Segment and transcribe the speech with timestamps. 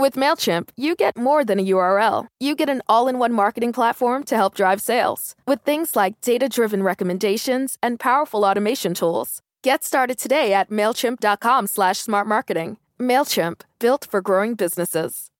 [0.00, 2.28] With MailChimp, you get more than a URL.
[2.38, 6.20] You get an all in one marketing platform to help drive sales with things like
[6.20, 9.42] data driven recommendations and powerful automation tools.
[9.64, 12.78] Get started today at MailChimp.com slash smart marketing.
[13.00, 15.30] MailChimp, built for growing businesses.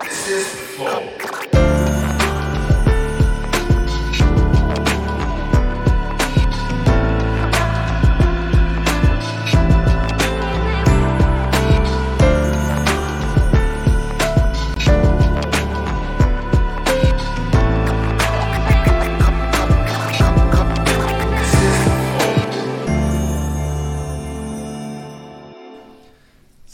[0.00, 1.11] This is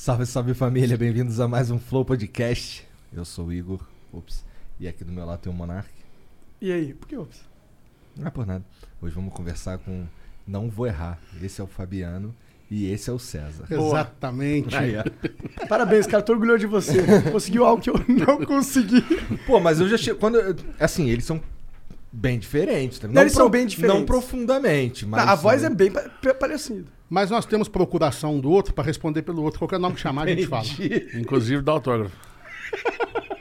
[0.09, 2.83] Salve, salve família, bem-vindos a mais um Flow Podcast.
[3.15, 3.79] Eu sou o Igor,
[4.11, 4.43] ops,
[4.81, 5.91] e aqui do meu lado tem o Monark.
[6.63, 7.43] E aí, por que ops?
[8.17, 8.65] Não é por nada.
[9.03, 10.07] Hoje vamos conversar com
[10.47, 11.19] Não Vou Errar.
[11.43, 12.35] Esse é o Fabiano
[12.71, 13.67] e esse é o César.
[13.71, 14.75] Exatamente.
[14.75, 15.05] Aí, ó.
[15.67, 17.03] Parabéns, cara, tô orgulhoso de você.
[17.31, 19.03] Conseguiu algo que eu não consegui.
[19.47, 20.19] Pô, mas eu já chego.
[20.19, 21.39] Quando, eu- assim, eles são
[22.11, 22.99] bem diferentes.
[22.99, 23.07] tá?
[23.09, 24.01] Não, eles são bem diferentes.
[24.01, 25.29] Não profundamente, mas.
[25.29, 26.97] a voz é bem pa- pa- parecida.
[27.11, 29.59] Mas nós temos procuração um do outro pra responder pelo outro.
[29.59, 30.67] Qualquer nome que chamar, a gente fala.
[31.15, 32.17] Inclusive dá autógrafo.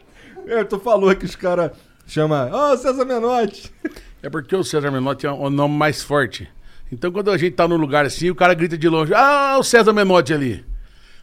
[0.49, 1.71] É, tu falou que os caras
[2.07, 2.49] chamam.
[2.49, 3.69] Ô, César Menotti!
[4.23, 6.49] É porque o César Menotti é o nome mais forte.
[6.91, 9.63] Então quando a gente tá num lugar assim, o cara grita de longe, ah, o
[9.63, 10.65] César Menotti ali.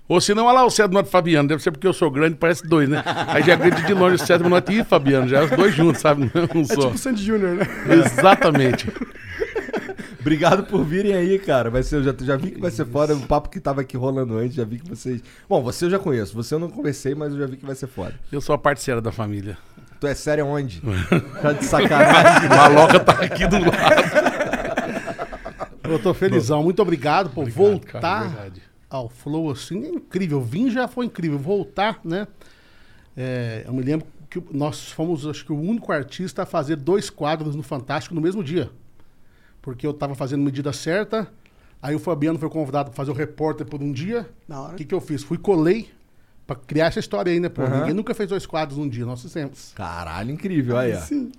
[0.07, 1.49] Ou se não, olha lá o César Menotti e Fabiano.
[1.49, 3.03] Deve ser porque eu sou grande, parece dois, né?
[3.27, 5.27] Aí já grita de longe o César Menotti e Fabiano.
[5.27, 6.31] Já é os dois juntos, sabe?
[6.35, 6.75] Não um É só.
[6.83, 7.67] tipo o Sandy Júnior, né?
[7.91, 8.87] Exatamente.
[10.25, 11.69] Obrigado por virem aí, cara.
[11.69, 13.15] Vai ser, eu já, já vi que vai ser foda.
[13.15, 15.23] O papo que tava aqui rolando antes, já vi que vocês.
[15.47, 16.35] Bom, você eu já conheço.
[16.35, 18.15] Você eu não conversei, mas eu já vi que vai ser foda.
[18.33, 19.59] Eu sou a parceira da família.
[20.01, 20.81] Tu é sério onde?
[21.43, 22.49] Tá de sacanagem.
[22.49, 23.75] A Maloca tá aqui do lado.
[25.85, 26.63] Eu tô felizão.
[26.63, 28.53] Muito obrigado por voltar cara,
[28.89, 29.85] ao Flow assim.
[29.85, 30.41] É incrível.
[30.41, 31.39] Vim já foi incrível.
[31.39, 32.27] Voltar, né?
[33.15, 37.11] É, eu me lembro que nós fomos, acho que, o único artista a fazer dois
[37.11, 38.71] quadros no Fantástico no mesmo dia.
[39.65, 41.27] Porque eu tava fazendo medida certa.
[41.81, 44.29] Aí o Fabiano foi convidado para fazer o repórter por um dia.
[44.47, 44.73] Da hora.
[44.75, 45.23] O que, que eu fiz?
[45.23, 45.89] Fui colei
[46.47, 47.49] pra criar essa história aí, né?
[47.49, 47.79] Pô, Aham.
[47.79, 49.73] ninguém nunca fez dois quadros num dia, nós fizemos.
[49.75, 50.77] Caralho, incrível.
[50.77, 51.01] Aí, ó.
[51.01, 51.33] Sim.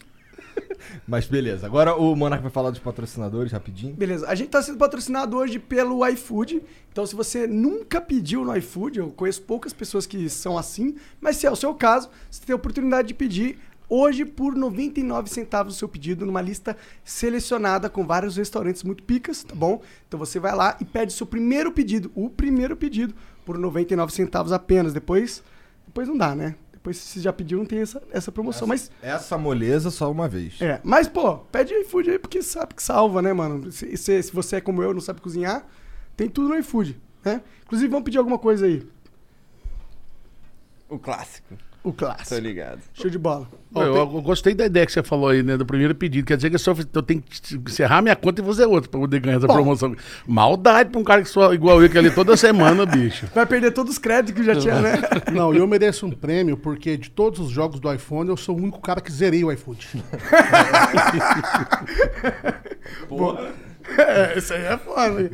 [1.07, 1.67] Mas beleza.
[1.67, 3.93] Agora o Monark vai falar dos patrocinadores rapidinho.
[3.93, 6.63] Beleza, a gente tá sendo patrocinado hoje pelo iFood.
[6.91, 11.37] Então, se você nunca pediu no iFood, eu conheço poucas pessoas que são assim, mas
[11.37, 13.59] se é o seu caso, você tem a oportunidade de pedir
[13.89, 19.43] hoje por 99 centavos o seu pedido numa lista selecionada com vários restaurantes muito picas,
[19.43, 19.81] tá bom?
[20.07, 23.13] Então você vai lá e pede seu primeiro pedido, o primeiro pedido,
[23.45, 24.93] por 99 centavos apenas.
[24.93, 25.43] Depois,
[25.85, 26.55] depois não dá, né?
[26.71, 28.67] Depois se você já pediu, não tem essa, essa promoção.
[28.67, 30.61] Mas Essa moleza só uma vez.
[30.61, 33.71] é, mas, pô, pede iFood aí porque sabe que salva, né, mano?
[33.71, 35.65] Se, se, se você é como eu, não sabe cozinhar,
[36.15, 37.41] tem tudo no iFood, né?
[37.63, 38.87] Inclusive, vamos pedir alguma coisa aí.
[40.87, 42.41] O clássico, O tô clássico.
[42.41, 42.79] ligado.
[42.95, 43.47] Show de bola.
[43.71, 45.55] Pô, eu, eu gostei da ideia que você falou aí, né?
[45.55, 46.25] Do primeiro pedido.
[46.25, 48.99] Quer dizer que eu, só, eu tenho que encerrar minha conta e fazer outra pra
[48.99, 49.53] poder ganhar essa Bom.
[49.53, 49.95] promoção.
[50.25, 53.27] Maldade pra um cara que sou igual eu, que é ali toda semana, bicho.
[53.35, 54.93] Vai perder todos os créditos que já tinha, né?
[55.31, 58.59] Não, eu mereço um prêmio porque de todos os jogos do iPhone eu sou o
[58.59, 59.87] único cara que zerei o iFood.
[63.99, 65.29] é, isso aí é foda.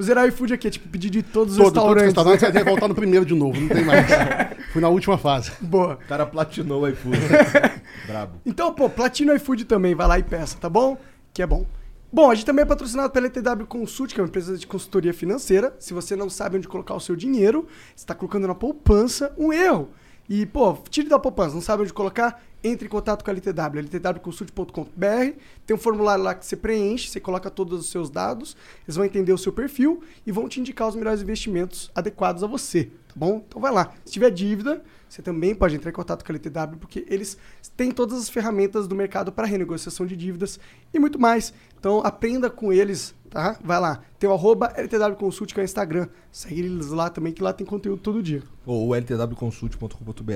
[0.00, 2.40] O Zerar iFood aqui é tipo pedir de todos os Todo, todos os restaurantes.
[2.40, 4.06] restaurantes voltar no primeiro de novo, não tem mais.
[4.72, 5.52] Fui na última fase.
[5.60, 5.98] Boa.
[6.02, 7.18] O cara platinou o iFood.
[8.08, 8.40] Brabo.
[8.46, 10.96] Então, pô, Platino iFood também, vai lá e peça, tá bom?
[11.34, 11.66] Que é bom.
[12.10, 15.12] Bom, a gente também é patrocinado pela ETW Consult, que é uma empresa de consultoria
[15.12, 15.76] financeira.
[15.78, 19.52] Se você não sabe onde colocar o seu dinheiro, você está colocando na poupança, um
[19.52, 19.90] erro.
[20.30, 22.42] E, pô, tire da poupança, não sabe onde colocar?
[22.62, 25.38] Entre em contato com a LTW, ltwconsult.com.br.
[25.66, 28.56] Tem um formulário lá que você preenche, você coloca todos os seus dados,
[28.86, 32.46] eles vão entender o seu perfil e vão te indicar os melhores investimentos adequados a
[32.46, 33.42] você, tá bom?
[33.48, 33.94] Então vai lá.
[34.04, 37.36] Se tiver dívida, você também pode entrar em contato com a LTW, porque eles
[37.76, 40.60] têm todas as ferramentas do mercado para renegociação de dívidas
[40.94, 41.52] e muito mais.
[41.78, 43.58] Então aprenda com eles, tá?
[43.64, 44.02] Vai lá.
[44.18, 46.08] Tem o arroba LTW Consult, que é o Instagram.
[46.30, 48.42] Segue eles lá também, que lá tem conteúdo todo dia.
[48.64, 50.32] Ou ltwconsult.com.br.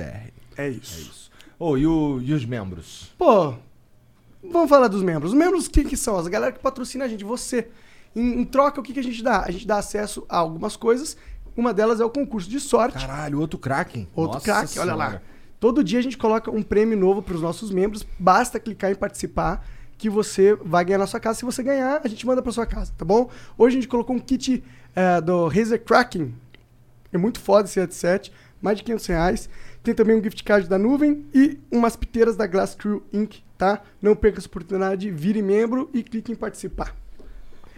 [0.57, 1.01] É isso.
[1.01, 1.34] isso.
[1.59, 3.11] Ou e, o- e os membros?
[3.17, 3.53] Pô,
[4.43, 5.31] vamos falar dos membros.
[5.31, 6.17] Os membros, quem que são?
[6.17, 7.67] As galera que patrocina a gente, você.
[8.15, 9.41] Em, em troca, o que, que a gente dá?
[9.43, 11.17] A gente dá acesso a algumas coisas.
[11.55, 12.97] Uma delas é o concurso de sorte.
[12.99, 14.07] Caralho, outro Kraken.
[14.15, 15.21] Outro craque, olha lá.
[15.59, 18.05] Todo dia a gente coloca um prêmio novo para os nossos membros.
[18.19, 19.65] Basta clicar em participar
[19.97, 21.39] que você vai ganhar na sua casa.
[21.39, 23.29] Se você ganhar, a gente manda para sua casa, tá bom?
[23.57, 24.61] Hoje a gente colocou um kit
[24.93, 26.35] eh, do Razer Kraken.
[27.13, 28.31] É muito foda esse headset.
[28.61, 29.49] Mais de 500 reais.
[29.85, 33.81] Tem também um gift card da nuvem e umas piteiras da Glass Crew Inc., tá?
[34.01, 36.93] Não perca essa oportunidade, vire membro e clique em participar.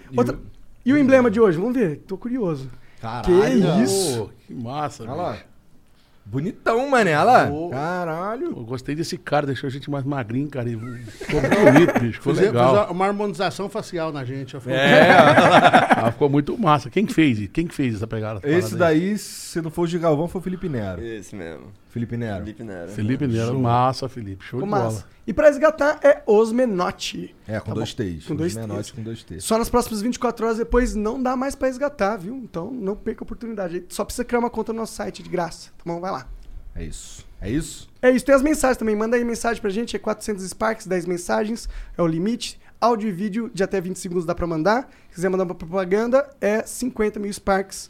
[0.10, 0.40] E Outra- o-
[0.86, 1.58] E o emblema de hoje?
[1.58, 2.70] Vamos ver, tô curioso.
[3.02, 3.84] Caralho.
[3.84, 4.18] isso?
[4.26, 5.38] Pô, que massa, Olha lá.
[6.26, 7.16] Bonitão, mané.
[7.18, 7.50] Olha lá.
[7.50, 7.70] Ô.
[7.70, 8.48] Caralho.
[8.48, 10.70] Eu gostei desse cara, deixou a gente mais magrinho, cara.
[10.70, 12.18] e Ficou bonito, bicho.
[12.20, 12.92] Ficou legal.
[12.92, 14.56] uma harmonização facial na gente.
[14.58, 14.60] ó.
[14.60, 16.90] Ficou- É, Ah, ficou muito massa.
[16.90, 17.48] Quem que fez?
[17.54, 18.42] Quem que fez essa pegada?
[18.44, 19.00] esse Parada aí?
[19.12, 21.02] daí, se não for o Gigalvão, foi o Felipe Nero.
[21.02, 21.68] Esse mesmo.
[21.90, 22.40] Felipe Nero.
[22.40, 22.92] Felipe Nero.
[22.92, 24.44] Felipe Nero, massa, Felipe.
[24.44, 24.94] Show Ficou de bola.
[24.94, 25.06] massa.
[25.26, 27.36] E pra resgatar é Os Menotti.
[27.48, 27.94] É, com Tá dois.
[27.94, 28.26] T's.
[28.26, 28.96] Com Os dois menores T's.
[28.96, 29.44] com dois T's.
[29.44, 32.36] Só nas próximas 24 horas depois não dá mais pra resgatar, viu?
[32.36, 33.86] Então não perca a oportunidade.
[33.90, 35.70] Só precisa criar uma conta no nosso site de graça.
[35.78, 36.00] Tá bom?
[36.00, 36.28] Vai lá.
[36.76, 37.26] É isso.
[37.42, 37.90] É isso?
[38.02, 38.96] É isso, tem as mensagens também.
[38.96, 41.68] Manda aí mensagem pra gente, é 400 Sparks, 10 mensagens,
[41.98, 42.60] é o limite.
[42.80, 44.90] Áudio e vídeo de até 20 segundos dá pra mandar.
[45.10, 47.90] Se quiser mandar uma propaganda, é 50 mil Sparks.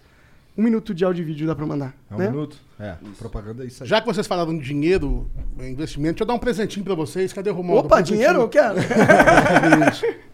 [0.58, 1.94] Um minuto de áudio e vídeo dá pra mandar.
[2.10, 2.30] É um né?
[2.30, 2.58] minuto?
[2.79, 3.89] É, propaganda é isso aí.
[3.89, 7.33] Já que vocês falaram de dinheiro, é, investimento, deixa eu dar um presentinho pra vocês.
[7.33, 7.88] Cadê o Romualdo?
[7.88, 8.41] Opa, Um dinheiro?
[8.41, 8.75] Eu quero.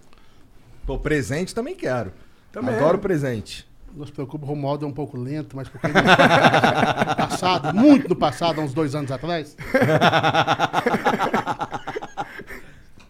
[0.85, 2.11] Pô, presente também quero.
[2.51, 2.75] Também.
[2.75, 3.65] Adoro presente.
[3.95, 5.93] Não se preocupe, o Romualdo é um pouco lento, mas porque ele...
[5.93, 9.55] no passado, muito no passado, há uns dois anos atrás,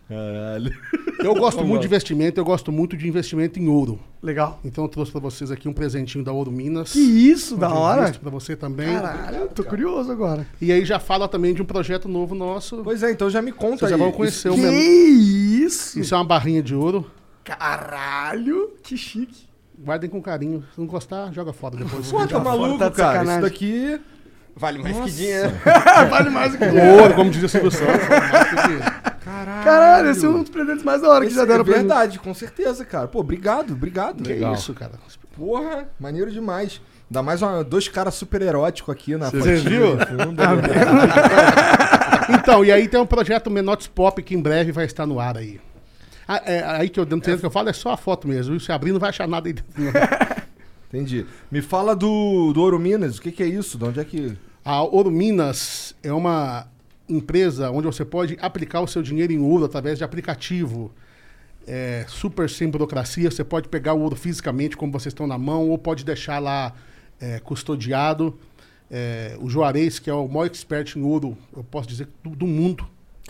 [0.10, 0.74] Caralho.
[1.26, 4.00] Eu gosto muito de investimento, eu gosto muito de investimento em ouro.
[4.22, 4.60] Legal.
[4.64, 6.94] Então eu trouxe pra vocês aqui um presentinho da Ouro Minas.
[6.94, 8.12] Que isso, Um da hora.
[8.14, 8.94] Pra você também.
[8.94, 10.46] Caralho, tô curioso agora.
[10.62, 12.82] E aí já fala também de um projeto novo nosso.
[12.84, 13.98] Pois é, então já me conta Vocês aí.
[13.98, 14.74] já vão conhecer o Que menor.
[14.74, 16.00] isso?
[16.00, 17.06] Isso é uma barrinha de ouro.
[17.44, 19.48] Caralho, que chique.
[19.78, 20.64] Guardem com carinho.
[20.74, 22.10] Se não gostar, joga fora depois.
[22.10, 23.14] Pô, tá fora, maluco, tá cara.
[23.20, 23.32] sacanagem.
[23.34, 24.02] Isso daqui...
[24.56, 25.52] Vale mais que dinheiro.
[26.10, 28.08] vale mais do que ouro, como dizia o Silvio Santos.
[29.24, 29.64] Caralho.
[29.64, 31.74] Caralho, esse é um dos presentes mais da hora que Esse já deram é pra
[31.74, 33.08] verdade, com certeza, cara.
[33.08, 34.22] Pô, obrigado, obrigado.
[34.24, 34.54] Que Legal.
[34.54, 34.92] isso, cara.
[35.36, 36.80] Porra, maneiro demais.
[37.10, 39.96] Ainda mais uma- dois caras super eróticos aqui na Você fotinha viu?
[39.96, 40.42] no fundo.
[42.30, 45.38] Então, e aí tem um projeto Menotes Pop que em breve vai estar no ar
[45.38, 45.60] aí.
[46.28, 48.58] Ah, é, aí que eu dentro que eu falo é só a foto mesmo.
[48.60, 49.74] Se abrir não vai achar nada aí dentro.
[50.94, 51.26] Entendi.
[51.50, 53.80] Me fala do, do Ouro Minas, o que, que é isso?
[53.80, 54.38] De onde é que.
[54.64, 56.68] A Ouro Minas é uma
[57.10, 60.92] empresa onde você pode aplicar o seu dinheiro em ouro através de aplicativo.
[61.66, 63.32] É, super sem burocracia.
[63.32, 66.74] Você pode pegar o ouro fisicamente, como vocês estão na mão, ou pode deixar lá
[67.20, 68.38] é, custodiado.
[68.92, 72.46] É, o Juarez, que é o maior expert em ouro, eu posso dizer, do, do
[72.46, 72.88] mundo.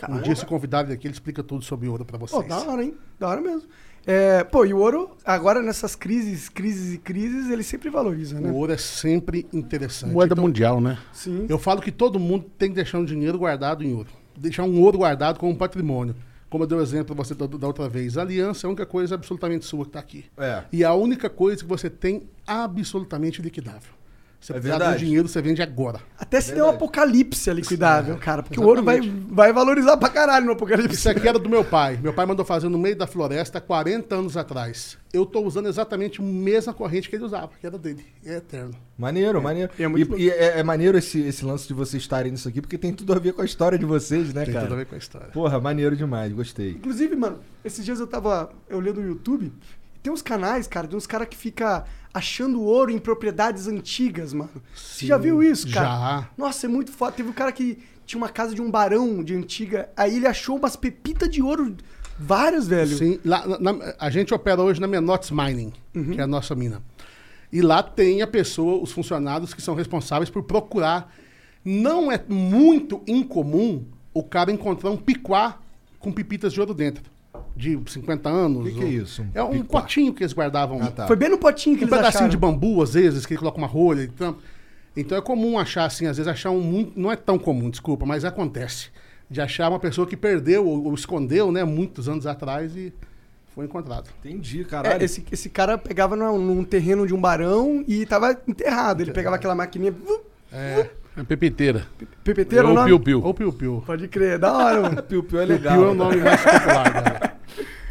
[0.08, 2.46] Um dia, se convidado aqui, ele explica tudo sobre ouro para vocês.
[2.46, 2.94] da hora, hein?
[3.18, 3.68] Da hora mesmo.
[4.06, 8.50] É, pô, e o ouro, agora nessas crises, crises e crises, ele sempre valoriza, né?
[8.50, 10.12] O ouro é sempre interessante.
[10.12, 10.98] Moeda Então, mundial, né?
[11.12, 11.46] Sim.
[11.48, 14.08] Eu falo que todo mundo tem que deixar um dinheiro guardado em ouro.
[14.36, 16.14] Deixar um ouro guardado como patrimônio.
[16.50, 18.16] Como eu dei o exemplo pra você da, da outra vez.
[18.16, 20.24] A aliança é a única coisa absolutamente sua que está aqui.
[20.36, 20.62] É.
[20.70, 23.92] E a única coisa que você tem absolutamente liquidável.
[24.44, 25.04] Você É precisar do verdade.
[25.06, 26.00] dinheiro, você vende agora.
[26.18, 28.42] Até se der um apocalipse é liquidável, cara.
[28.42, 30.96] Porque o ouro vai, vai valorizar pra caralho no apocalipse.
[30.96, 31.98] Isso aqui era do meu pai.
[32.02, 34.98] Meu pai mandou fazer no meio da floresta 40 anos atrás.
[35.14, 38.04] Eu tô usando exatamente a mesma corrente que ele usava, que era dele.
[38.22, 38.74] É eterno.
[38.98, 39.72] Maneiro, maneiro.
[39.78, 42.60] é muito e e é, é maneiro esse, esse lance de vocês estarem nisso aqui,
[42.60, 44.66] porque tem tudo a ver com a história de vocês, né, Tem cara?
[44.66, 45.28] tudo a ver com a história.
[45.28, 46.72] Porra, maneiro demais, gostei.
[46.72, 49.50] Inclusive, mano, esses dias eu tava olhando o YouTube.
[50.04, 54.50] Tem uns canais, cara, de uns caras que fica achando ouro em propriedades antigas, mano.
[54.76, 55.86] Você já viu isso, cara?
[55.86, 56.30] Já.
[56.36, 57.12] Nossa, é muito foda.
[57.12, 59.88] Teve um cara que tinha uma casa de um barão de antiga.
[59.96, 61.74] Aí ele achou umas pepitas de ouro,
[62.18, 62.94] várias, velho.
[62.98, 66.10] Sim, lá, na- na- a gente opera hoje na Menotes Mining, Uhum.
[66.12, 66.82] que é a nossa mina.
[67.50, 71.10] E lá tem a pessoa, os funcionários que são responsáveis por procurar.
[71.64, 75.58] Não é muito incomum o cara encontrar um piquá
[75.98, 77.02] com pipitas de ouro dentro.
[77.56, 78.62] De 50 anos.
[78.62, 80.80] O que que é isso, um é um potinho que eles guardavam.
[80.82, 81.06] Ah, tá.
[81.06, 82.28] Foi bem no potinho que Um eles pedacinho acharam.
[82.30, 84.40] de bambu, às vezes, que ele coloca uma rolha e tampa.
[84.96, 86.98] Então é comum achar assim, às vezes achar um muito.
[86.98, 88.88] Não é tão comum, desculpa, mas acontece.
[89.30, 92.92] De achar uma pessoa que perdeu ou, ou escondeu, né, muitos anos atrás e
[93.54, 94.10] foi encontrado.
[94.20, 95.00] Entendi, caralho.
[95.00, 99.00] É, esse, esse cara pegava num, num terreno de um barão e tava enterrado.
[99.00, 99.94] Ele pegava aquela maquininha.
[100.52, 100.90] É.
[101.16, 101.86] É pepiteira.
[102.24, 102.84] Pepeteiro, Ou não?
[102.86, 103.22] piu-piu.
[103.24, 103.82] Ou piu-piu.
[103.86, 105.02] Pode crer, da hora, mano.
[105.02, 105.84] Piu-piu é Piu-piu legal.
[105.84, 107.30] é o nome mais popular, né?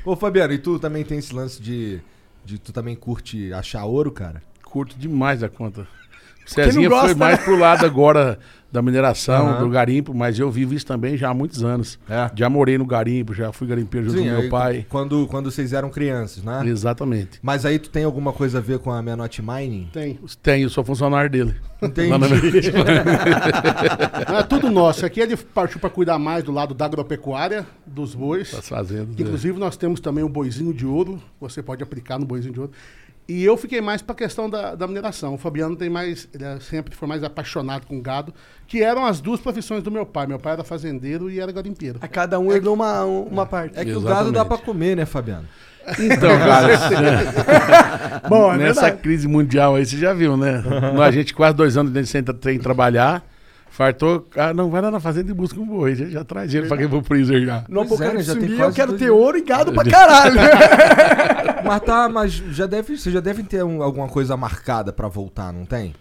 [0.05, 2.01] Ô, Fabiano, e tu também tem esse lance de,
[2.43, 2.57] de.
[2.57, 4.41] Tu também curte achar ouro, cara?
[4.63, 5.88] Curto demais a conta.
[6.45, 7.45] Cezinha gosta, foi mais né?
[7.45, 8.38] pro lado agora
[8.74, 9.60] da mineração, Aham.
[9.60, 12.00] do garimpo, mas eu vivo isso também já há muitos anos.
[12.10, 12.32] É.
[12.36, 14.86] Já morei no garimpo, já fui garimpeiro junto com aí, meu pai.
[14.89, 16.63] Quando, quando vocês eram crianças, né?
[16.65, 17.39] Exatamente.
[17.44, 19.89] Mas aí tu tem alguma coisa a ver com a Menotti Mining?
[19.94, 20.20] Tem.
[20.42, 21.56] Tenho, sou funcionário dele.
[21.84, 22.10] Entendi.
[24.27, 25.06] Não, é tudo nosso.
[25.06, 28.51] Aqui ele partiu para cuidar mais do lado da agropecuária, dos bois.
[28.51, 29.10] Das fazendas.
[29.10, 29.15] né?
[29.20, 31.22] Inclusive, nós temos também o boizinho de ouro.
[31.39, 32.72] Você pode aplicar no boizinho de ouro.
[33.27, 35.34] E eu fiquei mais pra questão da, da mineração.
[35.36, 36.27] O Fabiano tem mais.
[36.34, 38.34] Ele é- sempre foi mais apaixonado com gado,
[38.68, 40.27] que eram as duas profissões do meu pai.
[40.27, 42.00] Meu pai era fazendeiro e era garimpeiro.
[42.01, 43.80] A cada um herdou uma, uma parte.
[43.80, 44.18] É que o Exatamente.
[44.18, 45.46] gado dá pra comer, né, Fabiano?
[46.00, 49.01] Então, cara, Bom, é nessa verdade.
[49.03, 50.63] crise mundial aí, você já viu, né?
[51.06, 53.24] A gente quase dois anos dentro sem, sem trabalhar.
[53.75, 55.96] Fartou, ah, não, vai lá na fazenda e busca um boi.
[55.96, 57.63] Já, já traz dinheiro pra quem pro freezer já.
[57.68, 59.18] No Pois é, já zumbi, eu quero ter anos.
[59.20, 60.36] ouro e gado pra caralho.
[61.65, 65.51] Mas tá, mas já deve, vocês já devem ter um- alguma coisa marcada pra voltar,
[65.53, 65.96] não tem?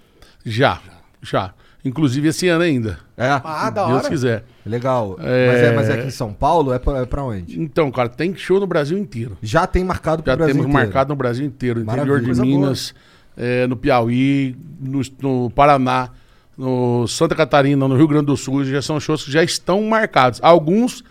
[0.45, 0.81] Já,
[1.23, 1.55] já.
[1.85, 2.99] Inclusive esse ano ainda.
[3.17, 3.29] É?
[3.43, 4.09] ah, da Deus hora.
[4.09, 4.45] quiser.
[4.67, 5.17] Legal.
[5.21, 5.47] É.
[5.53, 6.73] Mas, é, mas é aqui em São Paulo?
[6.73, 7.61] É pra, é pra onde?
[7.61, 9.39] Então, cara, tem show no Brasil inteiro.
[9.41, 10.87] Já tem marcado pro Já Brasil temos inteiro.
[10.87, 11.81] marcado no Brasil inteiro.
[11.81, 12.17] No Maravilha.
[12.19, 12.95] interior de Minas,
[13.37, 16.11] eh, no Piauí, no, no Paraná,
[16.57, 18.65] no Santa Catarina, no Rio Grande do Sul.
[18.65, 20.41] Já são shows que já estão marcados.
[20.43, 21.03] Alguns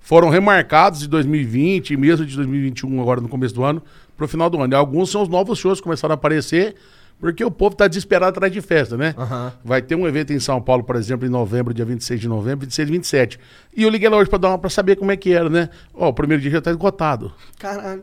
[0.00, 3.82] foram remarcados de 2020 e mesmo de 2021, agora no começo do ano,
[4.16, 4.72] pro final do ano.
[4.72, 6.74] E alguns são os novos shows que começaram a aparecer,
[7.18, 9.14] porque o povo tá desesperado atrás de festa, né?
[9.16, 9.52] Aham.
[9.64, 12.60] Vai ter um evento em São Paulo, por exemplo, em novembro, dia 26 de novembro,
[12.60, 13.40] 26 e 27.
[13.76, 15.68] E eu liguei lá hoje pra, dar uma, pra saber como é que era, né?
[15.94, 17.32] Ó, o primeiro dia já tá esgotado.
[17.58, 18.02] Caralho.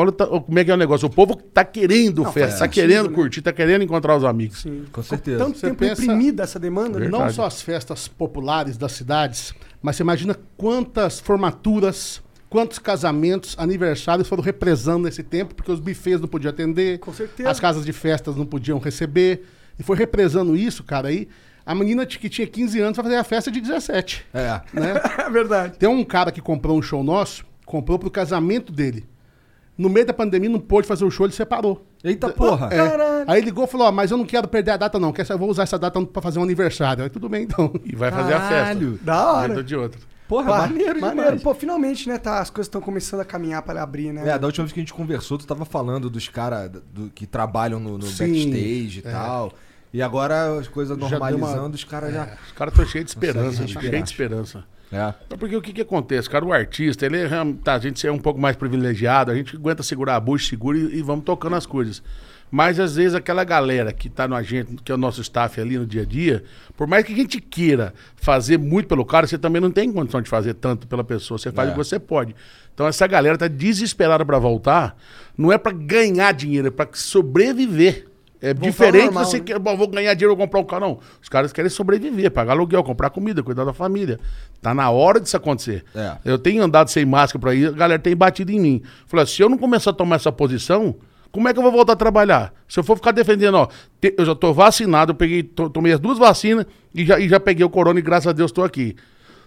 [0.00, 1.06] Olha o ta- como é que é o negócio.
[1.06, 3.14] O povo tá querendo Não, festa, tá sentido, querendo né?
[3.14, 4.62] curtir, tá querendo encontrar os amigos.
[4.62, 4.84] Sim.
[4.92, 5.38] Com certeza.
[5.38, 7.06] Tanto Você tempo pensa- imprimida essa demanda, né?
[7.08, 7.34] Não Verdade.
[7.34, 14.42] só as festas populares das cidades, mas você imagina quantas formaturas, quantos casamentos, aniversários foram
[14.42, 17.48] represando nesse tempo, porque os bufês não podiam atender, Com certeza.
[17.50, 19.44] as casas de festas não podiam receber.
[19.78, 21.28] E foi represando isso, cara, aí.
[21.64, 24.60] A menina que tinha 15 anos vai fazer a festa de 17, É.
[24.72, 24.94] né?
[25.26, 25.76] É verdade.
[25.78, 29.04] Tem um cara que comprou um show nosso, comprou pro casamento dele.
[29.78, 31.86] No meio da pandemia não pôde fazer o show, ele separou.
[32.02, 32.68] Eita porra.
[32.72, 32.76] É.
[32.76, 33.24] Caralho.
[33.30, 35.12] Aí ligou e falou: Ó, mas eu não quero perder a data, não.
[35.12, 37.04] Quer eu vou usar essa data pra fazer um aniversário.
[37.04, 37.70] Aí tudo bem, então.
[37.84, 38.90] E vai fazer a Caralho.
[38.92, 39.04] festa.
[39.04, 39.62] Da hora.
[39.62, 40.00] De outra.
[40.28, 41.24] Porra, Pá, maneiro, maneiro.
[41.26, 41.42] demais.
[41.42, 42.18] Pô, finalmente, né?
[42.18, 44.28] Tá, as coisas estão começando a caminhar para abrir, né?
[44.28, 47.26] É, da última vez que a gente conversou, tu tava falando dos caras do- que
[47.26, 49.10] trabalham no, no Sim, backstage e é.
[49.12, 49.52] tal.
[49.92, 52.24] E agora as coisas deu uma- normalizando, os caras já.
[52.46, 54.02] Os caras estão cheios de esperança, Consegue cheio respirar.
[54.02, 54.64] de esperança.
[54.92, 55.12] É.
[55.36, 56.44] Porque o que, que acontece, cara?
[56.44, 57.28] O artista, ele é,
[57.64, 60.78] tá, a gente é um pouco mais privilegiado, a gente aguenta segurar a bucha, segura
[60.78, 62.02] e, e vamos tocando as coisas.
[62.48, 65.76] Mas às vezes aquela galera que tá no agente, que é o nosso staff ali
[65.76, 66.44] no dia a dia,
[66.76, 70.22] por mais que a gente queira fazer muito pelo cara, você também não tem condição
[70.22, 71.36] de fazer tanto pela pessoa.
[71.38, 71.72] Você faz É.
[71.72, 72.36] o que você pode.
[72.72, 74.96] Então essa galera tá desesperada pra voltar,
[75.36, 78.06] não é pra ganhar dinheiro, é pra sobreviver.
[78.40, 79.58] É Voltar diferente normal, você né?
[79.58, 80.80] bom, vou ganhar dinheiro, vou comprar um carro.
[80.80, 80.98] Não.
[81.22, 84.18] Os caras querem sobreviver, pagar aluguel, comprar comida, cuidar da família.
[84.60, 85.84] Tá na hora disso acontecer.
[85.94, 86.16] É.
[86.24, 88.82] Eu tenho andado sem máscara por aí, a galera tem batido em mim.
[89.06, 90.94] Falei, se eu não começar a tomar essa posição,
[91.32, 92.52] como é que eu vou voltar a trabalhar?
[92.68, 93.68] Se eu for ficar defendendo, ó,
[94.00, 97.28] te- eu já tô vacinado, eu peguei, to- tomei as duas vacinas e já, e
[97.28, 98.96] já peguei o corona e graças a Deus tô aqui.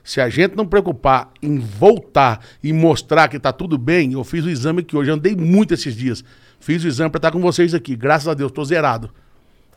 [0.04, 4.46] Se a gente não preocupar em voltar e mostrar que tá tudo bem, eu fiz
[4.46, 6.24] o exame aqui hoje, andei muito esses dias.
[6.60, 7.96] Fiz o exame pra estar com vocês aqui.
[7.96, 9.10] Graças a Deus, tô zerado.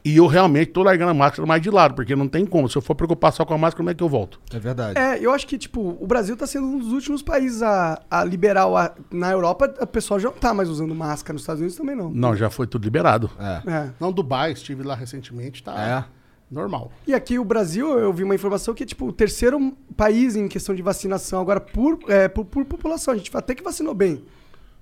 [0.05, 2.69] E eu realmente tô largando a máscara mais de lado, porque não tem como.
[2.69, 4.41] Se eu for preocupar só com a máscara, como é que eu volto?
[4.53, 4.99] É verdade.
[4.99, 8.25] É, eu acho que, tipo, o Brasil tá sendo um dos últimos países a, a
[8.25, 8.67] liberar.
[8.67, 11.35] o a- na Europa, o pessoal já não tá mais usando máscara.
[11.35, 12.11] Nos Estados Unidos também não.
[12.11, 13.31] Não, já foi tudo liberado.
[13.39, 13.71] É.
[13.71, 13.91] É.
[14.01, 16.05] Não, Dubai, estive lá recentemente, tá É.
[16.53, 16.91] normal.
[17.07, 20.49] E aqui o Brasil, eu vi uma informação que é tipo o terceiro país em
[20.49, 23.15] questão de vacinação agora por, é, por, por população.
[23.15, 24.25] A gente até que vacinou bem,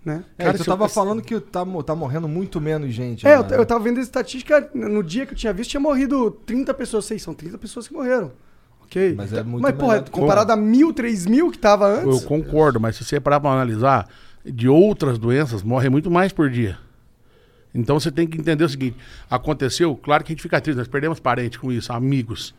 [0.04, 0.24] né?
[0.38, 3.26] É, Cara, tu se eu- tava falando que tá, tá morrendo muito menos gente.
[3.26, 3.46] É, né?
[3.50, 6.72] eu, eu tava vendo a estatística, no dia que eu tinha visto, tinha morrido 30
[6.74, 7.04] pessoas.
[7.04, 8.32] Sei, são 30 pessoas que morreram.
[8.84, 9.14] Ok?
[9.16, 12.24] Mas é muito Mas, porra, comparado a mil, três mil que tava Eu antes.
[12.24, 14.08] concordo, mas se você parar pra analisar,
[14.44, 16.78] de outras doenças, morre muito mais por dia.
[17.72, 18.96] Então você tem que entender o seguinte:
[19.30, 22.52] aconteceu, claro que a gente fica triste, nós perdemos parentes com isso, amigos.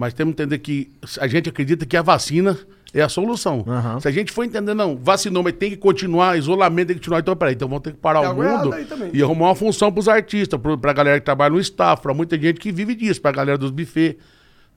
[0.00, 0.90] Mas temos que entender que
[1.20, 2.56] a gente acredita que a vacina
[2.94, 3.62] é a solução.
[3.68, 4.00] Aham.
[4.00, 7.20] Se a gente for entender, não, vacinou, mas tem que continuar, isolamento tem que continuar,
[7.20, 8.74] então peraí, então vamos ter que parar o mundo
[9.12, 12.40] e arrumar uma função pros artistas, pro, pra galera que trabalha no staff, pra muita
[12.40, 14.16] gente que vive disso, pra galera dos buffets.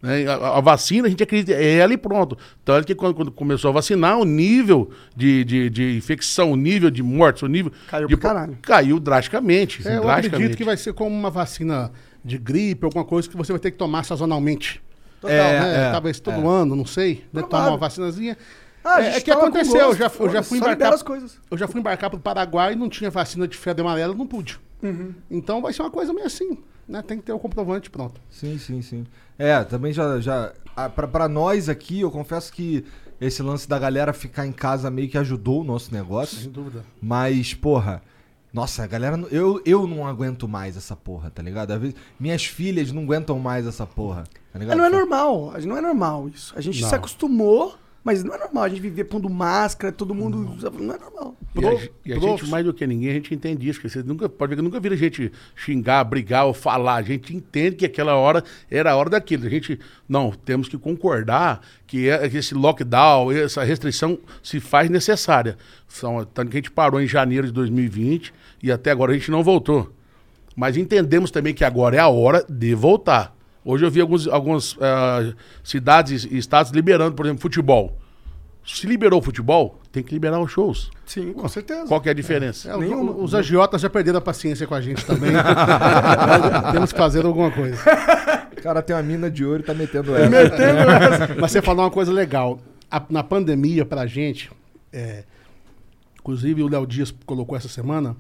[0.02, 0.28] né?
[0.28, 2.38] A, a vacina, a gente acredita, é ela e pronto.
[2.66, 6.92] Tanto que quando, quando começou a vacinar, o nível de, de, de infecção, o nível
[6.92, 7.72] de mortes, o nível.
[7.88, 8.58] Caiu de, caralho.
[8.62, 9.78] Caiu drasticamente.
[9.88, 10.28] É, eu drasticamente.
[10.28, 11.94] acredito que vai ser como uma vacina
[12.26, 14.82] de gripe, alguma coisa que você vai ter que tomar sazonalmente.
[15.24, 15.88] Total, É, né?
[15.88, 16.48] é, Talvez todo é.
[16.48, 17.24] ano, não sei.
[17.32, 17.42] Né?
[17.42, 17.50] Provável.
[17.50, 18.38] Tomar uma vacinazinha.
[18.84, 20.94] Ah, é, é que aconteceu, eu já, eu já fui embarcar.
[20.94, 21.40] as coisas.
[21.50, 24.60] Eu já fui embarcar pro Paraguai e não tinha vacina de febre amarela, não pude.
[24.82, 25.14] Uhum.
[25.32, 27.02] Então vai ser uma coisa meio assim, né?
[27.02, 28.20] Tem que ter o comprovante pronto.
[28.30, 29.06] Sim, sim, sim.
[29.40, 30.20] É, também já.
[30.20, 32.84] já ah, pra nós aqui, eu confesso que
[33.22, 36.38] esse lance da galera ficar em casa meio que ajudou o nosso negócio.
[36.40, 36.84] Sem dúvida.
[37.02, 38.02] Mas, porra.
[38.54, 39.18] Nossa, a galera.
[39.18, 41.72] não- Eu, eu não aguento mais essa porra, tá ligado?
[41.72, 44.78] Às vezes, minhas filhas não aguentam mais essa porra, tá É, ligado?
[44.78, 46.54] não é normal, não é normal isso.
[46.56, 46.88] A gente Não.
[46.90, 50.38] se acostumou Mas não é normal a gente viver pondo máscara, todo mundo.
[50.78, 51.38] Não é normal.
[51.56, 53.80] E a, e a gente, mais do que ninguém, a gente entende isso.
[53.80, 56.96] Que vocês nunca, pode ver que nunca viram a gente xingar, brigar ou falar.
[56.96, 59.46] A gente entende que aquela hora era a hora daquilo.
[59.46, 64.90] A gente, não, temos que concordar que é- que esse lockdown, essa restrição se faz
[64.90, 65.58] necessária.
[65.88, 68.34] São, tanto que a gente parou em janeiro de 2020
[68.64, 69.94] e até agora a gente não voltou.
[70.56, 73.36] Mas entendemos também que agora é a hora de voltar.
[73.66, 77.98] Hoje eu vi alguns, algumas ah, cidades e estados liberando, por exemplo, futebol.
[78.66, 80.90] Se liberou o futebol, tem que liberar os shows.
[81.06, 81.86] Sim, com certeza.
[81.86, 82.70] Qual que é a diferença?
[82.70, 83.12] É, os- Nenhuma.
[83.12, 85.32] os agiotas já perderam a paciência com a gente também.
[86.72, 87.78] Temos que fazer alguma coisa.
[88.58, 91.36] O cara tem uma mina de ouro e tá metendo essa.
[91.40, 92.60] Mas você falou uma coisa legal.
[92.90, 94.50] A- na pandemia, pra gente,
[94.94, 95.24] é,
[96.20, 98.16] inclusive o Léo Dias colocou essa semana,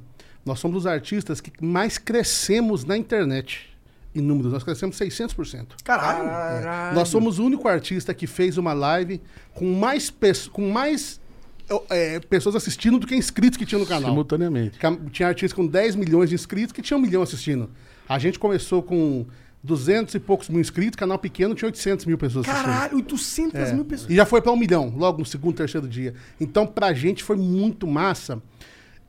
[0.45, 3.69] nós somos os artistas que mais crescemos na internet.
[4.15, 5.67] Em números, nós crescemos 600%.
[5.83, 6.93] Caralho.
[6.95, 9.19] Nós somos o único artista que fez uma live
[9.55, 10.13] com mais,
[10.51, 11.19] com mais
[11.89, 14.11] é, pessoas assistindo do que inscritos que tinha no canal.
[14.11, 14.77] Simultaneamente.
[15.11, 17.69] Tinha artistas com 10 milhões de inscritos que tinha um milhão assistindo.
[18.07, 19.25] A gente começou com
[19.63, 22.65] 200 e poucos mil inscritos, canal pequeno tinha 800 mil pessoas assistindo.
[22.71, 23.73] Caralho, 800 É.
[23.73, 24.11] mil pessoas.
[24.11, 26.13] E já foi para um milhão, logo no segundo, terceiro dia.
[26.39, 28.39] Então, pra gente foi muito massa.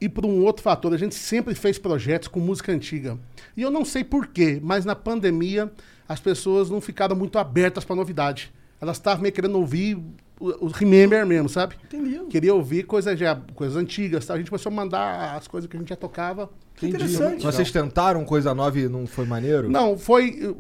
[0.01, 3.19] E por um outro fator, a gente sempre fez projetos com música antiga.
[3.57, 5.73] E eu não sei porquê, mas na pandemia
[6.09, 8.53] as pessoas não ficaram muito abertas pra novidade.
[8.81, 9.97] Elas estavam meio querendo ouvir
[10.39, 11.77] o, o Remember mesmo, sabe?
[11.85, 12.21] Entendi.
[12.29, 14.27] Queria ouvir coisas, já, coisas antigas.
[14.27, 14.35] Tá?
[14.35, 16.51] A gente começou a mandar as coisas que a gente já tocava.
[16.77, 17.43] Que interessante.
[17.43, 19.71] Vocês tentaram coisa nova e não foi maneiro?
[19.71, 20.55] Não, foi.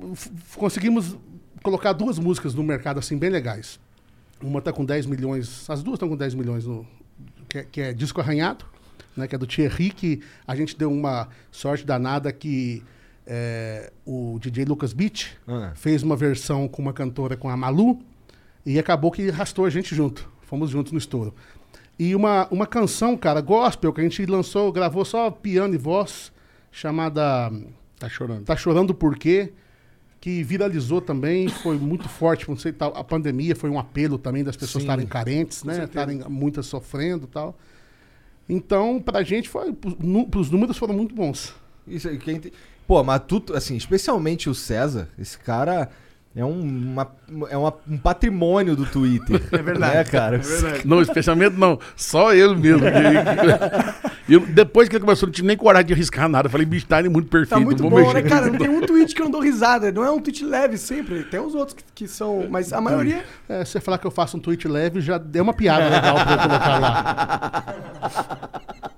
[0.56, 1.16] Conseguimos
[1.62, 3.78] colocar duas músicas no mercado assim bem legais.
[4.40, 6.86] Uma tá com 10 milhões, as duas estão com 10 milhões no
[7.48, 8.64] que, é- que é Disco Arranhado,
[9.16, 12.82] né, que é do Thierry, que a gente deu uma sorte danada que
[13.26, 15.72] é, o DJ Lucas Beach Ah.
[15.74, 18.00] fez uma versão com uma cantora com a Malu
[18.66, 20.30] e acabou que arrastou a gente junto.
[20.42, 21.34] Fomos juntos no estouro.
[21.98, 26.32] E uma, uma canção, cara, gospel, que a gente lançou, gravou só piano e voz,
[26.70, 27.50] chamada
[27.98, 28.44] Tá chorando.
[28.44, 29.52] Tá Chorando Por Quê?
[30.20, 32.48] Que viralizou também, foi muito forte.
[32.48, 35.84] Não sei, tal, a pandemia foi um apelo também das pessoas estarem carentes, né?
[35.84, 37.56] Estarem muitas sofrendo tal.
[38.48, 41.54] Então, pra gente, foi, pros números foram muito bons.
[41.86, 42.52] Isso aí, quem tem...
[42.86, 45.90] Pô, mas tu, assim, especialmente o César, esse cara
[46.36, 47.08] é um, uma,
[47.48, 49.40] é uma- um patrimônio do Twitter.
[49.52, 49.94] É verdade.
[49.96, 50.36] Né, cara?
[50.36, 50.86] É verdade.
[50.86, 51.78] Não, especialmente não.
[51.94, 52.82] Só ele mesmo.
[54.28, 56.46] E eu, depois que ele começou, não tinha nem coragem de arriscar nada.
[56.46, 57.50] Eu falei, bicho, tá ele muito perfeito.
[57.50, 58.46] Tá muito vou bom, mexer né, cara?
[58.46, 59.92] Não tem um tweet que eu não dou risada.
[59.92, 61.22] Não é um tweet leve sempre.
[61.24, 62.46] Tem os outros que, que são.
[62.50, 63.22] Mas a maioria.
[63.48, 66.14] É, se você falar que eu faço um tweet leve, já deu uma piada legal
[66.16, 67.64] pra eu colocar lá.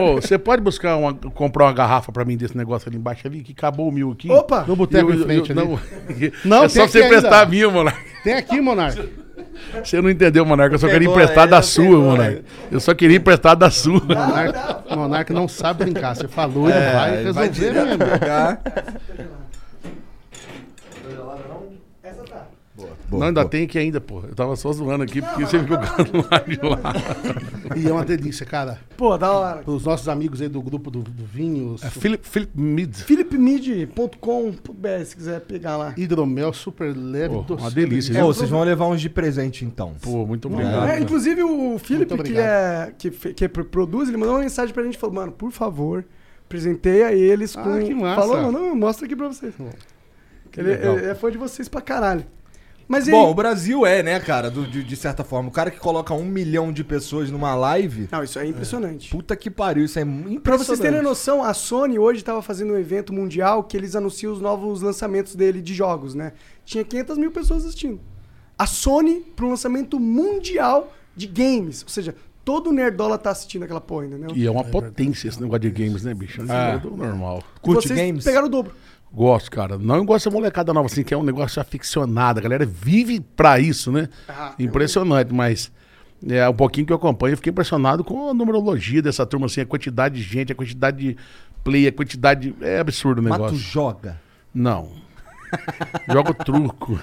[0.00, 3.42] Ô, você pode buscar uma, comprar uma garrafa pra mim desse negócio ali embaixo ali,
[3.42, 4.30] que acabou o mil aqui.
[4.30, 4.64] Opa!
[4.66, 6.32] No boteco em frente eu- ali.
[6.44, 7.42] Não, Não, é só você emprestar ainda.
[7.42, 8.00] a minha, Monarca.
[8.24, 9.06] Tem aqui, Monarca.
[9.84, 10.74] Você não entendeu, Monarca.
[10.74, 12.42] Eu só queria emprestar é, da sua, Monarca.
[12.70, 14.00] Eu só queria emprestar da sua.
[14.00, 16.14] Monarca, Monarca não sabe brincar.
[16.16, 18.58] Você falou, ele vai ele resolver direto mesmo.
[23.08, 23.18] Pegar.
[23.20, 24.20] não, ainda tem aqui ainda, pô.
[24.28, 26.94] Eu tava só zoando aqui, porque você ficou lá de lá.
[27.76, 28.78] E é uma delícia, cara.
[28.96, 29.62] Pô, da hora.
[29.66, 32.94] Os nossos amigos aí do grupo do, do vinho, É Philip, Philip Mid.
[32.96, 35.94] philipmid.com.br se quiser pegar lá.
[35.96, 37.34] hidromel super leve.
[37.34, 37.62] Pô, doce.
[37.62, 38.20] uma delícia.
[38.20, 39.94] Pô, vocês vão levar uns de presente, então.
[40.00, 40.88] Pô, muito obrigado.
[40.88, 44.72] É, inclusive o Felipe, Muito que, é, que, que pro- produz, ele mandou uma mensagem
[44.74, 46.04] pra gente e falou, mano, por favor,
[46.48, 47.78] presenteia eles Ah, com...
[47.80, 48.20] que massa.
[48.20, 49.54] Falou, não, mostra aqui pra vocês.
[50.56, 50.96] Ele, legal.
[50.98, 52.24] ele é fã de vocês pra caralho.
[52.88, 53.30] Mas Bom, aí?
[53.30, 55.50] o Brasil é, né, cara, do- de, de certa forma.
[55.50, 58.08] O cara que coloca um milhão de pessoas numa live.
[58.10, 59.10] Não, isso é impressionante.
[59.10, 60.40] Puta que pariu, isso é impressionante.
[60.40, 64.32] Pra vocês terem noção, a Sony hoje tava fazendo um evento mundial que eles anunciam
[64.32, 66.32] os novos lançamentos dele de jogos, né?
[66.64, 68.00] Tinha 500 mil pessoas assistindo.
[68.58, 71.82] A Sony, pro lançamento mundial de games.
[71.82, 74.30] Ou seja, todo nerdola tá assistindo aquela porra, entendeu?
[74.34, 76.40] E é uma potência esse negócio de games, né, bicho?
[76.50, 77.42] É do normal.
[77.60, 78.24] Curte Vocês games?
[78.24, 78.72] pegaram o dobro.
[79.12, 79.78] Gosto, cara.
[79.78, 82.38] Não gosto dessa molecada nova, assim, que é um negócio aficionado.
[82.38, 84.08] A galera vive pra isso, né?
[84.28, 85.72] Ah, Impressionante, mas
[86.28, 89.60] é, um pouquinho que eu acompanho, eu fiquei impressionado com a numerologia dessa turma, assim,
[89.62, 91.16] a quantidade de gente, a quantidade de
[91.64, 92.54] play, a quantidade.
[92.60, 93.58] É absurdo o Mas tu negócio.
[93.58, 94.20] joga.
[94.54, 94.90] Não.
[96.12, 97.00] Jogo truco.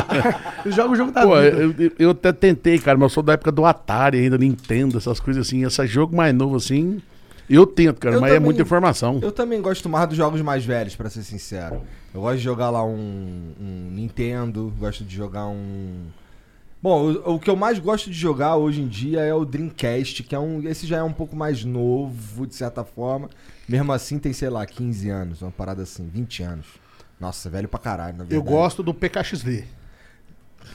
[0.66, 1.56] Jogam o jogo da Pô, vida.
[1.58, 4.96] eu, eu- eu até tentei, cara, mas eu sou da época do Atari ainda, Nintendo,
[4.96, 5.64] essas coisas assim.
[5.64, 7.02] Esse jogo mais novo, assim.
[7.48, 9.18] Eu tento, cara, Eu mas é também- muita informação.
[9.22, 11.82] Eu também gosto mais dos jogos mais velhos, pra ser sincero.
[12.14, 16.06] Eu gosto de jogar lá um, um Nintendo, gosto de jogar um.
[16.82, 20.22] Bom, o, o que eu mais gosto de jogar hoje em dia é o Dreamcast,
[20.22, 20.62] que é um.
[20.68, 23.28] Esse já é um pouco mais novo, de certa forma.
[23.68, 26.66] Mesmo assim, tem, sei lá, 15 anos, uma parada assim, 20 anos.
[27.18, 28.34] Nossa, velho pra caralho, na verdade.
[28.34, 29.64] Eu gosto do PKXD.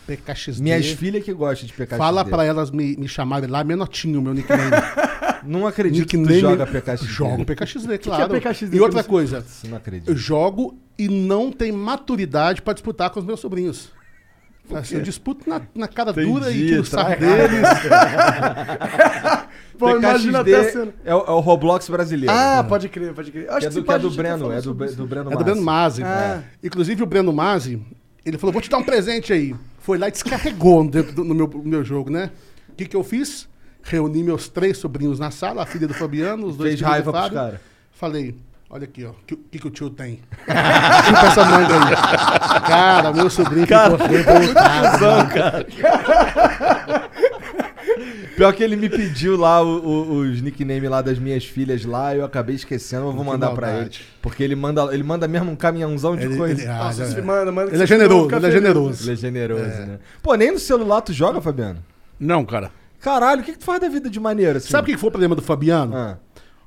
[0.05, 0.61] PKXD.
[0.63, 1.97] Minhas filhas que gostam de PKXD.
[1.97, 4.71] Fala pra elas me, me chamarem lá Menotinho, meu nickname.
[5.43, 7.07] Não acredito que tu joga PKXD.
[7.07, 8.33] Jogo PKXD, é claro.
[8.33, 10.15] PKXD e outra coisa, Não eu acredito.
[10.15, 13.91] jogo e não tenho maturidade pra disputar com os meus sobrinhos.
[14.71, 17.67] Assim, eu disputo na, na cara dura e Entendi, tiro o sarro trai- deles.
[19.79, 20.93] Pô, imagina até a PKXD cena.
[21.05, 22.31] é o, é o Roblox brasileiro.
[22.35, 23.45] Ah, pode crer, pode crer.
[23.45, 25.35] Eu que é Acho do, que, que é do Breno, é do, do Breno É
[25.35, 26.03] do Breno Masi.
[26.03, 26.43] Ah.
[26.63, 27.81] Inclusive o Breno Masi,
[28.23, 29.55] ele falou, vou te dar um presente aí.
[29.79, 32.29] Foi lá e descarregou dentro do no meu, no meu jogo, né?
[32.69, 33.48] O que que eu fiz?
[33.83, 37.11] Reuni meus três sobrinhos na sala, a filha do Fabiano, os dois Fez filhos raiva
[37.11, 37.37] do Fábio.
[37.37, 37.59] caras.
[37.91, 38.35] Falei,
[38.69, 40.19] olha aqui, ó, o que, que, que o tio tem?
[40.45, 42.61] Chupa essa manga aí.
[42.67, 45.05] Cara, meu sobrinho ficou revoltado.
[45.05, 45.29] mano.
[48.35, 52.15] Pior que ele me pediu lá o- o- os nicknames lá das minhas filhas lá,
[52.15, 53.91] eu acabei esquecendo, eu vou Que mandar pra ele.
[54.21, 56.61] Porque ele manda, ele manda mesmo um caminhãozão de Ele, coisa.
[56.61, 57.73] ele- ah, Nossa, se manda, manda.
[57.73, 59.03] ele é generoso, ele é generoso.
[59.03, 59.99] Ele é generoso, né?
[60.21, 61.83] Pô, nem no celular tu joga, Fabiano?
[62.19, 62.71] Não, cara.
[62.99, 64.69] Caralho, o que, que tu faz da vida de maneira assim?
[64.69, 65.95] Sabe o que foi o problema do Fabiano?
[65.95, 66.17] Ah,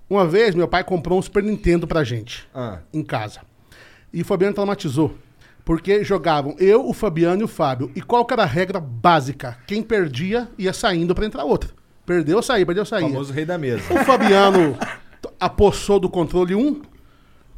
[0.09, 2.49] Uma vez, meu pai comprou um Super Nintendo pra gente.
[2.55, 2.79] ah.
[2.93, 3.41] em casa.
[4.13, 5.15] E o Fabiano traumatizou.
[5.65, 7.91] Porque jogavam eu, o Fabiano e o Fábio.
[7.95, 9.57] E qual que era a regra básica?
[9.67, 11.73] Quem perdia ia saindo pra entrar outro.
[12.05, 13.07] Perdeu, saía, perdeu, O saía.
[13.09, 13.83] famoso rei da mesa.
[13.95, 14.77] O Fabiano
[15.23, 16.83] t- apossou do controle 1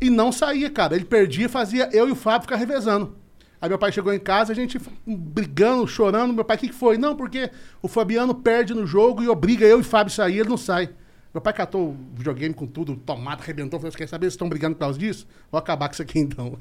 [0.02, 0.94] e não saía, cara.
[0.94, 3.16] Ele perdia, fazia eu e o Fábio ficar revezando.
[3.60, 6.34] Aí meu pai chegou em casa, a gente brigando, chorando.
[6.34, 6.98] Meu pai, o que, que foi?
[6.98, 10.40] Não, porque o Fabiano perde no jogo e obriga eu e o Fábio a sair,
[10.40, 10.90] ele não sai.
[11.32, 13.80] Meu pai catou o videogame com tudo, tomada, arrebentou.
[13.80, 15.26] Falei, "Você quer saber se estão brigando por causa disso?
[15.50, 16.56] Vou acabar com isso aqui então.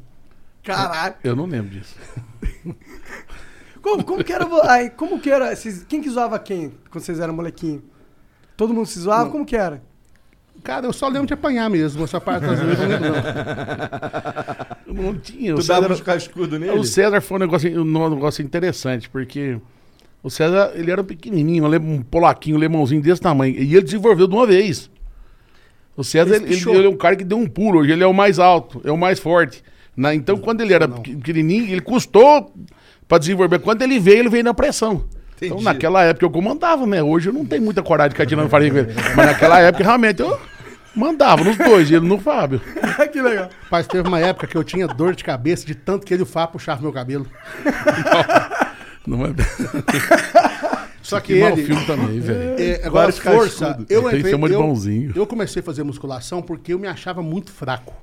[0.64, 1.16] Caralho.
[1.24, 1.96] Eu não lembro disso.
[3.82, 4.46] Como, como que era.
[4.92, 5.54] como que era?
[5.54, 7.84] Vocês- quem que zoava quem quando vocês eram molequinho?
[8.56, 9.30] Todo mundo se zoava?
[9.30, 9.84] Como que era?
[10.64, 12.04] Cara, eu só lembro de apanhar mesmo.
[12.06, 13.22] Essa parte das vezes eu não lembro,
[14.96, 15.04] não.
[15.04, 15.54] Não tinha.
[15.56, 16.72] O Tu dava César, uns cascudos nele?
[16.72, 19.58] o César foi um negócio, um negócio interessante, porque
[20.22, 23.56] o César, ele era pequenininho, um um polaquinho, um lemãozinho desse tamanho.
[23.56, 24.90] E ele desenvolveu de uma vez.
[25.98, 27.80] O César, ele, ele- ele é um cara que deu um pulo.
[27.80, 29.62] Hoje ele é o mais alto, é o mais forte.
[29.96, 30.98] Na- então, quando ele era Não.
[30.98, 32.52] pequ- pequenininho, ele custou
[33.08, 33.60] pra desenvolver.
[33.60, 35.04] Quando ele veio, ele veio na pressão.
[35.36, 35.64] Então, Entendi.
[35.66, 37.04] naquela época eu comandava, né?
[37.04, 38.94] Hoje eu não tenho muita coragem de ficar tirando farinha com ele.
[39.16, 40.40] Mas naquela época, realmente, eu
[40.96, 42.62] mandava nos dois, ele no Fábio.
[43.12, 43.50] que legal.
[43.72, 46.24] Mas teve uma época que eu tinha dor de cabeça de tanto que ele e
[46.24, 47.26] o Fábio puxavam meu cabelo.
[49.06, 49.30] Não é...
[51.02, 51.66] Só que Que ele...
[51.66, 52.56] filme também, velho.
[52.62, 53.86] É, agora, Vários força, cascudos.
[53.92, 55.12] eu entrei, uma de eu, bonzinho.
[55.16, 57.94] eu comecei a fazer musculação porque eu me achava muito fraco.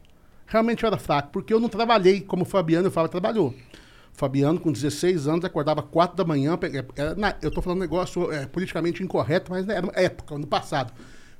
[0.46, 3.48] Realmente eu era fraco, porque eu não trabalhei como o Fabiano e o Fábio trabalhou.
[3.48, 6.58] O Fabiano, com 16 anos, acordava 4 da manhã.
[6.58, 10.36] pe- era na- eu tô falando um negócio é, politicamente incorreto, mas era uma época,
[10.36, 10.92] no passado.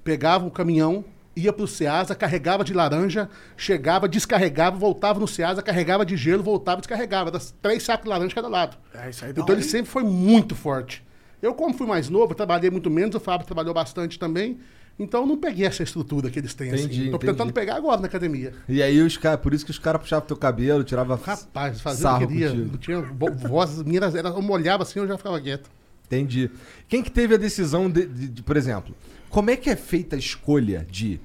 [0.03, 1.05] Pegava o caminhão,
[1.41, 6.79] ia pro Ceasa, carregava de laranja, chegava, descarregava, voltava no Ceasa, carregava de gelo, voltava
[6.79, 7.31] e descarregava.
[7.31, 8.77] Era três sacos de laranja de cada lado.
[8.95, 11.03] É, isso aí Então ele sempre foi muito forte.
[11.43, 14.59] Eu, como fui mais novo, trabalhei muito menos, o Fábio trabalhou bastante também.
[14.99, 16.69] Então eu não peguei essa estrutura que eles têm.
[16.69, 17.11] Entendi, assim.
[17.11, 17.33] Tô entendi.
[17.33, 18.53] tentando pegar agora na academia.
[18.69, 22.01] E aí os caras, por isso que os caras puxavam teu cabelo, tirava Rapaz, fazia
[22.01, 22.51] o sarro que queria.
[22.51, 22.71] contigo.
[22.73, 25.71] Não tinha vo- voz, minhas, era, eu molhava assim, eu já ficava quieto.
[26.07, 26.51] Entendi.
[26.89, 28.95] Quem que teve a decisão de, de- de, por exemplo,
[29.31, 31.19] como é que é feita a escolha de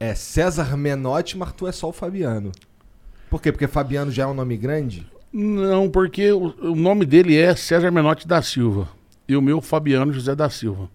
[0.00, 2.50] é César Menotti, mas tu é só o Fabiano?
[3.28, 3.52] Por quê?
[3.52, 5.06] Porque Fabiano já é um nome grande?
[5.32, 8.88] Não, porque o, o nome dele é César Menotti da Silva.
[9.28, 10.90] E o meu, Fabiano José da Silva.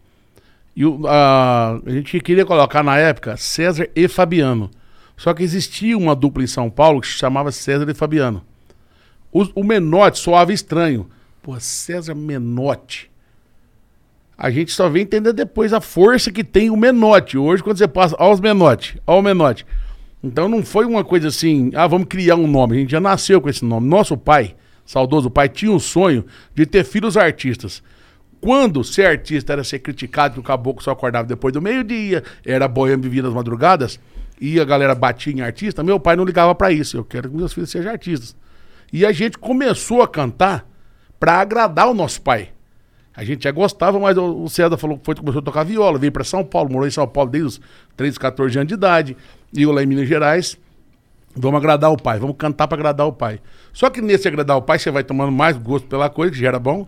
[0.75, 4.69] E o- a, a gente queria colocar na época César e Fabiano.
[5.15, 8.43] Só que existia uma dupla em São Paulo que se chamava César e Fabiano.
[9.31, 11.09] O, o Menotti soava estranho.
[11.41, 13.09] Pô, César Menotti.
[14.37, 17.37] A gente só vem entender depois a força que tem o Menotti.
[17.37, 19.65] Hoje, quando você passa, ó os Menotti, ó o Menotti.
[20.21, 22.75] Então não foi uma coisa assim, ah, vamos criar um nome.
[22.75, 23.87] A gente já nasceu com esse nome.
[23.87, 27.81] Nosso pai, saudoso pai, tinha um sonho de ter filhos artistas.
[28.41, 32.67] Quando ser artista era ser criticado, que o caboclo só acordava depois do meio-dia, era
[32.67, 33.99] boêmio vivia nas madrugadas,
[34.39, 36.97] e a galera batia em artista, meu pai não ligava pra isso.
[36.97, 38.35] Eu quero que meus filhos sejam artistas.
[38.91, 40.67] E a gente começou a cantar
[41.19, 42.54] pra agradar o nosso pai.
[43.15, 46.11] A gente já gostava, mas o César falou que foi, começou a tocar viola, veio
[46.11, 47.61] para São Paulo, morou em São Paulo desde os
[47.95, 49.17] 13, 14 anos de idade,
[49.53, 50.57] e eu lá em Minas Gerais.
[51.37, 53.41] Vamos agradar o pai, vamos cantar para agradar o pai.
[53.73, 56.47] Só que nesse agradar o pai, você vai tomando mais gosto pela coisa, que já
[56.47, 56.87] era bom.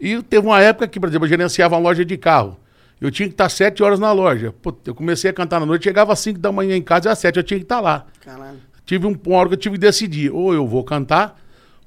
[0.00, 2.56] E teve uma época que, por exemplo, eu gerenciava uma loja de carro.
[3.00, 4.54] Eu tinha que estar sete horas na loja.
[4.62, 7.12] Pô, eu comecei a cantar na noite, chegava às 5 da manhã em casa e
[7.12, 8.06] às 7 eu tinha que estar lá.
[8.20, 8.58] Caralho.
[8.84, 11.38] Tive um, uma hora que eu tive que decidir, ou eu vou cantar,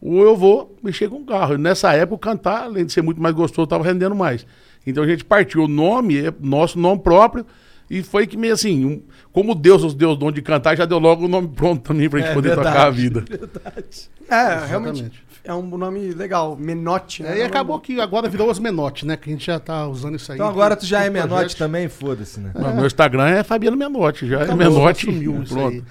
[0.02, 1.54] ou eu vou mexer com o carro.
[1.54, 4.46] E nessa época, cantar, além de ser muito mais gostoso, estava rendendo mais.
[4.86, 5.64] Então a gente partiu.
[5.64, 7.46] O nome é nosso nome próprio,
[7.94, 9.02] E foi que meio assim, um-
[9.34, 12.10] como Deus os deu o dom de cantar, já deu logo o nome pronto também
[12.10, 12.70] pra gente É poder verdade.
[12.74, 13.26] tocar a vida.
[14.30, 15.12] É, realmente.
[15.44, 16.56] É um nome legal.
[16.56, 17.38] Menote, né?
[17.38, 19.18] É, e acabou que agora virou os Menotti, né?
[19.18, 20.38] Que a gente já tá usando isso aí.
[20.38, 21.90] Então agora tu já é menote também?
[21.90, 22.52] Foda-se, né?
[22.56, 25.06] Não, Meu Instagram é Fabiano Menotti, já é Acabou, Menotti.
[25.08, 25.74] sumiu isso pronto.
[25.76, 25.84] aí.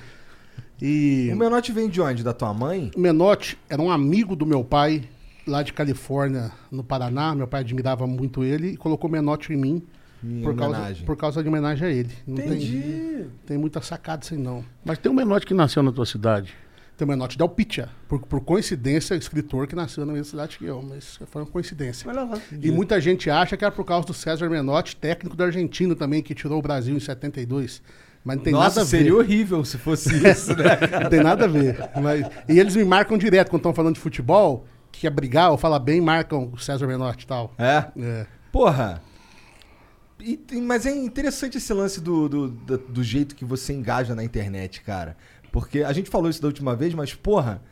[0.80, 2.22] E O menote vem de onde?
[2.22, 2.90] Da tua mãe?
[2.96, 5.02] o Menotti era um amigo do meu pai,
[5.46, 7.34] lá de Califórnia, no Paraná.
[7.34, 9.82] Meu pai admirava muito ele e colocou Menotti em mim.
[10.22, 12.12] Em Por causa, por causa de homenagem a ele.
[12.26, 12.80] Não Entendi.
[12.80, 14.64] tem, tem muita sacada assim, não.
[14.84, 16.54] Mas tem um Menotti que nasceu na tua cidade.
[16.96, 17.88] Tem o Menotti Del Picha.
[18.06, 20.82] Por, por coincidência, escritor que nasceu na mesma cidade que eu.
[20.82, 22.12] Mas foi uma coincidência.
[22.12, 22.38] Lá.
[22.60, 26.22] E muita gente acha que era por causa do César Menotti, técnico da Argentina também,
[26.22, 27.80] que tirou o Brasil em 72.
[28.24, 28.90] Mas não tem Nossa, nada a ver.
[28.90, 30.64] seria horrível se fosse isso, né?
[31.02, 31.78] Não tem nada a ver.
[32.02, 35.56] Mas- e eles me marcam direto quando estão falando de futebol, que quer brigar ou
[35.56, 37.54] falar bem, marcam o César Menotti e tal.
[37.58, 37.84] É?
[37.98, 38.26] É.
[38.52, 39.02] Porra.
[40.20, 44.22] E mas é interessante esse lance do, do, do, do jeito que você engaja na
[44.22, 45.16] internet, cara.
[45.50, 47.62] Porque a gente falou isso da última vez, mas, porra.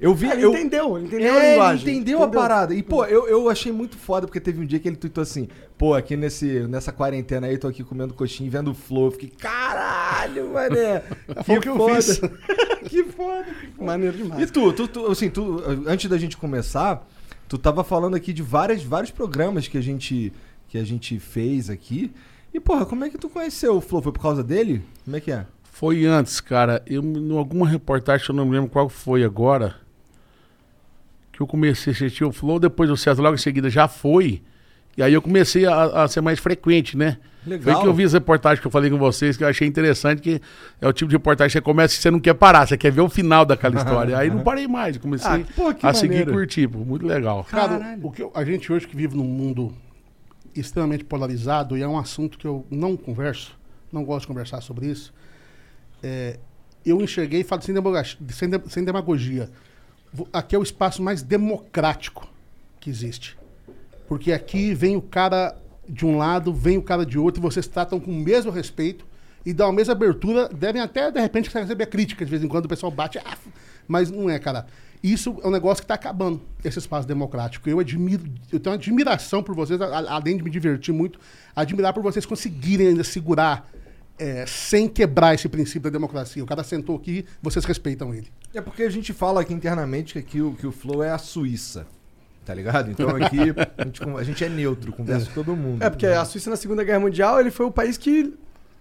[0.00, 0.26] Eu vi.
[0.26, 1.94] Ah, ele eu, entendeu, ele entendeu a É, ele linguagem.
[1.96, 2.74] entendeu, a parada.
[2.74, 5.48] E, pô, eu, eu achei muito foda, porque teve um dia que ele tweetou assim,
[5.78, 9.06] pô, aqui nesse, nessa quarentena aí, tô aqui comendo coxinha e vendo o Flow.
[9.06, 11.02] Eu fiquei, caralho, mané.
[11.44, 12.20] Foi o que eu fiz.
[12.88, 13.46] que foda.
[13.78, 14.50] Maneiro E demais.
[14.50, 17.06] tu, tu, tu, assim, tu, antes da gente começar,
[17.48, 20.32] tu tava falando aqui de várias, vários programas que a gente
[20.68, 22.12] que a gente fez aqui.
[22.52, 24.02] E, porra, como é que tu conheceu o Flow?
[24.02, 24.82] Foi por causa dele?
[25.04, 25.46] Como é que é?
[25.62, 26.82] Foi antes, cara.
[26.86, 29.76] Eu, em alguma reportagem, eu não me lembro qual foi agora,
[31.36, 34.42] que eu comecei a assistir o Flow, depois o César logo em seguida já foi.
[34.96, 37.18] E aí eu comecei a, a ser mais frequente, né?
[37.46, 37.74] Legal.
[37.74, 40.22] Foi que eu vi as reportagens que eu falei com vocês, que eu achei interessante,
[40.22, 40.40] que
[40.80, 42.90] é o tipo de reportagem que você começa e você não quer parar, você quer
[42.90, 44.16] ver o final daquela história.
[44.16, 47.44] aí não parei mais, comecei Ah, pô, a seguir e curtir, pô, muito legal.
[47.44, 48.06] Cara, Caralho.
[48.06, 49.74] o que eu- a gente hoje que vive num mundo
[50.54, 53.58] extremamente polarizado, e é um assunto que eu não converso,
[53.92, 55.12] não gosto de conversar sobre isso,
[56.02, 56.38] é,
[56.86, 59.50] eu enxerguei e falo sem demagogia, sem, de- sem demagogia.
[60.32, 62.28] Aqui é o espaço mais democrático
[62.80, 63.36] que existe.
[64.06, 65.56] Porque aqui vem o cara
[65.88, 69.06] de um lado, vem o cara de outro, e vocês tratam com o mesmo respeito
[69.44, 70.48] e dão a mesma abertura.
[70.48, 73.18] Devem até, de repente, receber crítica de vez em quando, o pessoal bate.
[73.18, 73.36] "Ah",
[73.88, 74.66] mas não é, cara.
[75.02, 77.68] Isso é um negócio que está acabando, esse espaço democrático.
[77.68, 81.18] Eu admiro, eu tenho uma admiração por vocês, além de me divertir muito,
[81.54, 83.70] admirar por vocês conseguirem ainda segurar
[84.18, 86.42] é, sem quebrar esse princípio da democracia.
[86.42, 88.28] O cara sentou aqui, vocês respeitam ele.
[88.54, 91.18] É porque a gente fala aqui internamente que, aqui o, que o Flow é a
[91.18, 91.86] Suíça.
[92.44, 92.90] Tá ligado?
[92.90, 93.38] Então aqui
[93.78, 95.82] a gente, a gente é neutro, conversa com todo mundo.
[95.82, 98.34] É, porque a Suíça na Segunda Guerra Mundial, ele foi o país que.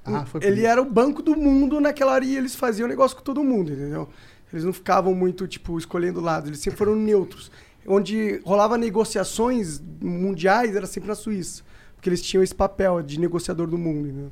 [0.06, 0.68] Ah, ele isso.
[0.68, 4.10] era o banco do mundo naquela área e eles faziam negócio com todo mundo, entendeu?
[4.52, 7.50] Eles não ficavam muito, tipo, escolhendo lados, eles sempre foram neutros.
[7.88, 11.64] Onde rolava negociações mundiais era sempre na Suíça.
[11.96, 14.32] Porque eles tinham esse papel de negociador do mundo, entendeu?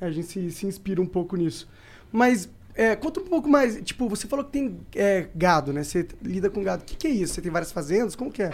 [0.00, 1.68] A gente se, se inspira um pouco nisso.
[2.12, 3.80] Mas, é, conta um pouco mais.
[3.82, 5.82] Tipo, você falou que tem é, gado, né?
[5.82, 6.82] Você lida com gado.
[6.82, 7.34] O que, que é isso?
[7.34, 8.14] Você tem várias fazendas?
[8.14, 8.50] Como que é?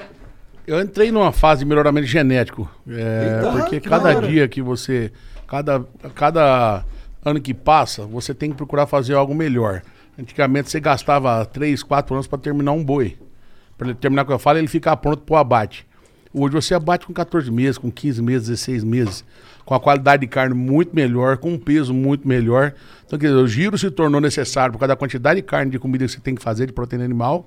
[0.67, 2.71] Eu entrei numa fase de melhoramento genético.
[2.89, 4.29] é, porque que cada hora.
[4.29, 5.13] dia que você.
[5.49, 6.85] Cada, cada
[7.25, 9.83] ano que passa, você tem que procurar fazer algo melhor.
[10.19, 13.19] Antigamente você gastava 3, 4 anos para terminar um boi.
[13.77, 15.87] Para ele terminar com a fala, ele ficar pronto para o abate.
[16.35, 19.25] Hoje você abate com 14 meses, com 15 meses, 16 meses,
[19.64, 22.73] com a qualidade de carne muito melhor, com um peso muito melhor.
[23.07, 25.79] Então, quer dizer, o giro se tornou necessário por causa da quantidade de carne de
[25.79, 27.47] comida que você tem que fazer, de proteína animal.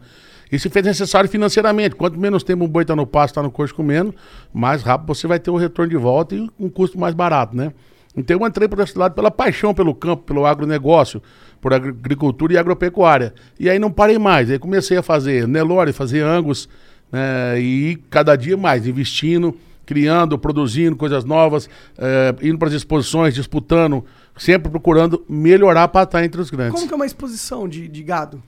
[0.52, 1.96] E se fez necessário financeiramente.
[1.96, 4.14] Quanto menos tempo um boi está no pasto, está no coxo comendo,
[4.54, 7.74] mais rápido você vai ter o retorno de volta e um custo mais barato, né?
[8.16, 11.22] Então eu entrei por esse lado pela paixão pelo campo, pelo agronegócio,
[11.60, 13.34] por agri- agricultura e agropecuária.
[13.60, 14.50] E aí não parei mais.
[14.50, 16.70] Aí comecei a fazer Nelore, fazer Angus,
[17.12, 17.60] né?
[17.60, 24.04] e cada dia mais, investindo, criando, produzindo coisas novas, eh, indo para as exposições, disputando,
[24.36, 26.74] sempre procurando melhorar para estar entre os grandes.
[26.74, 28.42] Como que é uma exposição de, de gado?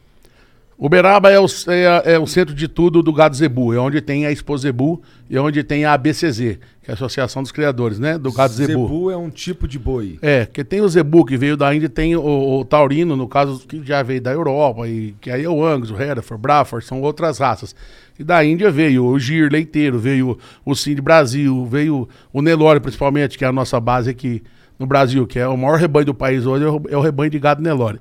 [0.79, 4.27] Uberaba é o, é, é o centro de tudo do gado zebu, é onde tem
[4.27, 7.97] a Expo Zebu e é onde tem a ABCZ, que é a Associação dos Criadores,
[7.97, 8.83] né, do gado zebu.
[8.83, 10.19] Zebu é um tipo de boi.
[10.21, 13.65] É, que tem o zebu que veio da Índia, tem o, o taurino, no caso,
[13.67, 17.01] que já veio da Europa, e que aí é o Angus, o Hereford, Braford, são
[17.01, 17.75] outras raças.
[18.19, 23.35] E da Índia veio o gir leiteiro, veio o Sind Brasil, veio o Nelore, principalmente,
[23.35, 24.43] que é a nossa base aqui
[24.77, 27.31] no Brasil, que é o maior rebanho do país hoje, é o, é o rebanho
[27.31, 27.99] de gado Nelore.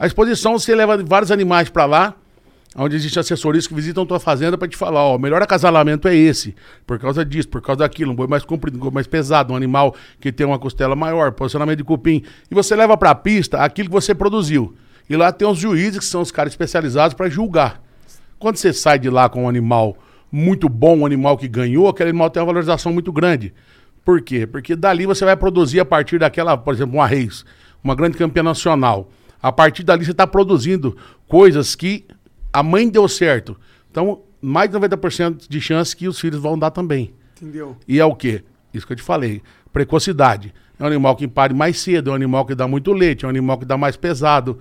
[0.00, 2.14] A exposição, você leva vários animais para lá,
[2.74, 6.16] onde existem assessoristas que visitam tua fazenda para te falar, ó, o melhor acasalamento é
[6.16, 6.54] esse,
[6.86, 9.56] por causa disso, por causa daquilo, um boi mais comprido, um boi mais pesado, um
[9.56, 12.22] animal que tem uma costela maior, posicionamento de cupim.
[12.50, 14.74] E você leva para a pista aquilo que você produziu.
[15.06, 17.82] E lá tem os juízes, que são os caras especializados para julgar.
[18.38, 19.98] Quando você sai de lá com um animal
[20.32, 23.52] muito bom, um animal que ganhou, aquele animal tem uma valorização muito grande.
[24.02, 24.46] Por quê?
[24.46, 27.44] Porque dali você vai produzir a partir daquela, por exemplo, uma Reis,
[27.84, 29.10] uma grande campeã nacional.
[29.42, 32.06] A partir dali você está produzindo coisas que
[32.52, 33.56] a mãe deu certo.
[33.90, 37.14] Então, mais de 90% de chance que os filhos vão dar também.
[37.36, 37.76] Entendeu?
[37.86, 38.42] E é o quê?
[38.72, 39.42] Isso que eu te falei.
[39.72, 40.52] Precocidade.
[40.78, 43.28] É um animal que pare mais cedo, é um animal que dá muito leite, é
[43.28, 44.58] um animal que dá mais pesado.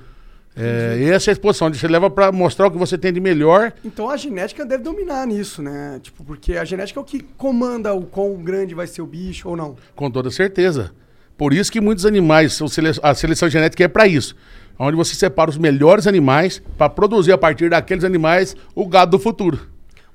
[0.56, 1.74] É, essa é a exposição.
[1.74, 3.72] Você leva para mostrar o que você tem de melhor.
[3.86, 6.00] Então a genética deve dominar nisso, né?
[6.02, 9.48] Tipo, porque a genética é o que comanda o quão grande vai ser o bicho
[9.48, 9.78] ou não.
[9.96, 10.92] Com toda certeza.
[11.38, 12.60] Por isso que muitos animais,
[13.02, 14.36] a seleção genética é para isso.
[14.80, 19.20] Onde você separa os melhores animais para produzir a partir daqueles animais o gado do
[19.22, 19.60] futuro.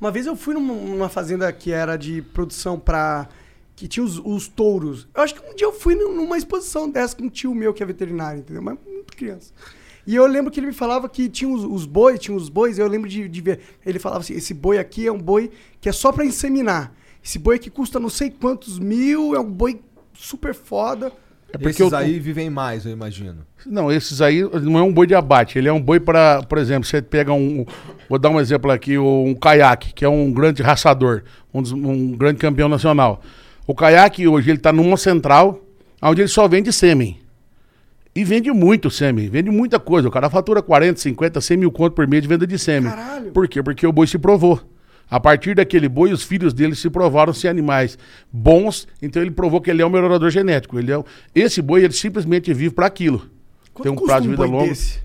[0.01, 3.29] Uma vez eu fui num- numa fazenda que era de produção pra.
[3.77, 5.07] que tinha os, os touros.
[5.15, 7.75] Eu acho que um dia eu fui num- numa exposição dessa com um tio meu
[7.75, 8.63] que é veterinário, entendeu?
[8.63, 9.53] Mas muito criança.
[10.07, 12.79] E eu lembro que ele me falava que tinha os, os bois, tinha os bois,
[12.79, 13.61] eu lembro de, de ver.
[13.85, 15.51] Ele falava assim: esse boi aqui é um boi
[15.81, 16.93] que é só pra inseminar.
[17.23, 19.81] Esse boi aqui custa não sei quantos mil, é um boi
[20.13, 21.11] super foda.
[21.53, 23.39] É porque Esses eu- aí vivem mais, eu imagino.
[23.65, 25.57] Não, esses aí não é um boi de abate.
[25.57, 27.65] Ele é um boi para, por exemplo, você pega um.
[28.09, 32.13] Vou dar um exemplo aqui, um caiaque, que é um grande raçador, um, dos- um
[32.17, 33.23] grande campeão nacional.
[33.67, 35.61] O caiaque hoje ele está numa central,
[36.03, 37.19] onde ele só vende sêmen.
[38.17, 40.07] E vende muito sêmen, vende muita coisa.
[40.09, 42.91] O cara fatura 40, 50, 100 mil conto por mês de venda de sêmen.
[42.91, 43.33] Caralho.
[43.33, 43.63] Por quê?
[43.63, 44.61] Porque o boi se provou.
[45.11, 47.97] A partir daquele boi, os filhos dele se provaram ser animais
[48.33, 50.79] bons, então ele provou que ele é um melhorador genético.
[50.79, 53.19] Ele é um- Esse boi, ele simplesmente vive para aquilo.
[53.73, 54.67] Quanto Tem um prazo de vida boi longo.
[54.69, 54.99] desse?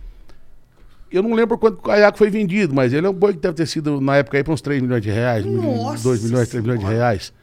[1.11, 3.55] Eu não lembro quanto o caiaque foi vendido, mas ele é um boi que deve
[3.55, 6.63] ter sido, na época, aí, para uns 3 milhões de reais, Nossa 2 milhões, 3
[6.63, 7.33] milhões de reais.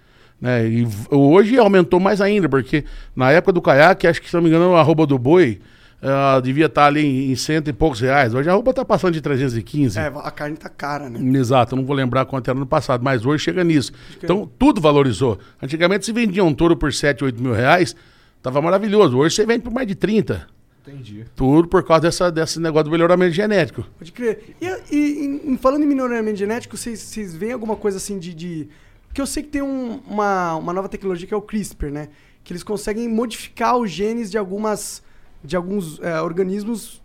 [0.41, 0.69] Né?
[0.69, 4.49] E hoje aumentou mais ainda, porque na época do caiaque, acho que, se não me
[4.49, 5.61] engano, a arroba do boi
[6.03, 8.35] ah, devia estar ali em, cento e poucos reais.
[8.35, 9.99] Hoje a arroba está passando de 315.
[9.99, 11.39] É, a carne tá cara, né?
[11.39, 13.93] Exato, eu não vou lembrar quanto era no passado, mas hoje chega nisso.
[14.23, 15.39] Então, tudo valorizou.
[15.63, 17.97] Antigamente, se vendia um touro por 7, 8 mil reais,
[18.43, 19.17] tava maravilhoso.
[19.19, 20.47] Hoje você vende por mais de 30.
[20.87, 21.25] Entendi.
[21.35, 23.85] Tudo por causa dessa, desse negócio do melhoramento genético.
[23.99, 24.55] Pode crer.
[24.61, 28.33] E, e em- falando em melhoramento genético, vocês, vocês veem alguma coisa assim de.
[28.33, 28.69] de...
[29.09, 32.09] Porque eu sei que tem um- uma, uma nova tecnologia que é o CRISPR, né?
[32.45, 35.03] Que eles conseguem modificar os genes de algumas.
[35.47, 37.03] De alguns é, organismos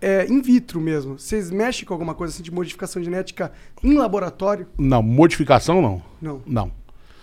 [0.00, 1.18] é, in vitro mesmo.
[1.18, 3.52] Vocês mexem com alguma coisa assim de modificação genética
[3.82, 4.66] em laboratório?
[4.76, 6.02] Não, modificação não.
[6.20, 6.42] Não.
[6.46, 6.72] Não.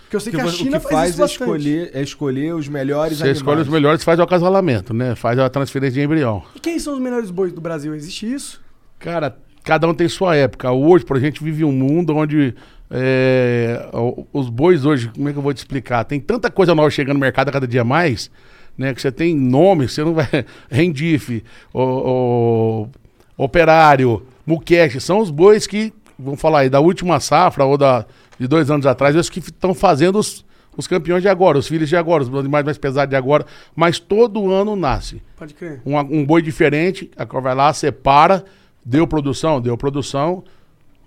[0.02, 1.42] Porque eu sei Que que, a China o que faz, faz isso é bastante.
[1.42, 3.38] escolher, é escolher os melhores Você animais.
[3.38, 5.14] escolhe os melhores e faz o acasalamento, né?
[5.14, 6.42] Faz a transferência de embrião.
[6.54, 7.94] E quem são os melhores bois do Brasil?
[7.94, 8.60] Existe isso?
[8.98, 10.70] Cara, cada um tem sua época.
[10.70, 12.54] Hoje, por exemplo, a gente vive um mundo onde
[12.90, 13.88] é,
[14.32, 16.04] os bois hoje, como é que eu vou te explicar?
[16.04, 18.30] Tem tanta coisa nova chegando no mercado a cada dia mais,
[18.76, 18.94] né?
[18.94, 20.26] Que você tem nome, você não vai.
[20.70, 22.88] Rendife, o, o-
[23.36, 28.04] Operário, Muqueche, são os bois que, vamos falar aí, da última safra ou da,
[28.38, 30.44] de dois anos atrás, os que estão fazendo os,
[30.76, 33.98] os campeões de agora, os filhos de agora, os animais mais pesados de agora, mas
[33.98, 35.80] todo ano nasce Pode crer.
[35.84, 38.44] um, um boi diferente, a cor vai lá, separa,
[38.84, 40.44] deu produção, deu produção,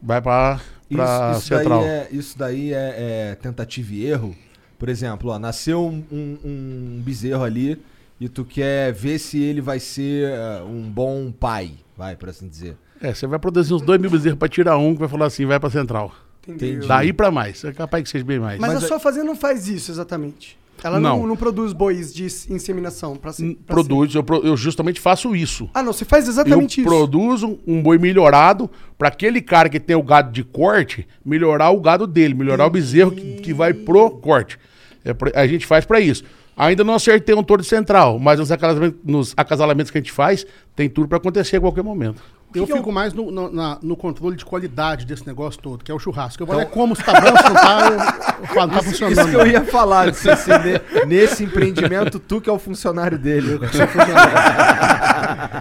[0.01, 1.84] vai para Isso, isso daí, central.
[1.84, 2.95] é, isso daí é,
[3.32, 4.36] é tentativa e erro.
[4.77, 7.77] Por exemplo, ó, nasceu um, um- um bezerro ali
[8.19, 12.47] e tu quer ver se ele vai ser eh, um bom pai, vai, por assim
[12.47, 12.75] dizer.
[13.01, 15.45] É, você vai produzir uns dois mil bezerros para tirar um que vai falar assim,
[15.45, 16.13] vai para central.
[16.47, 16.85] Entendi.
[16.88, 18.59] Daí para mais, é capaz que seja bem mais.
[18.59, 20.57] Mas, Mas a é- sua fazenda não faz isso exatamente.
[20.83, 21.35] Ela não, não, Não.
[21.35, 23.31] produz bois de inseminação para
[23.65, 25.69] Produz, eu, eu justamente faço isso.
[25.73, 26.89] Ah, não, você faz exatamente eu isso.
[26.95, 31.79] produzo um boi melhorado para aquele cara que tem o gado de corte, melhorar o
[31.79, 34.59] gado dele, melhorar o bezerro que, que vai pro corte.
[35.03, 36.23] É pra- a gente faz para isso.
[36.57, 40.45] Ainda não acertei um touro central, mas nos acasalamentos, nos acasalamentos que a gente faz,
[40.75, 42.21] tem tudo para acontecer a qualquer momento.
[42.59, 45.83] Eu que é fico mais no, no- na- no controle de qualidade desse negócio todo,
[45.83, 46.41] que é o churrasco.
[46.43, 47.93] Eu vou olhar como se tá bom, se não tá, eu,
[48.41, 49.17] eu falo, tá funcionando.
[49.19, 53.17] Isso que eu ia falar, se, se ne- nesse empreendimento, tu que é o funcionário
[53.19, 53.59] dele.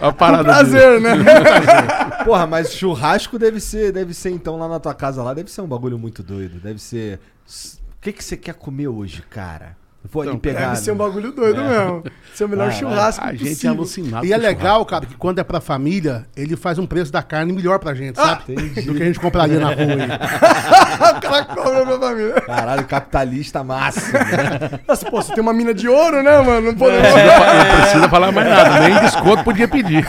[0.01, 1.13] A parada Prazer, né?
[2.25, 5.61] Porra, mas churrasco deve ser, deve ser então lá na tua casa lá, deve ser
[5.61, 6.59] um bagulho muito doido.
[6.61, 7.21] Deve ser.
[7.47, 9.77] O que, que você quer comer hoje, cara?
[10.13, 10.61] Ali Então, pegar.
[10.69, 12.05] Deve ser um bagulho doido mesmo.
[12.35, 14.27] Ser o melhor Vai, churrasco A gente é alucinado.
[14.27, 17.53] E é legal, cara, que quando é pra família, ele faz um preço da carne
[17.53, 18.55] melhor pra gente, Ah, sabe?
[18.55, 21.17] Do que a gente compraria na rua aí.
[21.17, 22.41] o cara cobra pra família.
[22.43, 24.13] Caralho, capitalista máximo.
[24.13, 24.81] né?
[24.87, 26.67] Nossa, pô, você tem uma mina de ouro, né, mano?
[26.69, 26.97] Não pode...
[26.97, 27.69] churrasco.
[27.69, 30.05] Não precisa falar mais nada, nem desconto podia pedir.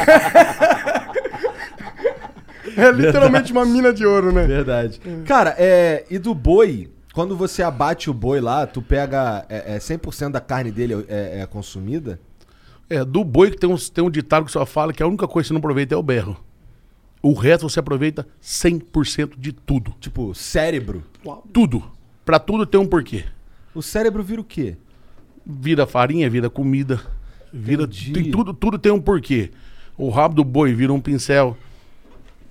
[2.78, 4.44] É literalmente uma mina de ouro, né?
[4.44, 5.00] Verdade.
[5.26, 6.04] Cara, é.
[6.10, 9.46] E do boi, quando você abate o boi lá, tu pega.
[9.50, 12.20] É, é 100% da carne dele é, é consumida?
[12.88, 15.28] É, do boi que tem um, tem um ditado que só fala que a única
[15.28, 16.38] coisa que você não aproveita é o berro.
[17.24, 19.96] O resto você aproveita 100% de tudo.
[20.00, 21.04] Tipo, cérebro.
[21.52, 21.84] Tudo.
[22.24, 23.26] Pra tudo tem um porquê.
[23.74, 24.78] O cérebro vira o quê?
[25.46, 27.00] vira farinha, vira comida,
[27.54, 28.12] vira Entendi.
[28.14, 29.52] tem tudo, tudo tem um porquê.
[29.98, 31.56] O rabo do boi vira um pincel,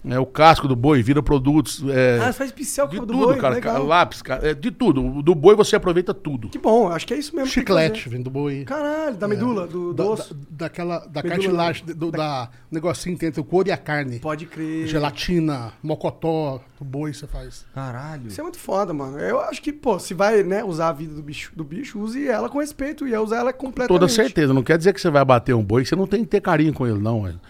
[0.05, 0.19] né?
[0.19, 3.27] O casco do boi vira produtos, é, Ah, faz pincel com de o do tudo,
[3.27, 3.85] boi, cara, legal.
[3.87, 5.23] lápis, cara, é, de tudo.
[5.23, 6.49] Do boi você aproveita tudo.
[6.51, 7.49] Que bom, acho que é isso mesmo.
[7.51, 8.65] Chiclete, vem do boi.
[8.65, 10.35] Caralho, da medula, do, do Da, osso.
[10.35, 13.77] da- daquela, da Medula- cartilagem, do, da negocinho que tem entre o couro e a
[13.77, 14.19] carne.
[14.21, 14.87] Pode crer.
[14.87, 17.65] Gelatina, mocotó, do boi você faz.
[17.75, 18.29] Caralho.
[18.29, 19.19] Isso é muito foda, mano.
[19.19, 22.27] Eu acho que, pô, se vai, né, usar a vida do bicho, do bicho, use
[22.29, 23.89] ela com respeito e usar ela completamente.
[24.01, 24.53] Toda certeza.
[24.53, 26.41] Não quer dizer que você vai bater um boi, que você não tem que ter
[26.41, 27.23] carinho com ele, não.
[27.23, 27.41] velho.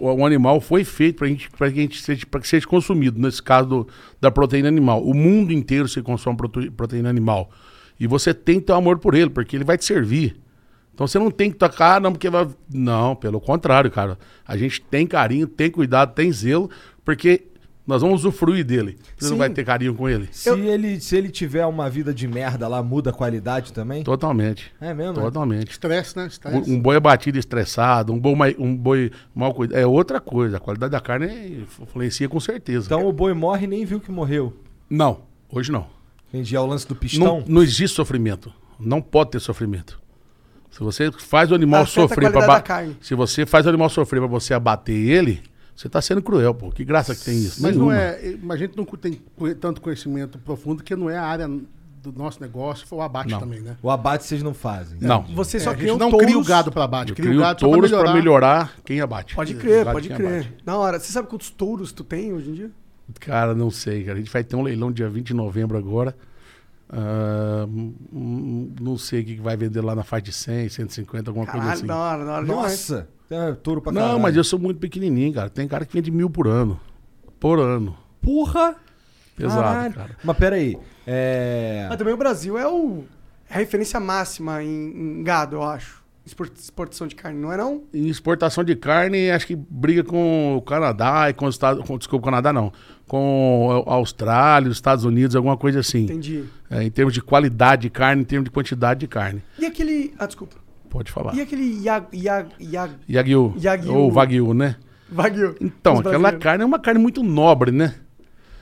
[0.00, 3.20] O, o animal foi feito pra gente, pra que a gente seja, que seja consumido,
[3.20, 3.88] nesse caso do-
[4.20, 5.02] da proteína animal.
[5.04, 7.50] O mundo inteiro se consome prote- proteína animal.
[8.00, 10.36] E você tem que ter um amor por ele, porque ele vai te servir.
[10.94, 12.48] Então você não tem que tocar, não, porque vai.
[12.72, 14.18] Não, pelo contrário, cara.
[14.46, 16.70] A gente tem carinho, tem cuidado, tem zelo,
[17.04, 17.44] porque
[17.86, 18.98] nós vamos usufruir dele.
[19.16, 19.30] Você Sim.
[19.32, 20.28] não vai ter carinho com ele.
[20.32, 24.02] Se, ele, se ele tiver uma vida de merda lá, muda a qualidade também?
[24.02, 24.72] Totalmente.
[24.80, 25.20] É mesmo?
[25.20, 25.22] é?
[25.22, 25.70] Totalmente.
[25.70, 26.26] Estresse, né?
[26.26, 26.70] Estresse.
[26.70, 29.78] Um boi abatido estressado, um boi, um boi mal cuidado.
[29.78, 30.56] É outra coisa.
[30.56, 32.86] A qualidade da carne é- influencia com certeza.
[32.86, 34.52] Então o boi morre e nem viu que morreu.
[34.90, 35.20] não,
[35.50, 35.86] hoje não.
[36.28, 36.56] Entendi.
[36.56, 37.38] É o lance do pistão?
[37.38, 38.52] Não, não existe sofrimento.
[38.80, 39.98] Não pode ter sofrimento.
[40.70, 42.96] Se você faz o animal Afeta sofrer para carne.
[43.00, 45.42] Se você faz o animal sofrer para você abater ele,
[45.76, 46.70] você tá sendo cruel, pô.
[46.70, 47.60] Que graça que tem isso?
[47.62, 48.02] Mas não Nenhuma.
[48.02, 48.38] é.
[48.50, 49.20] A gente não tem
[49.60, 53.40] tanto conhecimento profundo que não é a área do nosso negócio, foi o abate Não.
[53.40, 53.76] também, né?
[53.82, 54.96] O abate vocês não fazem.
[55.00, 55.22] Não.
[55.34, 56.26] Você É, só a cria gente um não touros.
[56.26, 58.14] cria o gado para abate, Eu cria o crio gado touros para melhorar.
[58.14, 59.34] melhorar quem abate.
[59.34, 60.40] Pode crer, pode crer.
[60.42, 60.54] abate.
[60.64, 62.70] Na hora, você sabe quantos touros tu tem hoje em dia?
[63.20, 64.14] Cara, não sei, cara.
[64.16, 66.16] A gente vai ter um leilão dia 20 de novembro agora.
[66.92, 71.58] Hum, não sei o que vai vender lá na faixa de 100, 150, alguma coisa
[71.58, 71.86] Caralho, assim.
[71.86, 72.46] da hora, da hora.
[72.46, 73.08] Nossa!
[73.30, 74.20] É, touro pra Não, caralho.
[74.20, 75.50] mas eu sou muito pequenininho, cara.
[75.50, 76.78] Tem cara que vende mil por ano.
[77.40, 77.96] Por ano.
[78.20, 78.76] Porra!
[79.36, 79.94] Pesado, Caralho.
[79.94, 80.16] cara.
[80.24, 80.78] Mas peraí.
[81.06, 81.86] É...
[81.88, 83.04] Mas também o Brasil é o
[83.48, 86.04] é a referência máxima em, em gado, eu acho.
[86.24, 87.84] Expor- Exportação de carne, não é não?
[87.94, 91.96] Em exportação de carne, acho que briga com o Canadá e com os Estados com,
[91.96, 92.72] Desculpa, o Canadá não.
[93.06, 96.04] Com a Austrália, os Estados Unidos, alguma coisa assim.
[96.04, 96.44] Entendi.
[96.68, 99.40] É, em termos de qualidade de carne, em termos de quantidade de carne.
[99.58, 100.12] E aquele.
[100.18, 100.56] Ah, desculpa.
[100.88, 101.34] Pode falar.
[101.34, 103.54] E aquele Yag, Yag, Yag, Yagyu.
[103.62, 103.94] Yagyu.
[103.94, 104.76] Ou Wagyu, né?
[105.10, 105.54] Wagyu?
[105.60, 107.94] Então, aquela carne é uma carne muito nobre, né?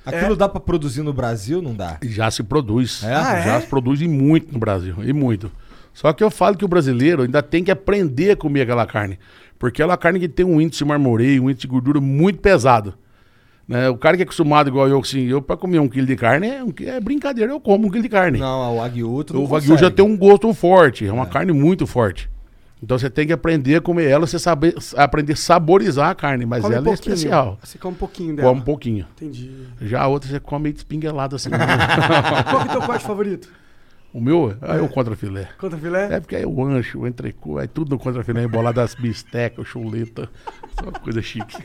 [0.05, 1.62] Aquilo dá pra produzir no Brasil?
[1.62, 1.99] Não dá.
[2.03, 3.03] Já se produz.
[3.03, 3.14] É?
[3.14, 3.61] Ah, Já é?
[3.61, 4.97] se produz e muito no Brasil.
[5.03, 5.51] E muito.
[5.95, 9.18] Só que eu falo que o brasileiro ainda tem que aprender a comer aquela carne.
[9.59, 12.01] Porque ela é uma carne que tem um índice de marmoreio, um índice de gordura
[12.01, 12.95] muito pesado.
[13.67, 13.89] Né?
[13.89, 16.49] O cara que é acostumado igual eu, assim, eu pra comer um quilo de carne
[16.49, 18.39] é, um é brincadeira, eu como um quilo de carne.
[18.39, 19.81] Não, o Wagyu tu não o Wagyu consegue.
[19.81, 22.29] já tem um gosto forte, é uma carne muito forte.
[22.83, 26.45] Então você tem que aprender a comer ela, você saber, aprender a saborizar a carne,
[26.45, 27.15] mas Come um ela é pouquinho.
[27.15, 27.59] especial.
[27.62, 28.49] Você come um pouquinho dela.
[28.51, 29.07] Come um pouquinho.
[29.17, 29.51] Entendi.
[29.81, 31.49] Já a outra você come meio espinguelada assim.
[32.51, 33.49] Qual que é o teu corte favorito?
[34.15, 35.49] O meu é o contra filé.
[35.59, 36.09] Contra filé?
[36.15, 40.31] É porque aí o ancho, o entrecô, é tudo no contra-filé, embolado das bistecas, chuleta.
[40.79, 41.57] Só chega chique.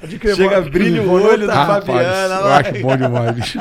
[0.00, 2.34] Pode crer, Chega, brilha o olho da Rapaz, Fabiana.
[2.34, 3.60] eu acho bom demais, bicho.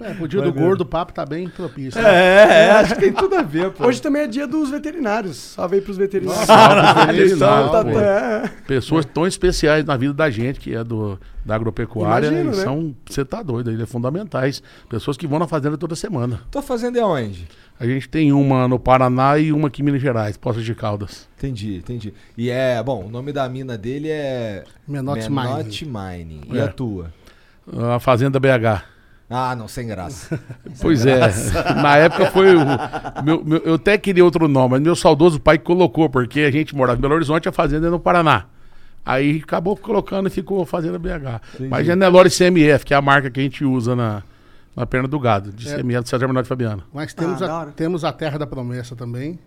[0.00, 2.00] É, pro dia do gordo, o papo tá bem propício.
[2.00, 3.86] É, é, acho que tem tudo a ver, pô.
[3.86, 5.36] Hoje também é dia dos veterinários.
[5.36, 6.44] Salve aí pros veterinários.
[6.46, 8.00] São- veterinário, pô.
[8.00, 8.50] É.
[8.66, 12.62] Pessoas tão especiais na vida da gente, que é do, da agropecuária, Imagino, e né?
[12.62, 14.62] são, você tá doido, eles é fundamentais.
[14.88, 16.40] Pessoas que vão na fazenda toda semana.
[16.50, 17.46] Tô fazendo é onde?
[17.78, 21.28] A gente tem uma no Paraná e uma aqui em Minas Gerais, Poços de Caldas.
[21.36, 22.14] Entendi, entendi.
[22.38, 24.64] E é, bom, o nome da mina dele é...
[24.88, 26.42] Menotti Menotti Mining.
[26.52, 26.62] E É.
[26.62, 27.12] a tua?
[27.94, 28.84] A Fazenda BH.
[29.28, 30.38] Ah, não, sem graça.
[30.80, 31.18] Pois é,
[31.82, 32.60] na época foi o.
[33.24, 36.74] meu- meu- eu até queria outro nome, mas meu saudoso pai colocou, porque a gente
[36.76, 38.44] morava em Belo Horizonte, a fazenda é no Paraná.
[39.04, 41.40] Aí acabou colocando e ficou Fazenda BH.
[41.68, 44.22] Mas é Nelore CMF, que é a marca que a gente usa na,
[44.74, 46.82] na perna do gado, de CMF do César Menotti Fabiano.
[46.92, 49.38] Mas temos, Ah, a, temos a Terra da Promessa também.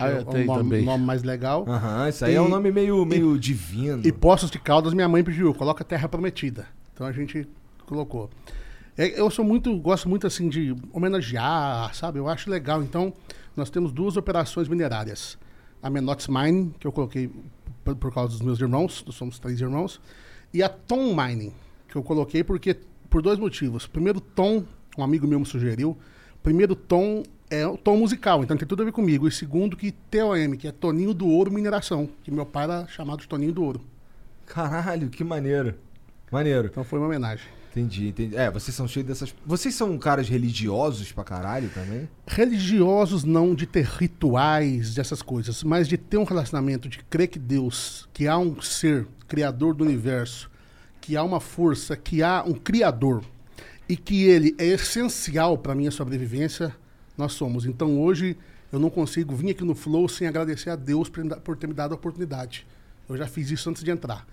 [0.00, 0.84] Ah, é é, o tem nome, também.
[0.84, 1.66] nome mais legal.
[1.68, 4.00] Aham, isso aí E- é um nome meio, meio divino.
[4.04, 6.66] E Poços de Caldas, minha mãe pediu, coloca Terra Prometida.
[6.94, 7.46] Então a gente
[7.86, 8.30] colocou.
[8.96, 12.18] É, eu sou muito, gosto muito assim de homenagear, sabe?
[12.18, 12.82] Eu acho legal.
[12.82, 13.12] Então,
[13.54, 15.36] nós temos duas operações minerárias.
[15.82, 17.30] A Menottes Mining, que eu coloquei
[17.84, 20.00] por, por causa dos meus irmãos, nós somos três irmãos,
[20.52, 21.52] e a Tom Mining,
[21.88, 22.76] que eu coloquei porque
[23.08, 23.86] por dois motivos.
[23.86, 24.64] Primeiro, Tom,
[24.96, 25.96] um amigo meu me sugeriu.
[26.42, 29.28] Primeiro, Tom é o tom musical, então tem tudo a ver comigo.
[29.28, 33.20] E segundo, que TOM, que é Toninho do Ouro Mineração, que meu pai era chamado
[33.20, 33.80] de Toninho do Ouro.
[34.46, 35.74] Caralho, que maneiro.
[36.30, 36.68] Maneiro.
[36.68, 37.46] Então foi uma homenagem.
[37.72, 38.36] Entendi, entendi.
[38.36, 39.34] É, vocês são cheios dessas.
[39.46, 42.08] Vocês são caras religiosos pra caralho também?
[42.26, 47.38] religiosos não de ter rituais, dessas coisas, mas de ter um relacionamento, de crer que
[47.38, 50.50] Deus, que há um ser criador do universo,
[51.00, 53.24] que há uma força, que há um criador
[53.88, 56.76] e que ele é essencial para minha sobrevivência,
[57.16, 57.64] nós somos.
[57.64, 58.36] Então hoje
[58.72, 61.92] Eu não consigo vir aqui no Flow sem agradecer a Deus por, ter me dado
[61.92, 62.66] a oportunidade.
[63.06, 64.26] Eu já fiz isso antes de entrar.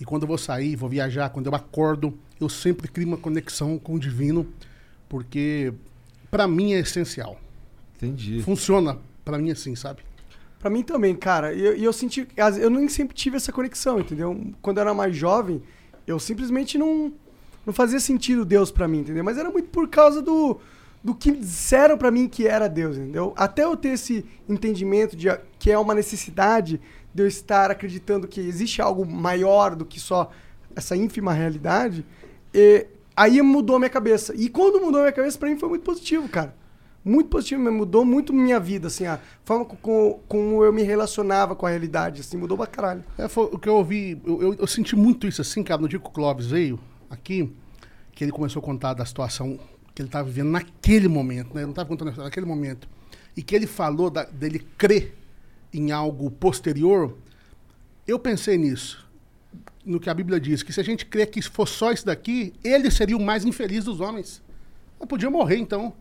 [0.00, 3.78] E quando eu vou sair, vou viajar, quando eu acordo, eu sempre crio uma conexão
[3.78, 4.46] com o divino,
[5.08, 5.72] porque
[6.30, 7.38] pra mim é essencial.
[7.96, 8.42] Entendi.
[8.42, 10.02] Funciona pra mim assim, sabe?
[10.58, 11.52] Pra mim também, cara.
[11.52, 12.26] E eu, eu senti.
[12.58, 14.52] Eu nem sempre tive essa conexão, entendeu?
[14.60, 15.62] Quando eu era mais jovem,
[16.06, 17.12] eu simplesmente não.
[17.66, 19.24] Não fazia sentido Deus pra mim, entendeu?
[19.24, 20.58] Mas era muito por causa do.
[21.02, 23.34] Do que disseram pra mim que era Deus, entendeu?
[23.36, 25.28] Até eu ter esse entendimento de
[25.58, 26.80] que é uma necessidade
[27.14, 30.30] de eu estar acreditando que existe algo maior do que só
[30.74, 32.04] essa ínfima realidade,
[32.52, 32.86] e
[33.16, 34.34] aí mudou a minha cabeça.
[34.36, 36.54] E quando mudou a minha cabeça, pra mim foi muito positivo, cara.
[37.04, 41.54] Muito positivo, mudou muito minha vida, assim, a forma co- co- como eu me relacionava
[41.54, 43.04] com a realidade, assim, mudou pra caralho.
[43.18, 45.88] É, foi o que eu ouvi, eu, eu- eu senti muito isso assim, cara, no
[45.88, 47.52] dia que o Clóvis veio aqui,
[48.12, 49.58] que ele começou a contar da situação
[49.94, 51.60] que ele estava vivendo naquele momento, né?
[51.60, 52.88] Ele não estava contando a história, naquele momento.
[53.36, 55.14] E que ele falou da- dele crer
[55.74, 57.18] em algo posterior,
[58.06, 59.04] eu pensei nisso.
[59.84, 62.54] No que a Bíblia diz, que se a gente crer que for só isso daqui,
[62.62, 64.40] ele seria o mais infeliz dos homens.
[64.98, 65.92] Eu podia morrer, então.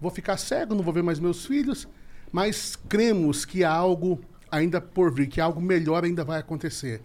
[0.00, 1.88] Vou ficar cego, não vou ver mais meus filhos,
[2.30, 7.00] mas cremos que há algo ainda por vir, que algo melhor ainda vai acontecer.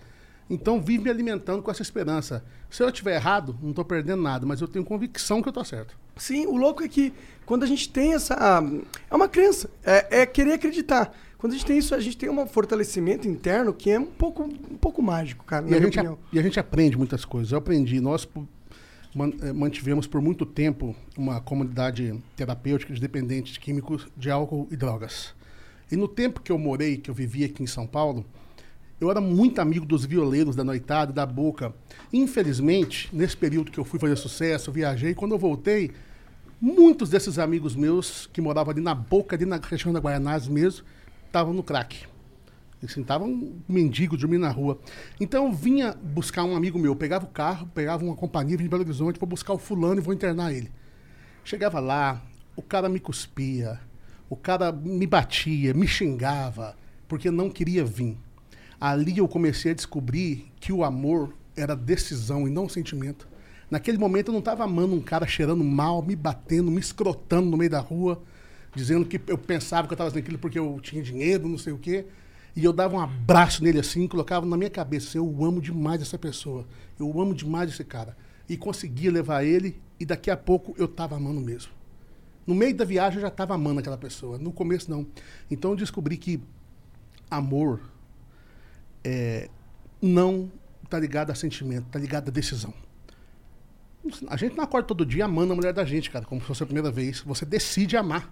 [0.49, 2.43] Então, vive me alimentando com essa esperança.
[2.69, 5.63] Se eu estiver errado, não estou perdendo nada, mas eu tenho convicção que eu estou
[5.63, 5.97] certo.
[6.15, 7.13] Sim, o louco é que
[7.45, 8.35] quando a gente tem essa.
[9.09, 11.15] É uma crença, é, é querer acreditar.
[11.43, 14.43] Quando a gente tem isso, a gente tem um fortalecimento interno que é um pouco,
[14.43, 17.51] um pouco mágico, cara, E a, gente, a- e a gente aprende muitas coisas.
[17.51, 17.99] Eu aprendi.
[17.99, 18.25] Nós
[19.41, 25.35] eh, mantivemos por muito tempo uma comunidade terapêutica de dependentes químicos de álcool e drogas.
[25.91, 28.23] E no tempo que eu morei, que eu vivi aqui em São Paulo,
[29.01, 31.73] eu era muito amigo dos violeiros da noitada, da boca.
[32.13, 35.91] Infelizmente, nesse período que eu fui fazer sucesso, viajei, quando eu voltei,
[36.61, 40.85] muitos desses amigos meus que moravam ali na boca, ali na região da Guaianazes mesmo,
[41.34, 42.05] estavam no crack.
[42.84, 44.77] Assim, tava um mendigo dormindo na rua.
[45.19, 48.69] Então eu vinha buscar um amigo meu, pegava o carro, pegava uma companhia, vinha de
[48.69, 50.69] Belo Horizonte, vou buscar o fulano e vou internar ele.
[51.43, 52.21] Chegava lá,
[52.55, 53.79] o cara me cuspia,
[54.29, 56.77] o cara me batia, me xingava,
[57.07, 58.17] porque não queria vir.
[58.79, 63.27] Ali eu comecei a descobrir que o amor era decisão e não sentimento.
[63.71, 67.57] Naquele momento eu não estava amando um cara cheirando mal, me batendo, me escrotando no
[67.57, 68.21] meio da rua,
[68.76, 71.74] dizendo que eu pensava que eu estava fazendo aquilo porque eu tinha dinheiro, não sei
[71.74, 72.05] o quê.
[72.55, 76.19] E eu dava um abraço nele assim, colocava na minha cabeça, eu amo demais essa
[76.19, 76.67] pessoa,
[76.99, 78.15] eu amo demais esse cara.
[78.47, 81.71] E conseguia levar ele, e daqui a pouco eu estava amando mesmo.
[82.45, 85.07] No meio da viagem eu já estava amando aquela pessoa, no começo não.
[85.49, 86.41] Então eu descobri que
[87.30, 87.82] amor
[89.03, 89.49] é,
[90.01, 90.51] não
[90.84, 92.74] está ligado a sentimento, está ligado a decisão.
[94.28, 96.61] A gente não acorda todo dia amando a mulher da gente, cara, como se fosse
[96.61, 97.21] a primeira vez.
[97.21, 98.32] Você decide amar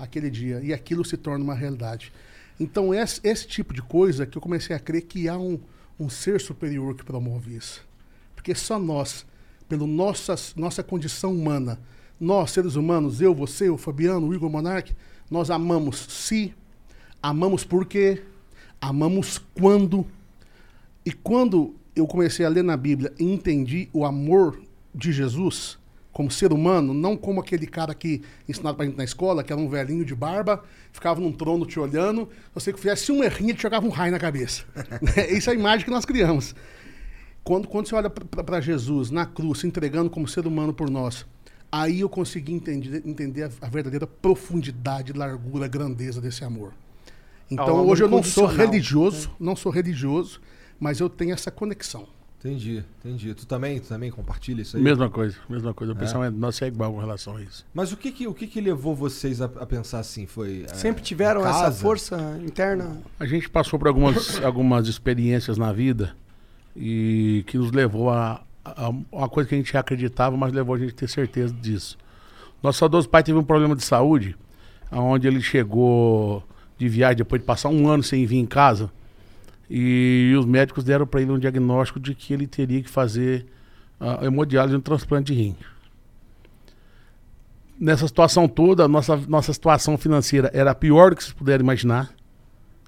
[0.00, 2.12] aquele dia e aquilo se torna uma realidade.
[2.58, 5.58] Então, esse, esse tipo de coisa que eu comecei a crer que há um,
[5.98, 7.86] um ser superior que promove isso.
[8.34, 9.26] Porque só nós,
[9.68, 11.78] pela nossa, nossa condição humana,
[12.18, 14.94] nós, seres humanos, eu, você, o Fabiano, o Igor Monark,
[15.30, 16.54] nós amamos se,
[17.22, 18.22] amamos porque,
[18.80, 20.06] amamos quando.
[21.04, 24.60] E quando eu comecei a ler na Bíblia e entendi o amor
[24.94, 25.78] de Jesus
[26.12, 29.60] como ser humano, não como aquele cara que ensinado pra gente na escola, que era
[29.60, 33.56] um velhinho de barba, ficava num trono te olhando, você que fizesse um errinho, ele
[33.56, 34.64] te jogava um raio na cabeça.
[35.16, 36.54] Essa é a imagem que nós criamos.
[37.44, 41.24] Quando, quando você olha para Jesus na cruz, se entregando como ser humano por nós,
[41.70, 46.72] aí eu consegui entender, entender a, a verdadeira profundidade, largura, grandeza desse amor.
[47.50, 50.40] Então hoje eu não sou incondicional, religioso, não sou religioso,
[50.78, 52.06] mas eu tenho essa conexão.
[52.40, 53.34] Entendi, entendi.
[53.34, 54.82] Tu também, tu também compartilha isso aí?
[54.82, 55.92] Mesma coisa, mesma coisa.
[55.92, 57.66] O pensamento nosso é igual com relação a isso.
[57.74, 60.24] Mas o que que, o que, que levou vocês a, a pensar assim?
[60.24, 63.02] Foi é, Sempre tiveram essa força interna.
[63.18, 66.16] A gente passou por algumas, algumas experiências na vida
[66.74, 70.78] e que nos levou a, a uma coisa que a gente acreditava, mas levou a
[70.78, 71.98] gente a ter certeza disso.
[72.62, 74.34] Nosso saudoso pai teve um problema de saúde,
[74.90, 76.42] onde ele chegou
[76.78, 78.90] de viagem depois de passar um ano sem vir em casa.
[79.70, 83.46] E os médicos deram para ele um diagnóstico de que ele teria que fazer
[84.00, 85.56] a hemodiálise e um transplante de rim.
[87.78, 92.12] Nessa situação toda, nossa, nossa situação financeira era pior do que vocês puderem imaginar.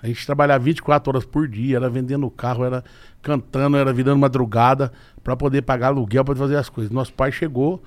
[0.03, 2.83] A gente trabalhava 24 horas por dia, era vendendo carro, era
[3.23, 6.91] cantando, era virando madrugada para poder pagar aluguel, para fazer as coisas.
[6.93, 7.81] Nosso pai chegou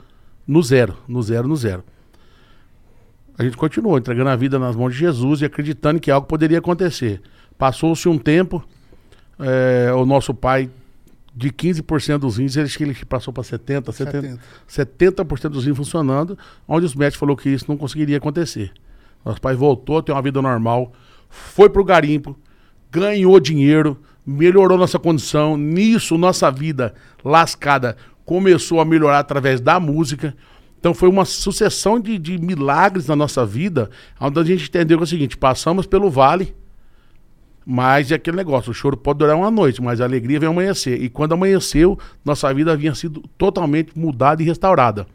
[0.48, 1.84] no zero, no zero, no zero.
[3.38, 6.60] A gente continuou entregando a vida nas mãos de Jesus e acreditando que algo poderia
[6.60, 7.22] acontecer.
[7.58, 8.64] Passou-se um tempo,
[9.39, 10.69] eh, o nosso pai,
[11.36, 16.86] de 15% dos rins, ele, ele passou para 70%, 70%, 70% dos rins funcionando, onde
[16.86, 18.71] os médicos falaram que isso não conseguiria acontecer.
[19.23, 20.93] Nosso pai voltou a ter uma vida normal,
[21.29, 22.38] foi pro garimpo,
[22.91, 25.57] ganhou dinheiro, melhorou nossa condição.
[25.57, 30.36] Nisso, nossa vida lascada começou a melhorar através da música.
[30.79, 35.03] Então foi uma sucessão de, de milagres na nossa vida, onde a gente entendeu que
[35.03, 36.55] é o seguinte: passamos pelo vale,
[37.66, 41.01] mas é aquele negócio, o choro pode durar uma noite, mas a alegria vem amanhecer.
[41.01, 45.07] E quando amanheceu, nossa vida havia sido totalmente mudada e restaurada.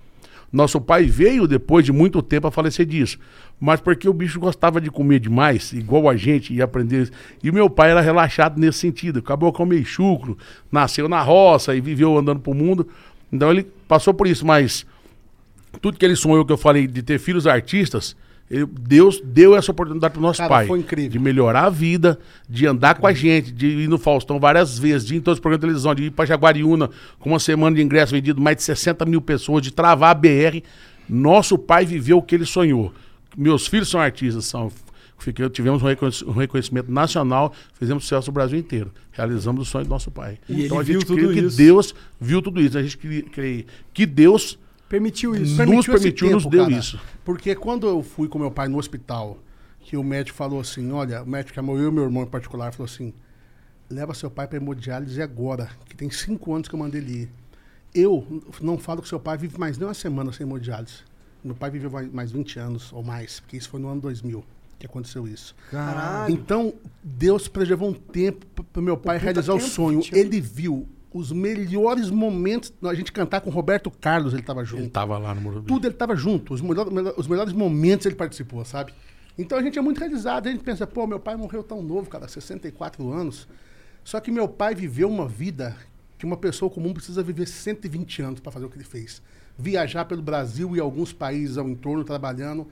[0.52, 3.18] Nosso pai veio depois de muito tempo a falecer disso.
[3.60, 7.08] Mas porque o bicho gostava de comer demais, igual a gente, e aprender.
[7.40, 9.20] E meu pai era relaxado nesse sentido.
[9.20, 10.36] Acabou com meio chucro,
[10.72, 12.88] nasceu na roça e viveu andando pro mundo.
[13.32, 14.84] Então ele passou por isso, mas
[15.80, 18.16] tudo que ele sonhou que eu falei de ter filhos artistas,
[18.50, 20.66] ele- Deus deu essa oportunidade pro nosso Cara, pai.
[20.66, 21.10] foi incrível.
[21.10, 25.06] De melhorar a vida, de andar com a gente, de ir no Faustão várias vezes,
[25.06, 27.76] de ir em todos os programas de televisão, de ir pra Jaguariúna com uma semana
[27.76, 30.62] de ingresso vendido, mais de 60 mil pessoas, de travar a BR.
[31.08, 32.92] Nosso pai viveu o que ele sonhou.
[33.36, 34.70] Meus filhos são artistas, são.
[35.18, 38.90] Fiquei, tivemos um reconhec- reconhecimento nacional, fizemos sucesso no Brasil inteiro.
[39.12, 40.38] Realizamos o sonho do nosso pai.
[40.48, 41.56] E então a gente viu tudo crê que isso.
[41.58, 42.78] Deus viu tudo isso.
[42.78, 44.58] A gente crê que Deus
[44.90, 45.44] Permitiu isso.
[45.52, 47.00] Nos Permitiu permitiu, nos deu isso.
[47.24, 49.38] Porque quando eu fui com meu pai no hospital,
[49.78, 52.72] que o médico falou assim, olha, o médico chamou eu e meu irmão em particular,
[52.72, 53.14] falou assim,
[53.88, 57.28] leva seu pai para hemodiálise agora, que tem cinco anos que eu mandei ele ir.
[57.94, 60.98] Eu não falo que seu pai vive mais nem uma semana sem hemodiálise.
[61.42, 64.44] Meu pai viveu mais- mais 20 anos ou mais, porque isso foi no ano 2000
[64.78, 65.54] que aconteceu isso.
[65.70, 66.32] Caralho.
[66.34, 66.72] Então,
[67.02, 70.00] Deus preservou um tempo para meu pai puta realizar o tempo, sonho.
[70.00, 70.24] 20 anos.
[70.26, 74.82] Ele viu os melhores momentos, a gente cantar com o Roberto Carlos, ele estava junto
[74.82, 75.66] ele tava lá no Morumbi.
[75.66, 78.94] tudo ele estava junto, os, melhor- melhor- os melhores momentos ele participou, sabe?
[79.38, 82.08] Então a gente é muito realizado, a gente pensa, pô, meu pai morreu tão novo,
[82.08, 83.48] cara, 64 anos.
[84.04, 85.76] Só que meu pai viveu uma vida
[86.18, 89.22] que uma pessoa comum precisa viver 120 anos para fazer o que ele fez.
[89.58, 92.66] Viajar pelo Brasil e alguns países ao entorno trabalhando,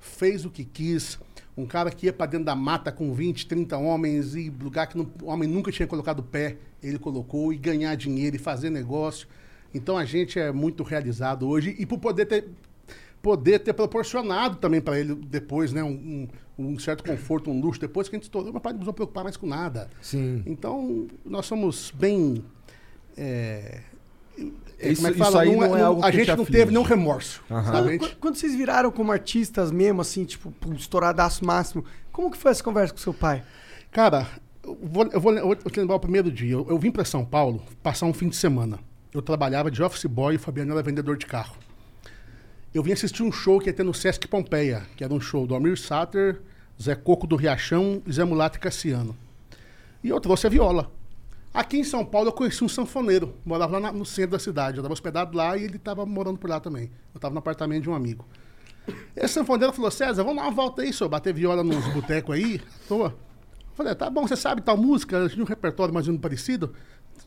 [0.00, 1.18] fez o que quis.
[1.56, 4.96] Um cara que ia para dentro da mata com 20, 30 homens e lugar que
[4.98, 8.70] não- o homem nunca tinha colocado o pé, ele colocou e ganhar dinheiro e fazer
[8.70, 9.28] negócio.
[9.72, 12.48] Então a gente é muito realizado hoje e por poder ter
[13.22, 16.28] poder ter proporcionado também para ele depois, né, um,
[16.58, 18.92] um- um certo conforto, um luxo depois que a gente estourou, meu pai não precisou
[18.92, 19.88] preocupar mais com nada.
[20.02, 20.42] Sim.
[20.44, 22.44] Então nós somos bem
[23.16, 23.80] é,
[24.36, 25.42] Isso- como é que isso fala?
[25.42, 27.42] aí não é algo a que gente te não teve nenhum remorso.
[27.48, 32.36] A Quando, quando- quando vocês viraram como artistas mesmo, assim, tipo, estouradaço máximo, como que
[32.36, 33.42] foi essa conversa com seu pai?
[33.90, 34.26] Cara,
[34.62, 36.52] eu vou, eu vou, eu vou te lembrar o primeiro dia.
[36.52, 38.78] Eu, eu vim para São Paulo passar um fim de semana.
[39.12, 41.56] Eu trabalhava de office boy e o Fabiano era vendedor de carro.
[42.74, 45.46] Eu vim assistir um show que ia ter no Sesc Pompeia, que era um show
[45.46, 46.40] do Almir Sater,
[46.82, 49.16] Zé Coco do Riachão e Zé Mulato e Cassiano.
[50.02, 50.90] E eu trouxe a viola.
[51.54, 54.76] Aqui em São Paulo eu conheci um sanfoneiro, morava lá na- no centro da cidade.
[54.76, 56.90] Eu estava hospedado lá e ele estava morando por lá também.
[57.14, 58.26] Eu estava no apartamento de um amigo.
[59.14, 62.60] Esse sanfoneiro falou, César, vamos dar uma volta aí, senhor, bater viola nos botecos aí,
[62.84, 63.06] à toa.
[63.60, 66.74] Eu falei, tá bom, você sabe tal música, tinha um repertório mais ou menos parecido?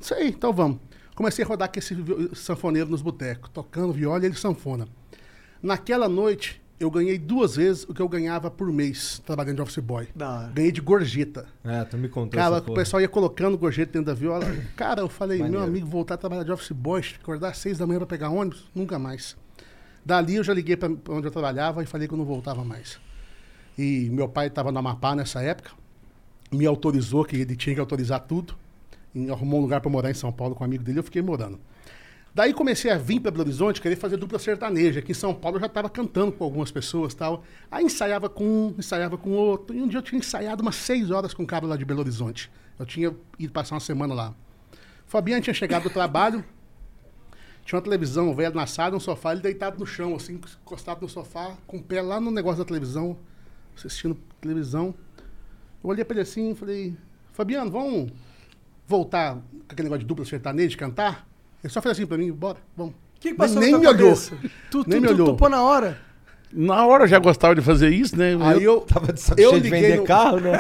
[0.01, 0.79] Sei, então vamos.
[1.15, 1.95] Comecei a rodar com esse
[2.35, 4.87] sanfoneiro nos botecos, tocando viola e ele sanfona.
[5.63, 9.79] Naquela noite, eu ganhei duas vezes o que eu ganhava por mês trabalhando de office
[9.79, 10.07] boy.
[10.15, 10.49] Da.
[10.53, 11.45] Ganhei de gorjeta.
[11.63, 12.77] É, tu me contou Cara, essa o porra.
[12.77, 14.45] pessoal ia colocando gorjeta dentro da viola.
[14.75, 15.59] Cara, eu falei, Maneiro.
[15.59, 18.29] meu amigo, voltar a trabalhar de office boy, acordar às seis da manhã pra pegar
[18.29, 19.35] ônibus, nunca mais.
[20.05, 22.63] Dali eu já liguei pra pra onde eu trabalhava e falei que eu não voltava
[22.63, 22.99] mais.
[23.77, 25.71] E meu pai estava no Amapá nessa época,
[26.51, 28.55] me autorizou, que ele tinha que autorizar tudo,
[29.13, 31.21] e arrumou um lugar para morar em São Paulo com um amigo dele, eu fiquei
[31.21, 31.59] morando.
[32.37, 34.99] Daí comecei a vir para Belo Horizonte, querer fazer dupla sertaneja.
[34.99, 37.43] Aqui em São Paulo eu já estava cantando com algumas pessoas tal.
[37.71, 39.75] Aí ensaiava com um, ensaiava com outro.
[39.75, 42.01] E um dia eu tinha ensaiado umas seis horas com um cara lá de Belo
[42.01, 42.51] Horizonte.
[42.77, 44.35] Eu tinha ido passar uma semana lá.
[45.07, 46.45] Fabiano tinha chegado do trabalho,
[47.65, 51.09] tinha uma televisão velha na sala, um sofá, ele deitado no chão, assim, encostado no
[51.09, 53.17] sofá, com o pé lá no negócio da televisão,
[53.75, 54.93] assistindo televisão.
[55.83, 56.95] Eu olhei pra ele assim e falei,
[57.33, 58.11] Fabiano, vamos
[58.85, 61.26] voltar com aquele negócio de dupla sertaneja, de cantar?
[61.63, 62.93] Ele só fez assim pra mim, bora, vamos.
[62.93, 64.15] O que, que passou nem na me olhou.
[64.15, 65.27] Tu, tu, Nem me tu olhou.
[65.27, 65.99] topou na hora?
[66.53, 68.37] Na hora eu já gostava de fazer isso, né?
[68.39, 70.51] Aí eu, Tava de saco eu cheio de vender no- carro, né?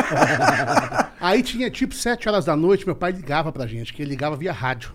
[1.19, 4.35] Aí tinha tipo sete horas da noite, meu pai ligava pra gente, que ele ligava
[4.35, 4.91] via rádio.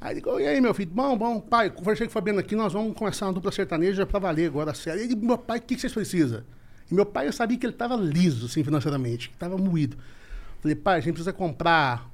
[0.00, 0.90] Aí ligou, e aí, meu filho?
[0.92, 4.18] Bom, bom, pai, conversei com o Fabiano aqui, nós vamos começar uma dupla sertaneja pra
[4.18, 5.00] valer agora, sério.
[5.02, 6.42] Ele, meu pai, o que, que vocês precisam?
[6.90, 9.96] E meu pai, eu sabia que ele tava liso, assim, financeiramente, que tava moído.
[10.60, 12.10] Falei, pai, a gente precisa comprar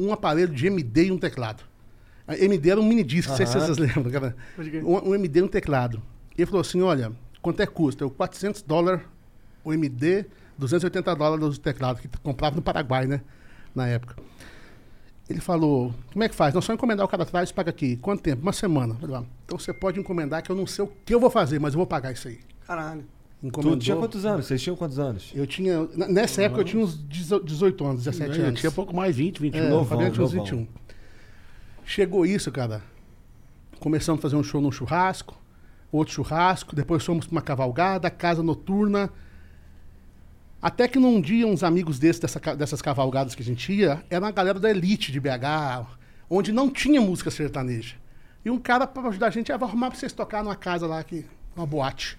[0.00, 1.62] um aparelho de MD e um teclado.
[2.28, 4.36] A MD era um mini disc, não sei se vocês lembram, cara.
[4.84, 6.00] Um, um MD e um teclado.
[6.36, 7.10] Ele falou assim, olha,
[7.42, 8.04] quanto é que custa?
[8.04, 9.00] Eu, 400 dólares
[9.64, 10.26] o MD,
[10.58, 13.22] 280 dólares o teclado, que comprava no Paraguai, né?
[13.74, 14.16] Na época.
[15.28, 16.54] Ele falou, como é que faz?
[16.54, 17.96] Nós só encomendar o cara atrás, paga aqui.
[17.96, 18.40] Quanto tempo?
[18.42, 18.94] Uma semana.
[18.94, 21.28] Eu falei, "Ah, então você pode encomendar que eu não sei o que eu vou
[21.30, 22.38] fazer, mas eu vou pagar isso aí.
[22.66, 23.04] Caralho.
[23.42, 23.76] Encomendou.
[23.78, 24.46] Tu tinha quantos anos?
[24.46, 25.30] Vocês tinham quantos anos?
[25.34, 25.86] Eu tinha.
[26.08, 28.60] Nessa época eu tinha uns 18 anos, 17 Eu anos.
[28.60, 29.64] tinha pouco mais, 20, 21.
[29.64, 30.44] É, novão, uns novão.
[30.44, 30.66] 21.
[31.88, 32.82] Chegou isso, cara.
[33.80, 35.40] Começamos a fazer um show num churrasco,
[35.90, 39.10] outro churrasco, depois fomos pra uma cavalgada, casa noturna.
[40.60, 44.22] Até que num dia, uns amigos desses, dessa dessas cavalgadas que a gente ia, era
[44.22, 45.86] uma galera da elite de BH,
[46.28, 47.96] onde não tinha música sertaneja.
[48.44, 50.86] E um cara, para ajudar a gente, ah, vou arrumar pra vocês tocar numa casa
[50.86, 51.24] lá, aqui,
[51.56, 52.18] uma boate.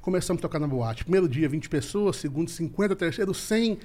[0.00, 1.04] Começamos a tocar na boate.
[1.04, 3.80] Primeiro dia, 20 pessoas, segundo, 50, terceiro, 100.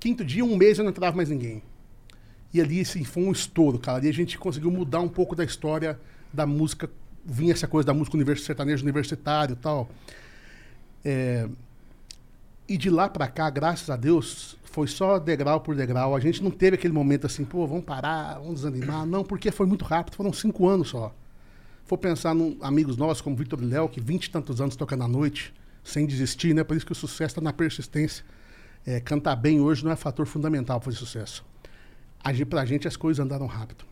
[0.00, 1.62] Quinto dia, um mês, eu não entrava mais ninguém.
[2.52, 3.98] E ali, assim, foi um estouro, cara.
[3.98, 5.98] Ali a gente conseguiu mudar um pouco da história
[6.32, 6.90] da música.
[7.24, 9.88] Vinha essa coisa da música univers sertanejo universitário e tal.
[11.04, 11.48] É,
[12.68, 16.14] E de lá pra cá, graças a Deus, foi só degrau por degrau.
[16.14, 19.04] A gente não teve aquele momento assim, pô, vamos parar, vamos desanimar.
[19.04, 21.14] Não, porque foi muito rápido, foram cinco anos só.
[21.84, 25.08] For pensar em amigos nossos como Vitor Léo, que vinte e tantos anos tocando à
[25.08, 25.52] noite,
[25.84, 26.64] sem desistir, né?
[26.64, 28.24] Por isso que o sucesso está na persistência.
[28.86, 31.44] É, cantar bem hoje não é fator fundamental para fazer sucesso.
[32.24, 33.84] A gente, pra gente as coisas andaram rápido.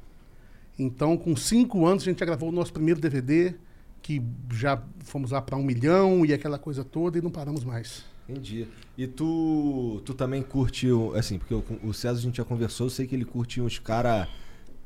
[0.78, 3.54] Então, com cinco anos, a gente já gravou o nosso primeiro DVD,
[4.00, 4.22] que
[4.52, 8.04] já fomos lá para um milhão e aquela coisa toda, e não paramos mais.
[8.28, 8.66] Entendi.
[8.96, 12.86] E tu, tu também curte, o- assim, porque o, o César a gente já conversou,
[12.86, 14.28] eu sei que ele curte uns caras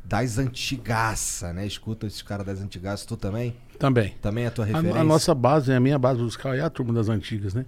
[0.05, 1.66] das antigaça, né?
[1.66, 3.55] Escuta esses caras das antigaças, tu também?
[3.78, 4.14] Também.
[4.20, 5.01] Também é a tua A, referência?
[5.01, 7.64] a nossa base, a minha base musical é a turma das antigas, né?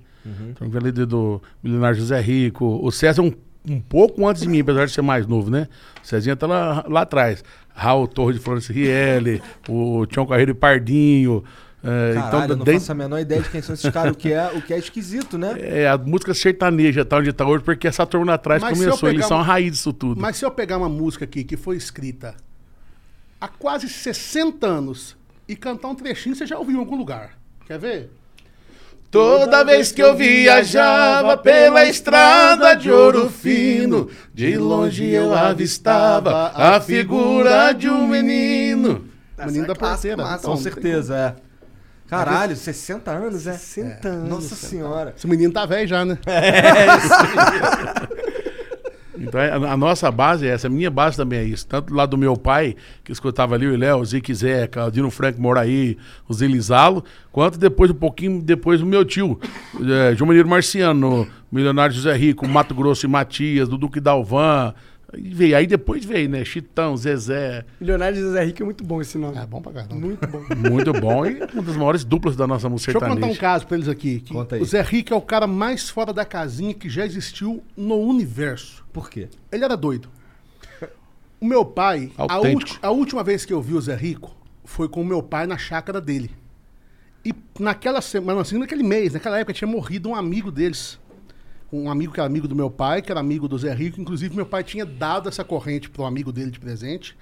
[0.51, 2.65] Então, ali do, do Milionário José Rico.
[2.83, 3.33] O César é um,
[3.69, 5.69] um pouco antes de mim, apesar de ser mais novo, né?
[6.03, 7.43] O Cezinha tá lá, lá atrás.
[7.75, 11.45] Raul Torre de Florence Rielli, o Tião Carreiro e Pardinho.
[11.85, 14.15] é, Caralho, eu não dentro- faço a menor ideia de quem são esses caras, o
[14.17, 15.55] que é, o que é esquisito, né?
[15.59, 19.09] é, a música sertaneja tá onde tá hoje, porque essa turma lá atrás Mas começou.
[19.09, 20.21] Eles pegar são a raiz disso tudo.
[20.21, 22.35] Mas se eu pegar uma música aqui que foi escrita
[23.41, 27.37] há quase 60 anos e cantar um trechinho, você já ouviu em algum lugar.
[27.67, 28.11] Quer ver?
[29.17, 36.79] Toda vez que eu viajava pela estrada de ouro fino, de longe eu avistava a
[36.83, 39.07] figura de um menino.
[39.39, 40.17] Menino é da clássica, porteira.
[40.19, 40.47] massa.
[40.47, 41.35] Com certeza, é.
[42.07, 43.55] Caralho, 60 anos, é?
[43.55, 44.29] 60 anos.
[44.29, 45.15] Nossa senhora.
[45.17, 46.19] Esse menino tá velho já, né?
[49.27, 51.67] Então a, a nossa base é essa, a minha base também é isso.
[51.67, 55.11] Tanto lá do meu pai, que escutava ali o Léo, o Zique Zeca, o Dino
[55.11, 55.97] Frank Moraí,
[56.29, 59.39] o Zelizalo, quanto depois, um pouquinho depois, o meu tio,
[59.81, 64.75] é, João Mineiro Marciano, Milionário José Rico, Mato Grosso e Matias, do Duque Dalvan.
[65.13, 66.45] Aí, veio, aí depois veio, né?
[66.45, 67.65] Chitão, Zezé.
[67.81, 69.39] Milionário de José Rico é muito bom esse nome.
[69.39, 69.95] É bom pra caramba.
[69.95, 70.43] Muito bom.
[70.71, 73.67] Muito bom e uma das maiores duplas da nossa música Deixa eu contar um caso
[73.67, 74.21] pra eles aqui.
[74.21, 74.63] que Conta aí.
[74.63, 78.85] O Zé Rico é o cara mais fora da casinha que já existiu no universo.
[78.97, 79.29] Por quê?
[79.53, 80.09] Ele era doido.
[81.39, 84.35] O meu pai, a, ulti- a última vez que eu vi o Zé Rico
[84.65, 86.31] foi com o meu pai na chácara dele.
[87.23, 90.99] E naquela semana, assim, naquele mês, naquela época, tinha morrido um amigo deles.
[91.71, 94.01] Um amigo que era amigo do meu pai, que era amigo do Zé Rico.
[94.01, 97.15] Inclusive, meu pai tinha dado essa corrente pro amigo dele de presente.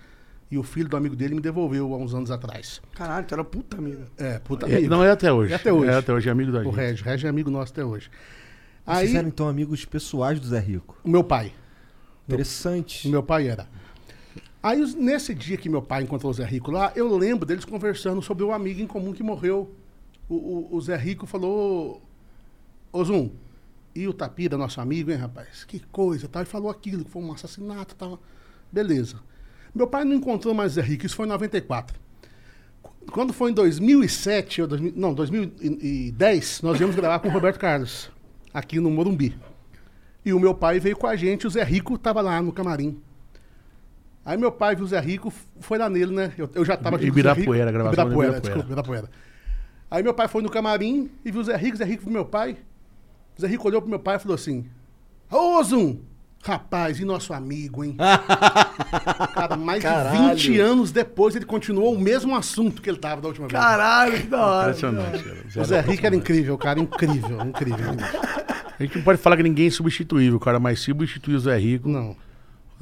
[0.50, 2.80] E o filho do amigo dele me devolveu há uns anos atrás.
[2.94, 4.02] Caralho, tu era puta amigo.
[4.16, 4.90] É, puta É, amigo.
[4.90, 5.52] não é até hoje.
[5.52, 5.90] É até hoje.
[5.90, 6.74] É até hoje, é amigo da O gente.
[6.76, 7.02] Regi.
[7.02, 8.08] Regi é amigo nosso até hoje.
[8.86, 10.96] Vocês Aí, eram então amigos pessoais do Zé Rico.
[11.02, 11.52] o meu pai.
[12.28, 13.06] Interessante.
[13.06, 13.68] O meu pai era.
[14.62, 18.22] Aí, nesse dia que meu pai encontrou o Zé Rico lá, eu lembro deles conversando
[18.22, 19.74] sobre o amigo em comum que morreu.
[20.28, 22.02] O, o- o Zé Rico falou:
[22.90, 23.30] Ô Zum,
[23.94, 25.64] e o Tapira, nosso amigo, hein, rapaz?
[25.64, 26.42] Que coisa, tal.
[26.42, 28.18] E falou aquilo, que foi um assassinato tal.
[28.72, 29.16] Beleza.
[29.74, 32.00] Meu pai não encontrou mais o Zé Rico, isso foi em 94.
[33.12, 38.10] Quando foi em 2007, ou 2000, não, 2010, nós viemos gravar com o Roberto Carlos,
[38.52, 39.36] aqui no Morumbi.
[40.24, 43.00] E o meu pai veio com a gente, o Zé Rico estava lá no camarim.
[44.24, 46.32] Aí meu pai viu o Zé Rico, foi lá nele, né?
[46.38, 48.40] Eu, eu já estava o Zé Ibirapuera, gravação de Ibirapuera, Ibirapuera.
[48.40, 49.10] desculpa, Ibirapuera.
[49.90, 52.24] Aí meu pai foi no camarim e viu o Zé Rico, Zé Rico viu meu
[52.24, 52.56] pai.
[53.36, 54.66] O Zé Rico olhou pro meu pai e falou assim:
[55.30, 56.00] Ô Zum,
[56.44, 57.96] rapaz, e nosso amigo, hein?
[59.34, 60.36] Cara, mais Caralho.
[60.36, 63.58] de 20 anos depois ele continuou o mesmo assunto que ele tava da última vez.
[63.58, 64.70] Caralho, que da hora.
[64.70, 65.22] Impressionante.
[65.24, 65.36] cara.
[65.56, 67.90] o Zé Rico era incrível, cara, incrível, incrível.
[68.78, 71.88] A gente não pode falar que ninguém é substituível, cara, mas substituir o Zé Rico.
[71.88, 72.16] Não.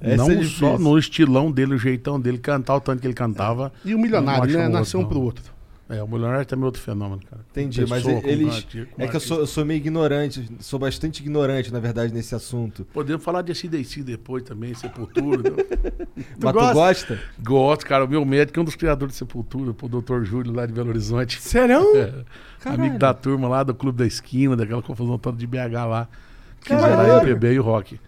[0.00, 0.58] Essa não é difícil.
[0.58, 3.72] só no estilão dele, o jeitão dele, cantar o tanto que ele cantava.
[3.84, 4.68] E o milionário, né?
[4.68, 5.51] Nasceu um outro, pro outro.
[5.92, 7.44] É, o milionário também é outro fenômeno, cara.
[7.50, 8.66] Entendi, mas eles.
[8.96, 12.86] É que eu sou, eu sou meio ignorante, sou bastante ignorante, na verdade, nesse assunto.
[12.94, 15.50] Podemos falar de ACDC depois também, Sepultura.
[15.50, 15.56] né?
[16.40, 16.70] Mas gosta?
[16.70, 17.18] tu gosta?
[17.42, 18.04] Gosto, cara.
[18.06, 20.22] O meu médico é um dos criadores de Sepultura, o Dr.
[20.24, 21.40] Júlio lá de Belo Horizonte.
[21.40, 21.92] Serão?
[22.64, 26.08] É, amigo da turma lá do Clube da Esquina, daquela confusão toda de BH lá.
[26.60, 27.10] Que Caralho.
[27.10, 27.98] era MPB e o rock.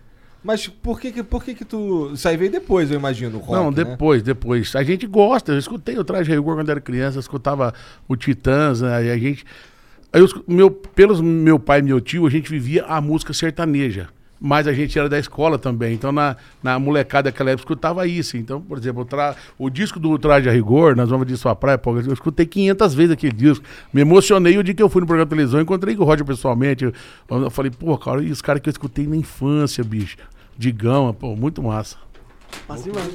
[0.44, 2.10] Mas por que, que- por que que tu.
[2.12, 3.82] Isso aí veio depois, eu imagino, rock, Não, né?
[3.82, 4.76] depois, depois.
[4.76, 5.52] A gente gosta.
[5.52, 7.72] Eu escutei o Traje Rigor quando era criança, eu escutava
[8.06, 9.06] o Titãs, né?
[9.06, 9.44] E a gente.
[10.12, 14.08] Aí os- meu, pelos meu pai e meu tio, a gente vivia a música sertaneja.
[14.46, 15.94] Mas a gente era da escola também.
[15.94, 18.36] Então, na, na molecada daquela época, escutava isso.
[18.36, 21.56] Então, por exemplo, o, tra- o disco do Traje a Rigor, Nós Vamos de Sua
[21.56, 23.64] Praia, pô, eu escutei 500 vezes aquele disco.
[23.92, 26.26] Me emocionei o dia que eu fui no programa de televisão, encontrei com o Roger
[26.26, 26.84] pessoalmente.
[26.84, 26.92] Eu,
[27.30, 30.16] eu falei, pô, cara, e os caras que eu escutei na infância, bicho.
[30.56, 31.96] Digão, pô, muito massa.
[32.68, 33.10] Assim, mano.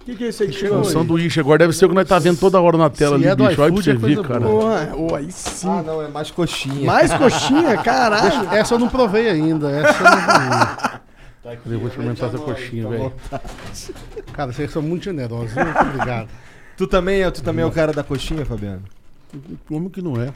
[0.00, 0.84] O que, que é isso aí que Um chegou?
[0.84, 3.26] sanduíche agora deve ser o que nós tá vendo toda hora na tela Se ali,
[3.32, 3.60] é do bicho.
[3.60, 4.40] Olha pra você é ver, coisa cara.
[4.46, 5.68] Porra, oh, aí sim.
[5.68, 6.86] Ah, não, é mais coxinha.
[6.86, 7.76] Mais coxinha?
[7.82, 8.48] Caralho.
[8.54, 9.68] Essa eu não provei ainda.
[9.68, 11.76] Essa eu não provei.
[11.76, 13.12] Eu vou experimentar essa coxinha, velho.
[14.32, 15.54] Cara, vocês são muito generosos.
[15.54, 16.28] Muito obrigado.
[16.76, 18.82] Tu também, é- tu também é o cara da coxinha, Fabiano?
[19.66, 20.32] Como que não é?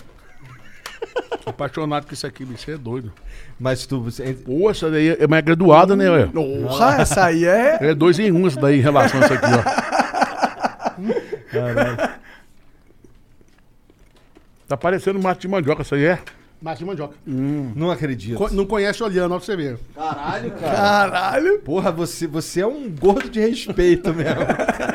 [1.44, 2.70] Tô apaixonado com isso aqui, bicho.
[2.70, 3.12] é doido.
[3.58, 4.02] Mas tu.
[4.02, 6.26] Você, Pô, essa daí é mais graduada, né, ué?
[6.26, 7.78] Porra, essa aí é.
[7.80, 9.62] É dois em um isso daí em relação a isso aqui, ó.
[14.68, 16.18] Tá parecendo mato de mandioca, isso aí é?
[16.62, 17.14] Massa de mandioca.
[17.26, 18.36] não acredito.
[18.36, 19.78] Co- não conhece olhando, ó, pra você ver.
[19.94, 20.76] Caralho, cara.
[20.76, 21.58] Caralho.
[21.60, 24.34] Porra, você, você é um gordo de respeito mesmo.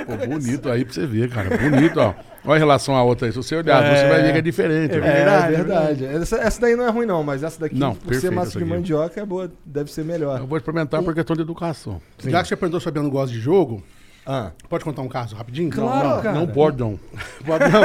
[0.05, 1.57] Pô, bonito aí pra você ver, cara.
[1.57, 2.13] Bonito, ó.
[2.47, 3.31] Olha em relação à outra aí.
[3.31, 4.93] Se você olhar, você vai ver que é diferente.
[4.95, 6.05] É verdade, verdade.
[6.05, 8.59] Essa, essa daí não é ruim, não, mas essa daqui, Não, por ser massa essa
[8.59, 8.73] de aqui.
[8.73, 9.51] mandioca, é boa.
[9.65, 10.39] Deve ser melhor.
[10.39, 11.99] Eu vou experimentar por questão de educação.
[12.23, 13.81] Já que você perguntou se o Fabiano gosta de jogo,
[14.23, 14.51] Ah.
[14.69, 15.71] pode contar um caso rapidinho?
[15.71, 16.39] Claro, não, cara.
[16.39, 16.99] Não pode, não.
[17.43, 17.81] Pode não.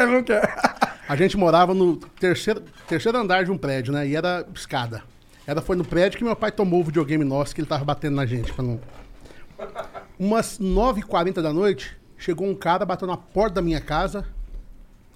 [0.00, 0.46] Eu não quero.
[1.12, 4.08] A gente morava no terceiro, terceiro andar de um prédio, né?
[4.08, 5.04] E era escada.
[5.46, 8.16] Era, foi no prédio que meu pai tomou o videogame nosso, que ele tava batendo
[8.16, 8.50] na gente.
[8.56, 8.80] Não...
[10.18, 14.26] Umas 9h40 da noite, chegou um cara, bateu na porta da minha casa.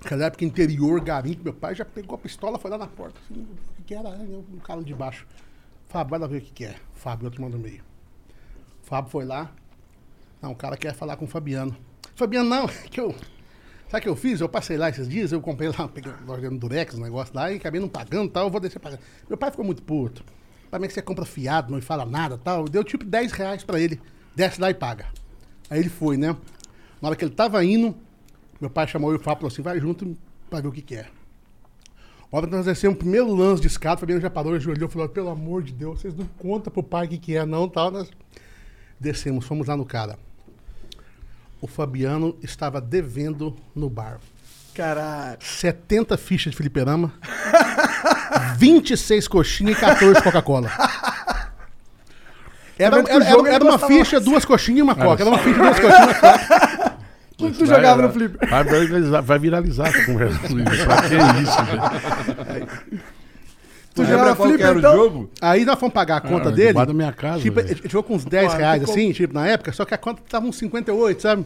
[0.02, 1.44] Naquela época, interior, garimpo.
[1.44, 3.18] Meu pai já pegou a pistola, foi lá na porta.
[3.24, 3.46] Assim,
[3.78, 4.10] o que era?
[4.10, 5.26] Um cara de baixo.
[5.88, 6.76] Fábio, vai lá ver o que, que é.
[6.92, 7.82] Fábio, outro manda no meio.
[8.82, 9.50] Fábio foi lá.
[10.42, 11.74] Não, o cara quer falar com o Fabiano.
[12.14, 13.14] Fabiano, não, que eu.
[13.88, 14.40] Sabe o que eu fiz?
[14.40, 17.52] Eu passei lá esses dias, eu comprei lá, peguei loja no Durex, um negócio lá,
[17.52, 18.98] e acabei não pagando tal, eu vou deixar pagar.
[19.28, 20.24] Meu pai ficou muito puto.
[20.70, 22.68] Pra mim que você compra fiado, não me fala nada tal.
[22.68, 24.00] Deu tipo 10 reais pra ele.
[24.34, 25.06] Desce lá e paga.
[25.70, 26.36] Aí ele foi, né?
[27.00, 27.96] Na hora que ele tava indo,
[28.60, 30.16] meu pai chamou eu e falou assim, vai junto
[30.50, 31.06] pra ver o que que é.
[32.30, 35.08] Hora que nós descemos o primeiro lance de escada, o Fabiano já parou, ajoelhou falou,
[35.08, 37.90] pelo amor de Deus, vocês não contam pro pai o que que é não, tal.
[37.90, 38.10] Nós
[38.98, 40.18] descemos, fomos lá no cara.
[41.60, 44.18] O Fabiano estava devendo no bar.
[44.74, 45.38] Caralho.
[45.40, 47.12] 70 fichas de fliperama,
[48.58, 50.70] 26 coxinhas e 14 Coca-Cola.
[52.78, 55.22] Era, o era, era- ele era uma ficha, duas coxinhas e uma coca.
[55.22, 56.96] Era uma ficha, duas coxinhas e uma coca.
[57.38, 58.34] Que tu jogava no flip?
[58.48, 60.38] Vai viralizar, vai viralizar essa conversa.
[60.40, 62.68] Pra que isso, velho?
[63.96, 64.94] Tu lembra qual que flip, era o então?
[64.94, 65.30] jogo?
[65.40, 66.72] Aí nós fomos pagar a conta Ah, dele.
[66.74, 67.80] da minha casa, Tipo, velho.
[67.82, 70.22] ele com uns 10 Pô, reais, ficou- assim, tipo, na época, só que a conta
[70.28, 71.44] tava uns 58, sabe?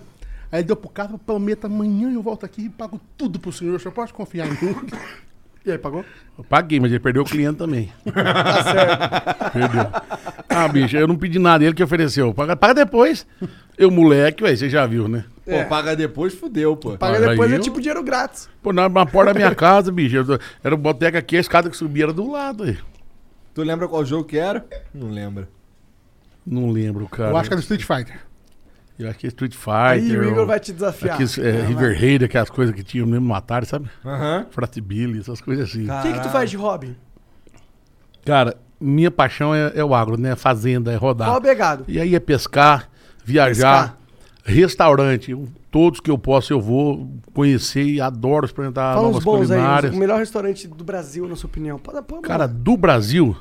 [0.53, 3.77] Aí ele deu pro cara, prometo, amanhã eu volto aqui e pago tudo pro senhor,
[3.77, 4.75] o senhor pode confiar em mim.
[5.65, 6.05] E aí, pagou?
[6.39, 7.93] Eu paguei, mas ele perdeu o cliente também.
[8.13, 9.53] Tá certo.
[9.53, 9.87] Perdeu.
[10.49, 12.33] Ah, bicho, eu não pedi nada, ele que ofereceu.
[12.33, 13.27] Paga, paga depois.
[13.77, 15.25] Eu, moleque, velho, você já viu, né?
[15.45, 16.97] Pô, paga depois, fudeu, pô.
[16.97, 18.49] Paga depois é eu- tipo dinheiro grátis.
[18.63, 20.17] Pô, na, na porta da minha casa, bicho.
[20.17, 22.65] eu tô- era o boteca aqui, a escada que subia era do lado.
[22.65, 22.79] aí.
[23.55, 24.65] Tu lembra qual jogo que era?
[24.95, 25.49] Não lembra.
[26.47, 27.31] Não lembro, cara.
[27.31, 28.21] Eu acho que era do Street Fighter.
[29.01, 30.21] Eu acho que é Street Aí Fighter.
[30.21, 31.15] o Igor ou vai te desafiar.
[31.15, 33.89] Aqueles é, River Raid, aquelas coisas que tinham mesmo no Atari, sabe?
[34.05, 34.47] Aham.
[34.51, 35.85] Frat Billy, essas coisas assim.
[35.91, 36.97] O que, que tu faz de hobby?
[38.25, 40.37] Cara, minha paixão é, é o agro, né?
[40.37, 41.31] Fazenda, é rodar.
[41.31, 41.85] Hobby é gado.
[41.89, 42.89] E aí é pescar,
[43.25, 43.99] viajar,
[44.45, 45.35] restaurante.
[45.35, 49.57] um- Todos que eu posso eu vou conhecer e adoro experimentar Fala novas bons aí.
[49.57, 49.95] culinárias.
[49.95, 51.79] O melhor restaurante do Brasil, na sua opinião.
[51.79, 53.37] Pode, pode, Cara, do Brasil,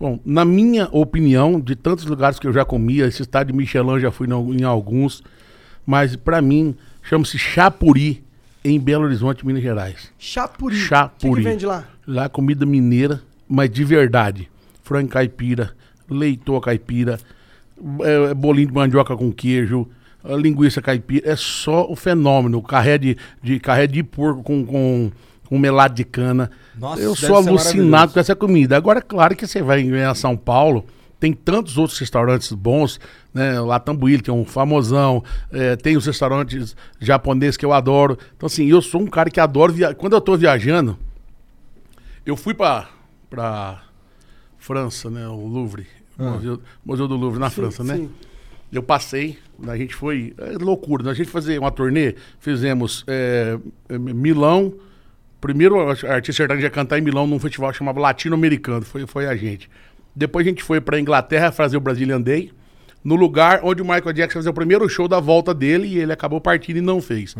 [0.00, 4.00] bom, na minha opinião, de tantos lugares que eu já comia, esse estado de Michelin
[4.00, 5.22] já fui em, alguns,
[5.86, 8.24] mas pra mim chama-se Chapuri,
[8.64, 10.10] em Belo Horizonte, Minas Gerais.
[10.18, 10.76] Chapuri.
[10.76, 11.30] Chapuri.
[11.30, 11.86] O que, que vende lá?
[12.06, 14.50] Lá comida mineira, mas de verdade.
[14.82, 15.72] Frango caipira,
[16.08, 17.18] leitô caipira,
[18.02, 19.88] é, bolinho de mandioca com queijo,
[20.24, 21.30] linguiça caipira.
[21.30, 22.62] É só o fenômeno.
[22.62, 25.12] Carré de, de, carré de porco com, com,
[25.50, 26.48] com melado de cana.
[26.78, 28.76] Nossa, Eu sou alucinado com essa comida.
[28.76, 30.86] Agora, claro que você vai em São Paulo,
[31.18, 33.00] tem tantos outros restaurantes bons,
[33.34, 33.60] né?
[33.60, 38.16] Lá Tambuíli, que é um famosão, é, tem os restaurantes japoneses que eu adoro.
[38.36, 39.96] Então, assim, eu sou um cara que adoro viajar.
[39.96, 40.96] Quando eu tô viajando,
[42.24, 42.88] eu fui pra,
[43.28, 43.82] pra
[44.56, 45.26] França, né?
[45.26, 45.88] O Louvre.
[46.16, 47.96] o Museu, Museu do Louvre na França, né?
[47.96, 48.10] sim.
[48.72, 49.36] Eu passei,
[49.66, 50.32] a gente foi.
[50.38, 51.10] É loucura, né?
[51.10, 53.58] a gente fazer uma turnê, fizemos é,
[53.98, 54.72] Milão.
[55.40, 59.34] Primeiro a artista sertaneja ia cantar em Milão num festival chamado Latino-Americano, foi, foi a
[59.34, 59.70] gente.
[60.14, 62.52] Depois a gente foi pra Inglaterra fazer o Brazilian Day.
[63.02, 66.12] no lugar onde o Michael Jackson fazia o primeiro show da volta dele e ele
[66.12, 67.34] acabou partindo e não fez.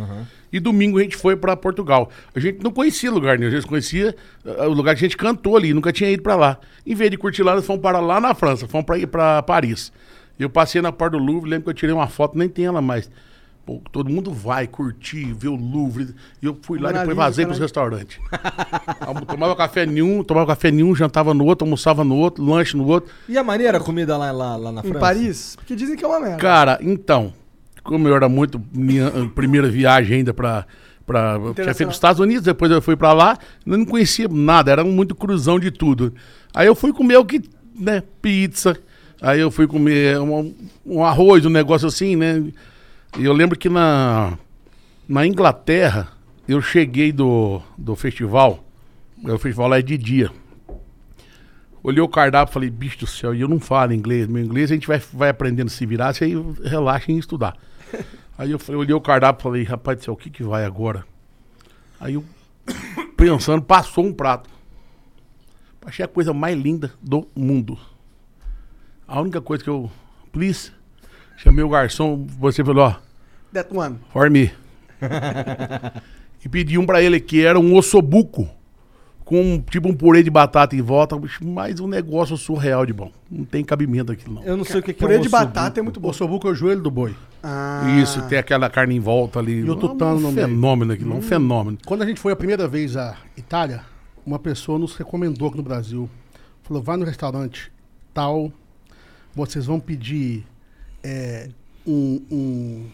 [0.52, 2.10] E domingo a gente foi pra Portugal.
[2.34, 5.16] A gente não conhecia lugar nenhum, a gente conhecia ah, o lugar que a gente
[5.16, 6.58] cantou ali, nunca tinha ido pra lá.
[6.86, 9.42] Em vez de curtir lá, nós fomos para lá na França, fomos pra ir pra
[9.42, 9.92] Paris.
[10.38, 12.80] Eu passei na porta do Louvre, lembro que eu tirei uma foto, nem tem ela
[12.80, 13.10] mais.
[13.70, 16.08] Pô, todo mundo vai curtir, ver o Louvre.
[16.42, 17.98] E eu fui lá e depois vazei pros caralho.
[17.98, 18.18] restaurantes.
[19.30, 23.12] Tomava café nenhum, tomava café nenhum, jantava no outro, almoçava no outro, lanche no outro.
[23.28, 24.98] E a maneira a comida lá, lá, lá na Em França?
[24.98, 25.54] Paris?
[25.54, 26.38] Porque dizem que é uma merda.
[26.38, 27.32] Cara, então,
[27.84, 30.66] como eu era muito minha eh, primeira viagem ainda pra.
[31.06, 34.26] pra eu tinha feito os Estados Unidos, depois eu fui pra lá, eu não conhecia
[34.28, 36.12] nada, era muito cruzão de tudo.
[36.52, 37.40] Aí eu fui comer o que,
[37.78, 38.76] né, pizza.
[39.22, 40.52] Aí eu fui comer um,
[40.84, 42.42] um arroz, um negócio assim, né?
[43.18, 44.38] E eu lembro que na,
[45.08, 46.08] na Inglaterra,
[46.46, 48.64] eu cheguei do, do festival,
[49.22, 50.30] o festival lá é de dia.
[51.82, 54.26] Olhei o cardápio e falei, bicho do céu, e eu não falo inglês.
[54.26, 57.56] Meu inglês a gente vai, vai aprendendo a se virar, você aí relaxa em estudar.
[58.36, 60.64] aí eu falei, olhei o cardápio e falei, rapaz do céu, o que que vai
[60.64, 61.04] agora?
[61.98, 62.24] Aí eu,
[63.16, 64.48] pensando, passou um prato.
[65.84, 67.78] Achei a coisa mais linda do mundo.
[69.08, 69.90] A única coisa que eu,
[70.30, 70.72] please,
[71.42, 72.94] chamei o garçom, você falou, ó,
[73.52, 73.98] That one.
[74.12, 74.50] for me.
[76.44, 78.48] e pedi um pra ele que era um ossobuco.
[79.24, 83.12] Com tipo um purê de batata em volta, mas um negócio surreal de bom.
[83.30, 84.42] Não tem cabimento aquilo, não.
[84.42, 85.52] Eu não sei o que, que Purê é um de ossobuco.
[85.52, 86.08] batata é muito bom.
[86.10, 87.14] O sobuco é o joelho do boi.
[87.40, 89.60] Ah, Isso, tem aquela carne em volta ali.
[89.60, 90.48] E o tutano um no meio.
[90.48, 91.78] fenômeno aquilo, um fenômeno.
[91.86, 93.82] Quando a gente foi a primeira vez à Itália,
[94.26, 96.10] uma pessoa nos recomendou aqui no Brasil.
[96.64, 97.70] Falou, vai no restaurante
[98.12, 98.50] tal,
[99.32, 100.44] vocês vão pedir
[101.02, 101.48] é,
[101.86, 102.90] um, um,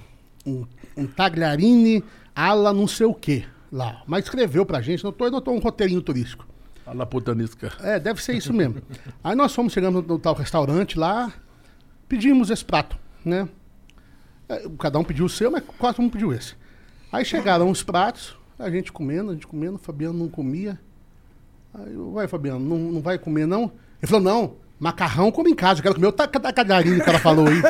[0.47, 2.05] um, um tagliarine
[2.35, 4.03] ala não sei o que lá.
[4.07, 6.47] Mas escreveu pra gente, notou, notou um roteirinho turístico.
[6.87, 7.73] A la putanisca.
[7.81, 8.81] É, deve ser isso mesmo.
[9.25, 11.33] Aí nós fomos chegando no tal restaurante lá,
[12.09, 13.49] pedimos esse prato, né?
[14.49, 16.55] É, Cada um pediu o seu, mas quase um pediu esse.
[17.11, 20.79] Aí chegaram os pratos, a gente comendo, a gente comendo, o Fabiano não comia.
[21.75, 23.73] Aí eu, vai, Fabiano, não, não vai comer não?
[24.01, 27.47] Ele falou, não, macarrão como em casa, eu quero comer o tacarinho que ela falou
[27.49, 27.63] aí.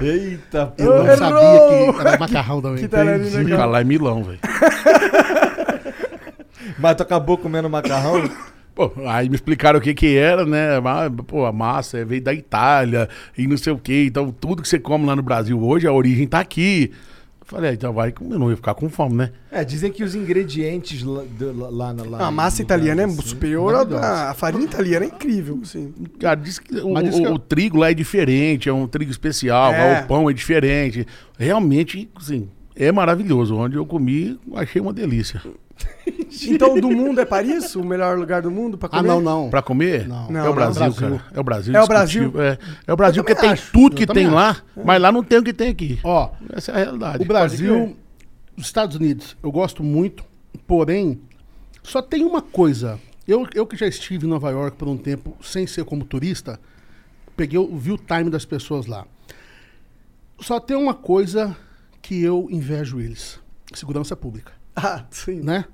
[0.00, 0.82] Eita, pô.
[0.82, 1.16] Eu não Errou!
[1.16, 2.88] sabia que era macarrão também.
[2.88, 3.34] que.
[3.44, 4.38] Fica lá em Milão, velho.
[6.78, 8.28] Mas tu acabou comendo macarrão?
[8.74, 10.80] Pô, aí me explicaram o que que era, né?
[11.26, 14.06] Pô, a massa veio da Itália e não sei o quê.
[14.08, 16.90] Então, tudo que você come lá no Brasil hoje, a origem tá aqui.
[17.52, 19.30] Eu Falei, ah, então vai, eu não ia ficar com fome, né?
[19.50, 23.74] É, dizem que os ingredientes lá, lá, lá, lá a massa italiana é assim, superior
[23.94, 25.92] à a farinha italiana é incrível, assim.
[26.18, 28.86] Cara, diz que o, diz que o- eu- o trigo lá é diferente, é um
[28.86, 30.00] trigo especial, É.
[30.00, 31.06] o pão é diferente.
[31.38, 33.54] Realmente, assim, é maravilhoso.
[33.54, 35.42] Onde eu comi, achei uma delícia.
[36.44, 37.76] Então, do mundo é Paris?
[37.76, 39.00] O melhor lugar do mundo pra comer?
[39.00, 39.50] Ah, não, não.
[39.50, 40.08] Pra comer?
[40.08, 40.24] Não.
[40.44, 41.08] é o Brasil, não, cara.
[41.10, 41.30] Brasil.
[41.34, 41.74] É o Brasil.
[41.74, 42.32] É o Brasil?
[42.42, 43.70] É, é o Brasil porque tem acho.
[43.70, 46.00] tudo que tem também lá, mas lá não tem o que tem aqui.
[46.02, 47.22] Ó, Essa é a realidade.
[47.22, 47.96] O Brasil,
[48.56, 50.24] os Estados Unidos, eu gosto muito,
[50.66, 51.20] porém,
[51.82, 52.98] só tem uma coisa.
[53.28, 56.58] Eu, eu que já estive em Nova York por um tempo, sem ser como turista,
[57.36, 59.04] peguei, o- vi o time das pessoas lá.
[60.40, 61.54] Só tem uma coisa
[62.00, 63.38] que eu invejo eles:
[63.74, 65.40] segurança pública, Ah, sim.
[65.40, 65.66] né?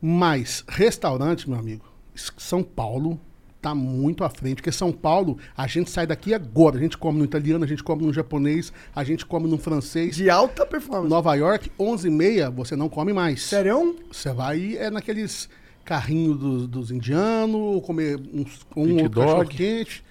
[0.00, 1.84] Mas restaurante, meu amigo,
[2.14, 3.20] São Paulo
[3.60, 7.18] tá muito à frente, porque São Paulo, a gente sai daqui agora, a gente come
[7.20, 10.16] no italiano, a gente come no japonês, a gente come no francês.
[10.16, 11.08] De alta performance.
[11.08, 13.42] Nova York, 11h30, você não come mais.
[13.42, 13.96] Sério?
[14.10, 15.48] Você vai é naqueles
[15.84, 19.26] carrinhos dos, dos indianos, ou comer uns, um Pit outro dog.
[19.26, 20.04] cachorro quente.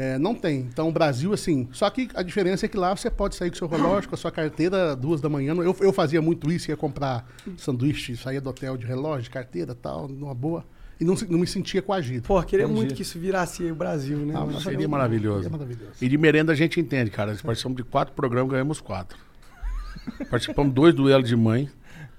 [0.00, 0.60] É, não tem.
[0.60, 1.66] Então, o Brasil, assim.
[1.72, 4.18] Só que a diferença é que lá você pode sair com seu relógio, com a
[4.18, 5.52] sua carteira, duas da manhã.
[5.56, 7.26] Eu, eu fazia muito isso, ia comprar
[7.56, 10.64] sanduíche, saía do hotel de relógio, carteira tal, numa boa.
[11.00, 12.22] E não, se- não me sentia coagido.
[12.28, 12.78] Pô, queria Entendi.
[12.78, 14.34] muito que isso virasse aí o Brasil, né?
[14.36, 14.60] Ah, mano?
[14.60, 15.48] Seria maravilhoso.
[15.48, 15.92] É maravilhoso.
[16.00, 17.32] E de merenda a gente entende, cara.
[17.32, 19.18] Nós participamos de quatro programas, ganhamos quatro.
[20.30, 21.68] Participamos dois duelos de mãe.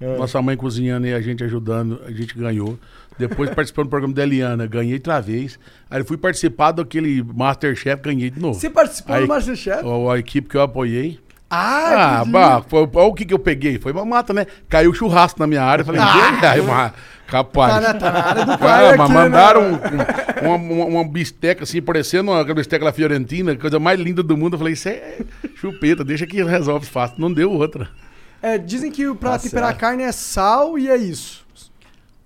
[0.18, 2.78] Nossa mãe cozinhando e a gente ajudando, a gente ganhou.
[3.20, 5.58] Depois participamos do programa da Eliana, ganhei outra vez.
[5.90, 8.58] Aí fui participar daquele Masterchef, ganhei de novo.
[8.58, 9.82] Você participou Aí- do Masterchef?
[9.86, 11.20] A, a equipe que eu apoiei.
[11.52, 13.76] Ah, Ah, bah, foi, olha o que, que eu peguei.
[13.78, 14.46] Foi uma mata, né?
[14.68, 15.84] Caiu churrasco na minha área.
[15.84, 16.50] Falei, Ah!
[16.52, 16.94] aí, uma,
[17.26, 17.74] capaz.
[17.74, 19.80] Tá na- tá na área do pai Caramba, aqui, mandaram né?
[20.42, 24.36] um- um- uma, uma, bisteca assim, parecendo uma bisteca da Fiorentina, coisa mais linda do
[24.36, 24.54] mundo.
[24.54, 25.18] Eu falei, isso é
[25.56, 27.16] chupeta, deixa que resolve fácil.
[27.18, 27.88] Não deu outra.
[28.40, 29.80] É, dizem que pra Tá temperar certo.
[29.80, 31.44] carne é sal e é isso.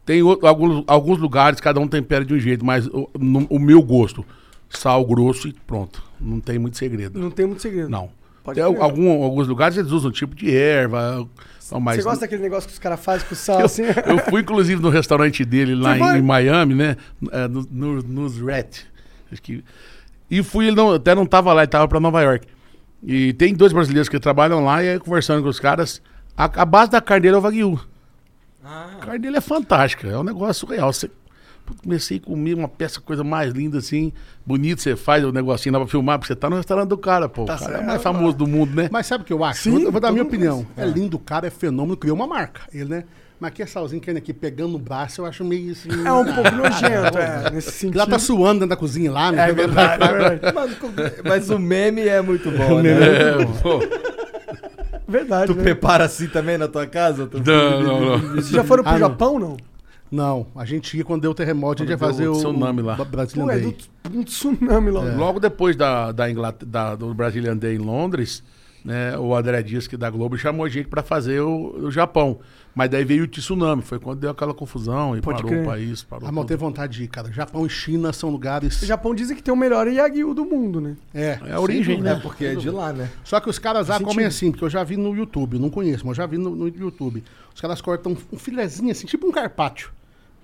[0.05, 3.59] Tem outro- alguns, alguns lugares, cada um tempera de um jeito, mas o, no- o
[3.59, 4.25] meu gosto,
[4.69, 6.03] sal grosso e pronto.
[6.21, 7.19] Não tem muito segredo.
[7.19, 7.89] Não tem muito segredo.
[7.89, 8.11] Não.
[8.43, 8.83] Pode Tem crer.
[8.83, 11.27] algum, alguns lugares eles usam tipo de erva.
[11.73, 13.85] não, mas Você gosta daquele negócio que os caras fazem com sal assim?
[14.07, 16.15] eu fui, inclusive, no restaurante dele lá Você foi?
[16.17, 16.97] em, em Miami, né?
[17.33, 18.81] É, no, no, nos Rat.
[19.33, 19.65] Acho que.
[20.31, 22.47] E fui, ele não, até não tava lá, ele tava pra Nova York.
[23.03, 26.03] E tem dois brasileiros que trabalham lá e aí, conversando com os caras.
[26.37, 27.81] A, a base da carne dele é o Wagyu.
[28.65, 30.93] A carne dele é fantástica, é um negócio surreal.
[30.93, 31.11] Você,
[31.83, 34.13] comecei a comer uma peça, coisa mais linda assim,
[34.45, 37.29] bonito, você faz o negocinho lá pra filmar, porque você tá no restaurante do cara,
[37.29, 37.45] pô.
[37.45, 38.89] Tá o cara é certo, o mais famoso do mundo, né?
[38.91, 39.63] Mas sabe o que eu acho?
[39.63, 40.67] Sim, eu vou dar a minha opinião.
[40.77, 42.63] É lindo, o cara é fenômeno, criou uma marca.
[42.73, 43.05] Ele, né?
[43.41, 45.89] Mas aqui é salzinho que aqui pegando no braço, eu acho meio assim.
[46.07, 47.99] É um pouco nojento, é, nesse Ele sentido.
[47.99, 49.51] lá tá suando dentro da cozinha lá, né?
[49.51, 50.55] É verdade, é verdade.
[50.55, 50.77] Mano,
[51.25, 52.91] mas o meme é muito bom, né?
[52.93, 53.81] É, pô.
[55.19, 55.63] Verdade, Tu né?
[55.63, 57.27] prepara assim também na tua casa?
[57.27, 58.19] Tu- Não, não, não.
[58.35, 58.99] Vocês já foram pro Ah.
[58.99, 59.57] Japão, não?
[60.11, 62.83] Não, a gente ia quando deu o terremoto, a gente ia Quando fazer o tsunami
[62.83, 62.97] lá.
[62.97, 63.05] Pô,
[63.51, 63.77] é Day.
[64.11, 65.01] do, um tsunami lá.
[65.17, 68.43] Logo depois da, da, Inglaterra, da- do Brazilian Day em Londres,
[68.85, 71.91] né, o André Dias, que é da Globo, chamou a gente pra fazer o, o
[71.91, 72.39] Japão.
[72.75, 75.63] Mas daí veio o tsunami, foi quando deu aquela confusão e Pode parou crer.
[75.63, 76.03] o país.
[76.03, 77.33] Parou Ah, tenho vontade de ir, cara.
[77.33, 78.83] Japão e China são lugares.
[78.83, 80.97] O Japão dizem que tem o melhor Yagyu do mundo, né?
[81.15, 82.21] É, É a origem, É né?
[82.21, 83.09] porque é de lá, né?
[83.23, 86.05] Só que os caras lá comem assim, porque eu já vi no YouTube, não conheço,
[86.05, 87.23] mas eu já vi no, no YouTube.
[87.55, 89.91] Os caras cortam um filezinho assim, tipo um carpaccio.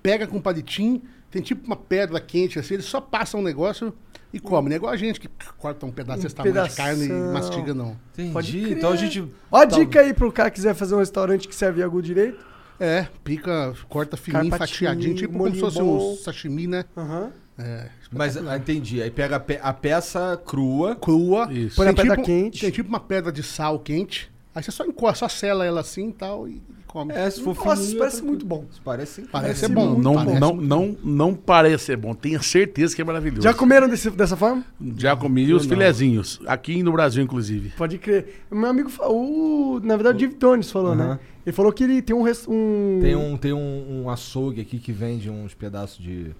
[0.01, 3.93] Pega com um palitinho, tem tipo uma pedra quente assim, eles só passam um negócio
[4.33, 4.69] e comem.
[4.69, 5.27] Não é igual a gente que
[5.57, 7.97] corta um pedaço desse tamanho de carne e mastiga, não.
[8.13, 8.31] Entendi.
[8.33, 8.77] Pode crer.
[8.77, 9.31] Então a gente.
[9.51, 12.01] Ó a Tá- dica aí pro cara que quiser fazer um restaurante que serve Yagyu
[12.01, 12.45] direito.
[12.79, 16.83] É, pica, corta fininho, Carpatinho, fatiadinho, tipo como se fosse um sashimi, né?
[16.97, 17.31] Aham.
[17.59, 19.01] É, Mas ah, entendi.
[19.03, 20.95] Aí pega a, pe- a peça crua.
[20.95, 21.47] crua.
[21.53, 21.75] Isso.
[21.75, 22.59] Põe na Tem pedra tipo, quente.
[22.61, 24.31] Tem tipo uma pedra de sal quente.
[24.55, 26.61] Aí você só encosta, só sela ela assim e tal e
[26.91, 27.13] come.
[27.13, 28.65] É, se for Nossa, isso parece é muito bom.
[28.71, 29.21] Isso parece.
[29.23, 29.87] Parece ser bom.
[29.91, 33.41] muito Não, parece não, muito não, não parece ser bom, tenha certeza que é maravilhoso.
[33.41, 34.63] Já comeram desse- dessa forma?
[34.97, 37.69] Já comi os filezinhos, aqui no Brasil, inclusive.
[37.77, 38.43] Pode crer.
[38.51, 41.07] Meu amigo, o, na verdade, o Div Donis falou, Aham.
[41.09, 41.19] né?
[41.45, 42.23] Ele falou que ele tem um...
[42.47, 42.99] um...
[43.01, 46.31] Tem um, tem um, um açougue aqui que vende uns pedaços de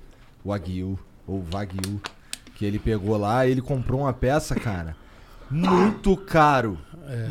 [0.45, 1.99] Wagyu ou Wagyu
[2.55, 4.95] que ele pegou lá e ele comprou uma peça, cara,
[5.51, 6.77] muito caro.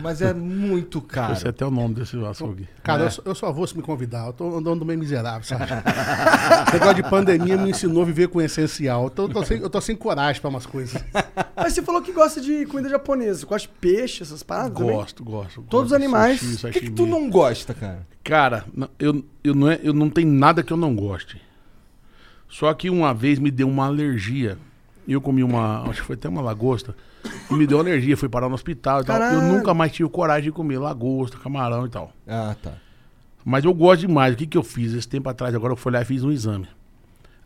[0.02, 1.48] Mas é muito Esse é caro.
[1.48, 2.68] até o nome desse açougue.
[2.82, 3.06] Cara, É.
[3.06, 4.26] eu, só, eu só vou se me convidar.
[4.26, 5.64] Eu tô andando meio miserável, sabe?
[6.68, 9.04] Esse negócio de pandemia me ensinou a viver com o essencial.
[9.04, 11.02] Eu tô, eu tô sem, eu tô sem coragem pra umas coisas.
[11.56, 13.40] Mas você falou que gosta de comida japonesa.
[13.40, 14.92] Você gosta de peixe, essas paradas também?
[14.94, 15.54] Gosto, gosto.
[15.62, 16.40] Todos gosto os animais.
[16.40, 18.06] sushi, O que, que tu não gosta, cara?
[18.22, 18.66] Cara,
[18.98, 21.40] eu, eu, não é, eu não tenho nada que eu não goste.
[22.50, 24.58] Só que uma vez me deu uma alergia.
[25.08, 25.84] Eu comi uma.
[25.88, 26.94] Acho que foi até uma lagosta.
[27.50, 29.16] E me deu alergia, fui parar no hospital e tal.
[29.16, 29.52] Eu Caralho.
[29.52, 32.12] nunca mais tive coragem de comer lagosta, camarão e tal.
[32.26, 32.74] Ah, tá.
[33.44, 34.34] Mas eu gosto demais.
[34.34, 34.92] O que, que eu fiz?
[34.92, 36.68] Esse tempo atrás, agora eu fui lá e fiz um exame.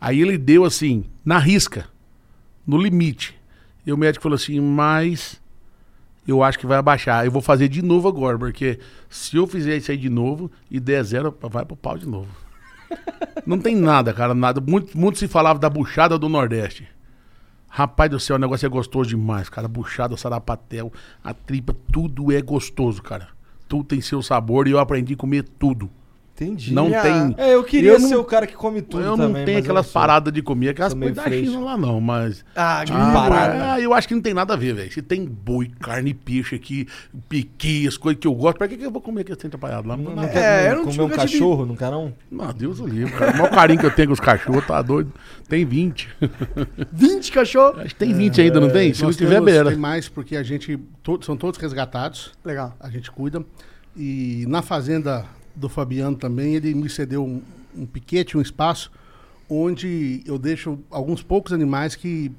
[0.00, 1.86] Aí ele deu assim, na risca,
[2.66, 3.34] no limite.
[3.86, 5.40] E o médico falou assim, mas
[6.26, 7.24] eu acho que vai abaixar.
[7.24, 10.80] Eu vou fazer de novo agora, porque se eu fizer isso aí de novo e
[10.80, 12.28] der zero, vai pro pau de novo.
[13.46, 14.60] Não tem nada, cara, nada.
[14.60, 16.88] Muito, muito se falava da buchada do Nordeste.
[17.76, 19.66] Rapaz do céu, o negócio é gostoso demais, cara.
[19.66, 20.92] Buchada, sarapatel,
[21.24, 23.30] a tripa, tudo é gostoso, cara.
[23.68, 25.90] Tudo tem seu sabor e eu aprendi a comer tudo.
[26.36, 26.74] Entendi.
[26.74, 27.34] Não Minha- tem.
[27.38, 29.28] É, eu queria Eu não- ser o cara que come tudo eu também.
[29.28, 32.44] não tenho mas aquelas paradas de comer, aquelas coisas da China lá não, mas.
[32.56, 33.72] Ah, de Ah, parada.
[33.74, 34.92] Ah, eu acho que não tem nada a ver, velho.
[34.92, 36.88] Se tem boi, carne, peixe aqui,
[37.28, 39.86] piqui, as coisas que eu gosto, pra que, que eu vou comer aquele centro atrapalhado
[39.86, 39.96] lá?
[39.96, 42.12] Não, Não não, É, eu não comer um nunca tive- cachorro, não quer não?
[42.28, 43.30] não, Deus o livre, cara.
[43.30, 45.12] O maior carinho que eu tenho com os cachorros, tá doido.
[45.48, 46.08] Tem 20.
[46.92, 47.78] 20 cachorros.
[47.78, 48.92] Acho que tem 20 ainda, não tem?
[48.92, 49.70] Se não tiver, beira.
[49.70, 50.76] Tem mais porque a gente.
[51.00, 52.32] to- são todos resgatados.
[52.44, 52.74] Legal.
[52.80, 53.40] A gente cuida.
[53.96, 55.24] E na fazenda
[55.54, 57.40] do Fabiano também, ele me cedeu um,
[57.76, 58.90] um piquete, um espaço,
[59.48, 62.32] onde eu deixo alguns poucos animais que.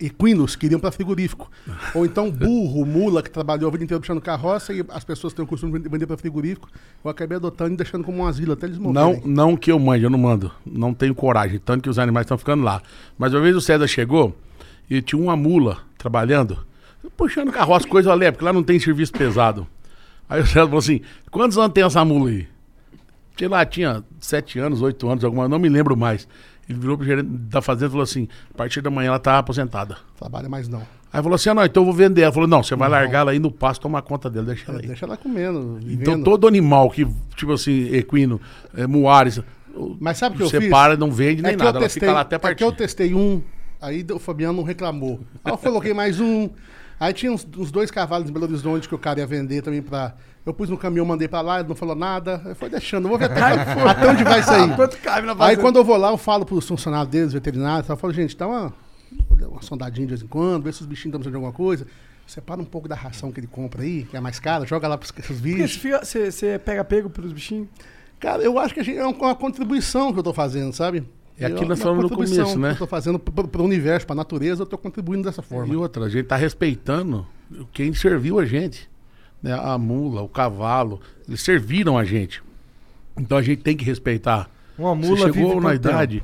[0.00, 1.48] Equinos que iriam para frigorífico.
[1.94, 5.44] Ou então burro, mula, que trabalhou a vida inteira puxando carroça e as pessoas têm
[5.44, 6.68] o costume de vender para frigorífico.
[7.04, 9.22] Eu acabei adotando e deixando como um asilo até eles Não, morrerem.
[9.24, 10.50] não que eu mande, eu não mando.
[10.66, 12.82] Não tenho coragem, tanto que os animais estão ficando lá.
[13.16, 14.36] Mas uma vez o César chegou
[14.90, 16.58] e tinha uma mula trabalhando,
[17.16, 19.68] puxando carroça, coisa leve, porque lá não tem serviço pesado.
[20.30, 21.00] Aí o César falou assim:
[21.30, 22.46] quantos anos tem essa mula aí?
[23.36, 26.28] Sei lá, tinha sete anos, oito anos, alguma, não me lembro mais.
[26.68, 29.38] Ele virou pro gerente da fazenda e falou assim: a partir da manhã ela tá
[29.38, 29.96] aposentada.
[30.16, 30.82] Trabalha mais não.
[31.12, 32.22] Aí falou assim: ah, não, então eu vou vender.
[32.22, 34.80] Ela falou: não, você vai largar ela aí no pasto, tomar conta dela, deixa ela
[34.80, 34.86] aí.
[34.86, 35.78] Deixa ela comendo.
[35.80, 36.24] Então vivendo.
[36.24, 37.04] todo animal que,
[37.34, 38.40] tipo assim, equino,
[38.76, 39.42] é, muares,
[39.98, 40.62] Mas sabe o que eu fiz?
[40.62, 42.42] separa, não vende nem É que nada, eu ela testei, fica lá até é que
[42.42, 42.62] partir.
[42.62, 43.42] eu testei um,
[43.80, 45.18] aí o Fabiano não reclamou.
[45.44, 46.48] Aí eu coloquei mais um.
[47.00, 49.80] Aí tinha uns, uns dois cavalos em Belo Horizonte que o cara ia vender também
[49.80, 50.14] pra.
[50.44, 52.42] Eu pus no caminhão, mandei pra lá, ele não falou nada.
[52.44, 53.40] Aí foi deixando, vou ver até,
[53.88, 54.76] até onde vai sair.
[54.76, 57.96] Quanto cabe na Aí quando eu vou lá, eu falo pros funcionários deles, veterinários, eu
[57.96, 58.72] falo, gente, dá uma,
[59.48, 61.86] uma sondadinha de vez em quando, vê se os bichinhos estão precisando de alguma coisa.
[62.26, 64.96] Separa um pouco da ração que ele compra aí, que é mais cara, joga lá
[64.96, 65.82] pros, pros bichos.
[66.04, 67.66] você, pega pego pelos bichinhos?
[68.20, 71.02] Cara, eu acho que gente- é uma contribuição que eu tô fazendo, sabe?
[71.40, 72.68] É aquilo que nós uma falamos no começo, né?
[72.68, 75.72] que Eu tô fazendo pro, pro universo, pra natureza, eu tô contribuindo dessa forma.
[75.72, 77.26] E outra, a gente tá respeitando
[77.72, 78.88] quem serviu a gente.
[79.42, 79.52] Né?
[79.52, 82.42] A mula, o cavalo, eles serviram a gente.
[83.18, 84.50] Então a gente tem que respeitar.
[84.78, 86.22] Uma Você mula chegou vive na idade,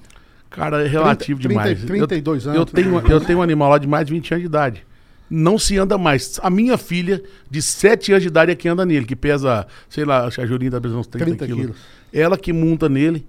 [0.51, 1.85] cara, é relativo 30, demais.
[1.85, 4.35] 32 eu, anos, Eu tenho, 32 eu tenho um animal lá de mais de 20
[4.35, 4.87] anos de idade.
[5.29, 6.39] Não se anda mais.
[6.43, 10.05] A minha filha, de 7 anos de idade, é que anda nele, que pesa, sei
[10.05, 11.61] lá, acho que a Julinha tá pesando uns 30, 30 quilos.
[11.61, 11.77] quilos.
[12.13, 13.27] Ela que monta nele.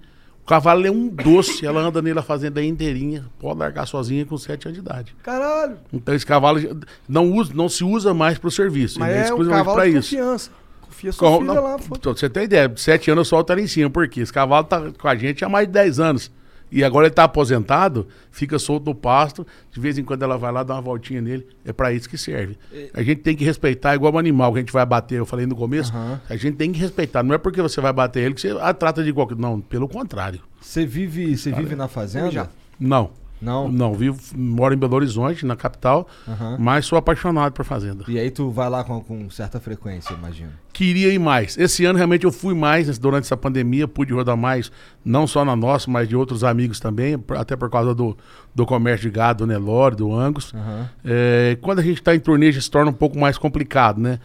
[0.48, 3.26] O cavalo é um doce, ela anda nele a fazenda inteirinha.
[3.38, 5.14] Pode largar sozinha com 7 anos de idade.
[5.22, 5.76] Caralho.
[5.92, 6.58] Então esse cavalo
[7.06, 8.98] não, usa, não se usa mais para o serviço.
[8.98, 10.16] Mas é o exclusivamente de isso.
[10.16, 10.50] confiança.
[10.80, 13.28] Confia sua Com- filha não, lá, foda pra você ter ideia, de 7 anos eu
[13.28, 13.90] solto ela em cima.
[13.90, 14.20] Por quê?
[14.22, 16.30] Esse cavalo tá com a gente há mais de 10 anos.
[16.70, 19.46] E agora ele tá aposentado, fica solto no pasto.
[19.70, 21.46] De vez em quando ela vai lá dar uma voltinha nele.
[21.64, 22.56] É para isso que serve.
[22.92, 25.18] A gente tem que respeitar igual um animal que a gente vai bater.
[25.18, 25.92] Eu falei no começo.
[26.28, 27.22] A gente tem que respeitar.
[27.22, 29.36] Não é porque você vai bater ele que você a trata de qualquer.
[29.36, 30.40] Não, pelo contrário.
[30.60, 32.30] Você vive, você vive na fazenda?
[32.30, 32.48] Já.
[32.78, 33.10] Não.
[33.40, 33.68] Não?
[33.70, 36.56] Não, vivo, moro em Belo Horizonte, na capital, Aham.
[36.58, 38.04] mas sou apaixonado por fazenda.
[38.08, 40.50] E aí tu vai lá com, com certa frequência, imagino.
[40.72, 41.56] Queria ir mais.
[41.58, 44.70] Esse ano realmente eu fui mais durante essa pandemia, pude rodar mais,
[45.04, 48.16] não só na nossa, mas de outros amigos também, até por causa do,
[48.54, 50.52] do comércio de gado, do Nelore, do Angus.
[50.54, 50.88] Aham.
[51.04, 54.18] É, quando a gente está em turnê, já se torna um pouco mais complicado, né?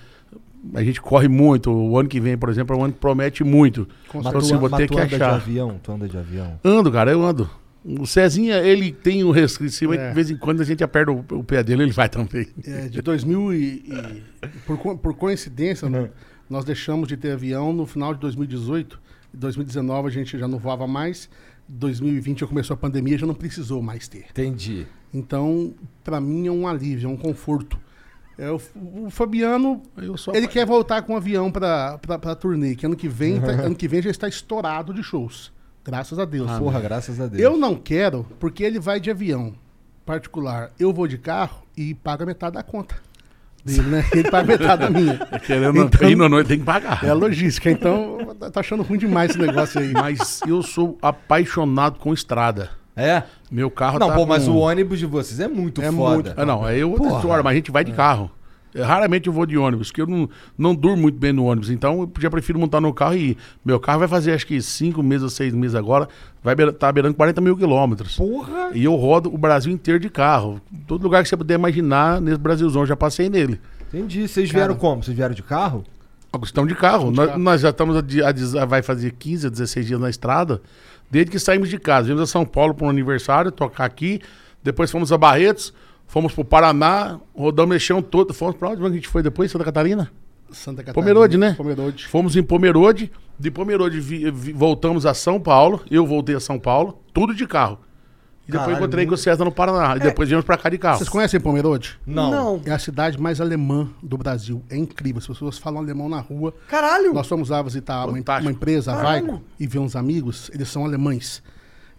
[0.74, 1.70] A gente corre muito.
[1.72, 3.86] O ano que vem, por exemplo, é um ano que promete muito.
[4.14, 5.34] Mas Então, tu, assim, vou mas ter tu que anda de achar.
[5.36, 5.80] avião?
[5.84, 6.60] Tu anda de avião?
[6.64, 7.50] Ando, cara, eu ando.
[7.86, 10.10] O Cezinha, ele tem um resquício, É.
[10.10, 12.48] de vez em quando a gente aperta o, o pé dele, ele vai também.
[12.66, 14.24] É, de 2000 e, e-
[14.66, 16.10] por, por coincidência, né,
[16.50, 19.00] nós deixamos de ter avião no final de 2018.
[19.36, 21.30] Em 2019 a gente já não voava mais.
[21.68, 24.26] 2020 já começou a pandemia, já não precisou mais ter.
[24.30, 24.86] Entendi.
[25.14, 25.74] Então,
[26.04, 27.78] pra mim é um alívio, é um conforto.
[28.38, 28.60] É, o,
[29.06, 32.00] o Fabiano, Eu sou ele quer voltar com o avião pra
[32.40, 35.53] turnê, que ano que vem, tá- ano que vem já está estourado de shows.
[35.86, 36.52] Graças a Deus.
[36.58, 37.42] Porra, graças a Deus.
[37.42, 39.54] Eu não quero, porque ele vai de avião
[40.06, 40.72] particular.
[40.80, 42.96] Eu vou de carro e paga metade da conta
[43.66, 44.06] dele, né?
[44.14, 45.18] Ele paga metade da minha.
[45.46, 47.04] Querendo Então- ir no noite, tem que pagar.
[47.04, 47.70] É a logística.
[47.70, 48.18] Então,
[48.52, 49.92] tá achando ruim demais esse negócio aí.
[49.94, 52.70] Mas eu sou apaixonado com estrada.
[52.96, 53.24] É?
[53.52, 56.14] Meu carro Não, tá pô, mas com- o ônibus de vocês é muito É foda.
[56.30, 58.30] muito- Ah, não, aí eu outra história, mas a gente vai de carro.
[58.30, 58.43] É,
[58.76, 61.70] Raramente eu vou de ônibus, porque eu não, não durmo muito bem no ônibus.
[61.70, 63.38] Então eu já prefiro montar no carro e ir.
[63.64, 66.08] Meu carro vai fazer acho que 5 meses ou 6 meses agora.
[66.44, 68.16] Vai beira- tá beirando 40 mil quilômetros.
[68.16, 68.72] Porra!
[68.74, 70.60] E eu rodo o Brasil inteiro de carro.
[70.88, 73.60] Todo lugar que você puder imaginar, nesse Brasilzão, eu já passei nele.
[73.90, 74.28] Entendi.
[74.28, 75.04] Vocês vieram como?
[75.04, 75.84] Vocês vieram de carro?
[76.42, 77.12] Estamos de carro.
[77.12, 77.40] de nós, carro.
[77.40, 80.62] nós já estamos, a, a vai fazer 15 a 16 dias na estrada,
[81.12, 82.08] desde que saímos de casa.
[82.08, 84.20] Viemos a São Paulo para um aniversário, tocar aqui.
[84.64, 85.74] Depois fomos a Barretos,
[86.14, 88.34] fomos para o Paraná, rodamos o chão todo.
[88.36, 89.52] Fomos para onde a gente foi depois?
[89.52, 90.12] Santa Catarina?
[90.52, 90.94] Santa Catarina.
[90.94, 91.54] Pomerode, né?
[91.58, 92.08] Pomerode.
[92.08, 93.12] Fomos em Pomerode.
[93.40, 95.82] De Pomerode vi- vi- voltamos a São Paulo.
[95.90, 97.80] Eu voltei a São Paulo, tudo de carro.
[98.48, 99.96] E depois Caralho, encontrei com o muito- César no Paraná.
[99.96, 100.98] E depois viemos para cá de carro.
[101.00, 101.98] Vocês conhecem Pomerode?
[102.06, 102.62] Não.
[102.66, 104.62] É a cidade mais alemã do Brasil.
[104.70, 105.18] É incrível.
[105.20, 106.54] As pessoas falam alemão na rua.
[106.68, 107.14] Caralho!
[107.14, 108.48] Nós fomos lá visitar uma, Fantástico.
[108.48, 109.02] uma empresa, a.
[109.02, 110.52] Vaico, e ver uns amigos.
[110.54, 111.42] Eles são alemães.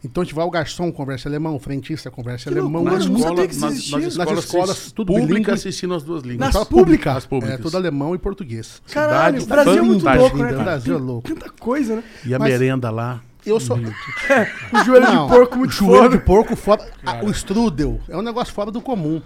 [0.04, 2.82] Então a gente vai, o garçom conversa alemão, o frentista conversa Que alemão.
[2.82, 5.12] loucura, Na Nas escola, nas, nas Nas escolas, escolas, se- tudo
[5.56, 6.52] se ensinam as duas línguas.
[6.54, 7.16] Nas públicas?
[7.16, 7.58] As públicas.
[7.58, 8.82] É, tudo alemão e português.
[8.92, 10.52] Caralho, o Cidade Brasil é muito louco, né?
[10.52, 11.28] O Brasil é louco.
[11.28, 12.04] Tanta coisa, né?
[12.26, 13.20] E a Mas- merenda lá.
[13.46, 13.76] Eu sou.
[14.72, 16.16] O joelho Não, de porco muito joelho foda.
[16.18, 16.86] de porco fora.
[17.04, 19.20] Ah, o strudel é um negócio fora do comum.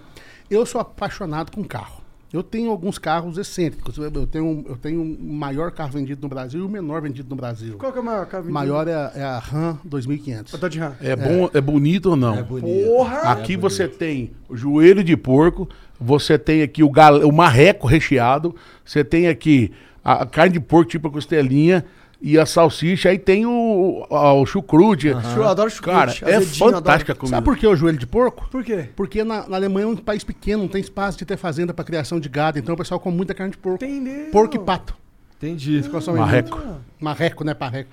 [0.50, 1.97] Eu sou apaixonado com carro.
[2.32, 3.96] Eu tenho alguns carros excêntricos.
[3.96, 7.36] Eu tenho, eu tenho o maior carro vendido no Brasil e o menor vendido no
[7.36, 7.76] Brasil.
[7.78, 10.54] Qual que é o maior carro O maior é, a- é a Ram 2500.
[10.54, 10.92] A Dodge Ram.
[11.00, 12.36] É, bom, é bonito ou não?
[12.36, 12.86] É bonito.
[12.86, 13.20] Porra!
[13.32, 15.66] Aqui você tem o joelho de porco,
[15.98, 17.18] você tem aqui o, gal...
[17.26, 19.72] o marreco recheado, você tem aqui
[20.04, 21.84] a a carne de porco tipo a costelinha
[22.20, 25.08] e a salsicha, aí tem o, a- o chucrute.
[25.08, 27.36] Eu adoro chucrute, Cara, é fantástica a comida.
[27.36, 28.48] Sabe por que o joelho de porco?
[28.50, 28.88] Por quê?
[28.96, 31.84] Porque na, na Alemanha é um país pequeno, não tem espaço de ter fazenda para
[31.84, 33.84] criação de gado, então o pessoal come muita carne de porco.
[33.84, 34.30] Entendeu?
[34.32, 34.96] Porco e pato.
[35.36, 35.80] Entendi.
[36.16, 36.58] Marreco.
[36.58, 36.80] muito.
[37.00, 37.54] Marreco, né?
[37.54, 37.90] Parreco.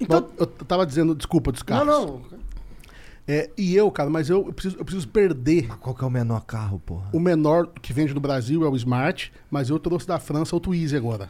[0.00, 1.86] Então- Bom, eu tava dizendo, desculpa, dos Não, carros.
[1.88, 2.22] não.
[3.28, 5.66] É, e eu, cara, mas eu, eu preciso, eu preciso perder.
[5.80, 7.08] Qual que é o menor carro, porra?
[7.12, 10.60] O menor que vende no Brasil é o Smart, mas eu trouxe da França o
[10.60, 11.28] Twizy agora.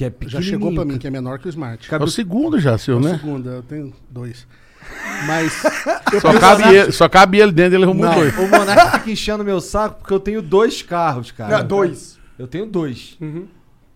[0.00, 1.86] Que é Já chegou pra mim, que é menor que o Smart.
[1.94, 3.18] É o segundo já, seu, É o né?
[3.18, 4.46] segundo, eu tenho dois.
[5.26, 5.62] Mas
[6.10, 8.38] eu Só cabe, ele, só cabe ele dentro, ele arrumou Não, dois.
[8.38, 11.58] o Monark fica enchendo meu saco porque eu tenho dois carros, cara.
[11.58, 12.18] Não, dois.
[12.38, 13.18] Eu tenho dois.
[13.20, 13.46] Uhum.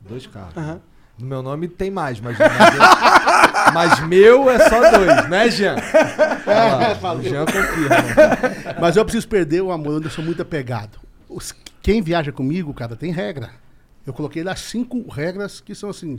[0.06, 0.54] Dois carros.
[0.54, 0.78] Aham.
[1.18, 2.36] No meu nome tem mais, mas,
[3.72, 5.76] mas, meu é só dois, né, Jean?
[6.46, 7.96] É, lá, o Jean confirma.
[8.78, 10.98] Mas eu preciso perder o amor, eu sou muito apegado.
[11.30, 13.50] Os- quem viaja comigo, cara, tem regra.
[14.06, 16.18] Eu coloquei lá cinco regras que são assim: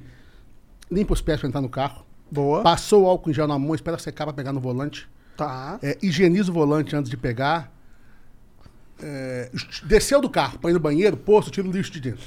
[0.91, 2.05] limpa os pés pra entrar no carro.
[2.31, 2.61] Boa.
[2.63, 5.07] Passou o álcool em gel na mão, espera secar pra pegar no volante.
[5.37, 5.77] Tá.
[5.81, 7.71] É, higieniza o volante antes de pegar.
[9.01, 9.51] É,
[9.83, 12.25] desceu do carro pra ir no banheiro, posto, tira o lixo de dentro.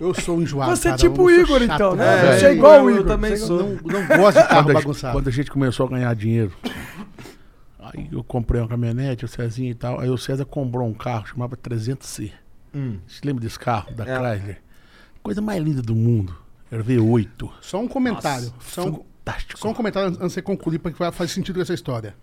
[0.00, 0.74] Eu sou enjoado.
[0.74, 2.38] Você é tipo o eu Igor, chato, então, né?
[2.38, 3.06] Você é igual o eu Igor.
[3.06, 3.58] também Você é sou.
[3.58, 5.12] Não, não gosto de carro Quando a, bagunçado.
[5.18, 6.52] quando a gente começou a ganhar dinheiro,
[7.80, 10.00] aí eu comprei uma caminhonete, o Cezinho e tal.
[10.00, 12.32] Aí o César comprou um carro, chamava 300C.
[12.74, 12.98] Hum.
[13.06, 14.16] Você lembra desse carro, da É.
[14.18, 14.60] Chrysler?
[15.22, 16.36] Coisa mais linda do mundo.
[16.70, 17.50] Era V8.
[17.60, 18.52] Só um comentário.
[18.60, 19.58] Só um, Fantástico.
[19.58, 22.14] só um comentário antes de você concluir, porque faz sentido com essa história.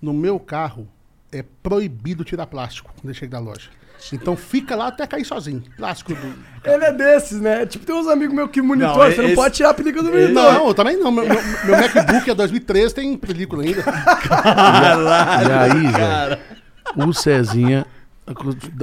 [0.00, 0.88] No meu carro,
[1.32, 3.68] é proibido tirar plástico quando ele chega da loja.
[4.12, 5.62] Então fica lá até cair sozinho.
[5.76, 6.34] Plástico do.
[6.64, 7.64] Ele é desses, né?
[7.66, 10.04] Tipo, tem uns amigos meus que monitoram, Não, você não esse- pode tirar a película
[10.04, 10.32] do monitor.
[10.34, 11.10] Não, eu também não.
[11.10, 13.82] Meu, meu- meu MacBook é 2013, tem película ainda.
[15.46, 17.86] E aí, velho, o Cezinha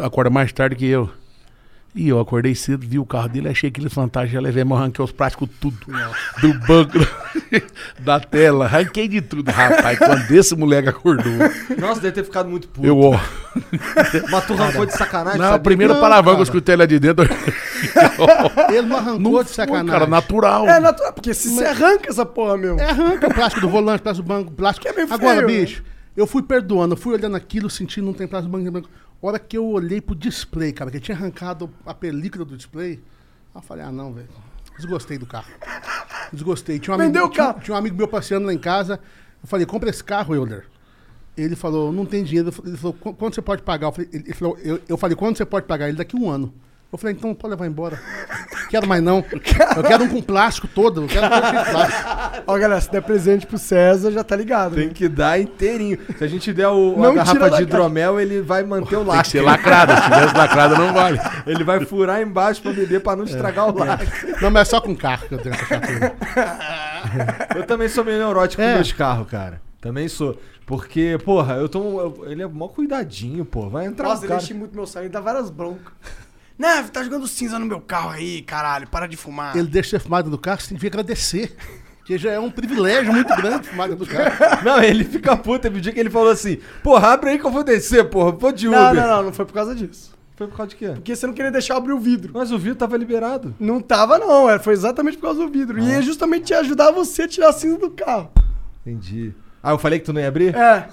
[0.02, 1.10] acorda mais tarde que eu.
[1.96, 5.06] E eu acordei cedo, vi o carro dele, achei aquele fantástico, já levei, mas arranquei
[5.06, 5.78] os plásticos tudo.
[6.42, 6.98] Do banco,
[8.02, 10.00] da tela, arranquei de tudo, rapaz.
[10.00, 11.32] Quando esse moleque acordou,
[11.78, 12.88] Nossa, deve ter ficado muito puto.
[12.88, 13.20] eu, ó.
[14.32, 15.64] Mas tu arrancou de sacanagem, Na sabe?
[15.66, 17.26] primeira Não, palavrão que eu escutei lá de dentro.
[18.74, 19.88] Ele não arrancou Não de sacanagem.
[19.88, 20.68] cara, natural.
[20.68, 22.80] É natural, porque se você arranca essa porra mesmo.
[22.80, 24.88] É, arranca o plástico do volante, plástico do banco, plástico.
[24.88, 25.84] Que é meio Agora, feio, bicho,
[26.18, 28.90] eu fui perdoando, eu fui olhando aquilo, sentindo não tem plástico do banco.
[29.28, 33.00] Hora que eu olhei pro display, cara, que tinha arrancado a película do display,
[33.54, 34.28] eu falei, ah, não, velho.
[34.78, 35.48] Desgostei do carro.
[36.32, 36.80] Desgostei.
[36.80, 37.60] Tinha um amigo, Vendeu o tinha, carro.
[37.62, 39.00] tinha um amigo meu passeando lá em casa.
[39.42, 40.66] Eu falei, compra esse carro, Euler.
[41.38, 42.52] Ele falou, não tem dinheiro.
[42.66, 43.88] Ele falou, "Qu- quanto você pode pagar?
[43.88, 45.88] Eu falei, ele falou, eu, eu falei, quanto você pode pagar?
[45.90, 46.54] Ele daqui um ano.
[46.94, 48.00] Eu falei, então pode levar embora.
[48.70, 49.24] Quero mais não.
[49.76, 51.04] Eu quero um com plástico todo.
[51.04, 52.44] Eu quero um de plástico.
[52.48, 54.74] Ó, galera, se der presente pro César, já tá ligado.
[54.76, 54.94] Tem né?
[54.94, 56.00] que dar inteirinho.
[56.18, 59.10] Se a gente der o, Não a garrafa de hidromel, ele vai manter o Tem
[59.10, 59.32] que lacre.
[59.32, 59.96] ser lacrada.
[59.96, 61.20] Se tivesse lacrada, não vale.
[61.46, 64.08] Ele vai furar embaixo pra beber pra não estragar o lacre.
[64.42, 66.16] Não, mas é só com carro que eu tenho essa chatura.
[67.56, 68.70] Eu também sou meio neurótico É.
[68.70, 69.62] com meus carros, cara.
[69.82, 70.40] Também sou.
[70.66, 72.00] Porque, porra, eu tô.
[72.00, 73.70] eu- ele é mó cuidadinho, pô.
[73.70, 74.42] Vai entrar Nossa, um ele cara.
[74.42, 75.94] enche muito meu saco, ele dá várias broncas.
[76.64, 79.54] Neve, tá jogando cinza no meu carro aí, caralho, para de fumar.
[79.54, 81.54] Ele deixa ser fumado do carro, você tem que agradecer.
[81.98, 84.64] Porque já é um privilégio muito grande fumar dentro do carro.
[84.64, 85.60] Não, ele fica puto.
[85.60, 88.32] Teve um dia que ele falou assim: Porra, abre aí que eu vou descer, porra.
[88.32, 88.80] Vou de Uber.
[88.80, 90.16] Não, não, não, não foi por causa disso.
[90.38, 90.88] Foi por causa de quê?
[90.88, 92.32] Porque você não queria deixar eu abrir o vidro.
[92.34, 93.54] Mas o vidro tava liberado.
[93.60, 95.80] Não tava, não, é, foi exatamente por causa do vidro.
[95.80, 98.32] E é justamente ajudar você a tirar a cinza do carro.
[98.86, 99.34] Entendi.
[99.62, 100.56] Ah, eu falei que tu não ia abrir?
[100.56, 100.88] É.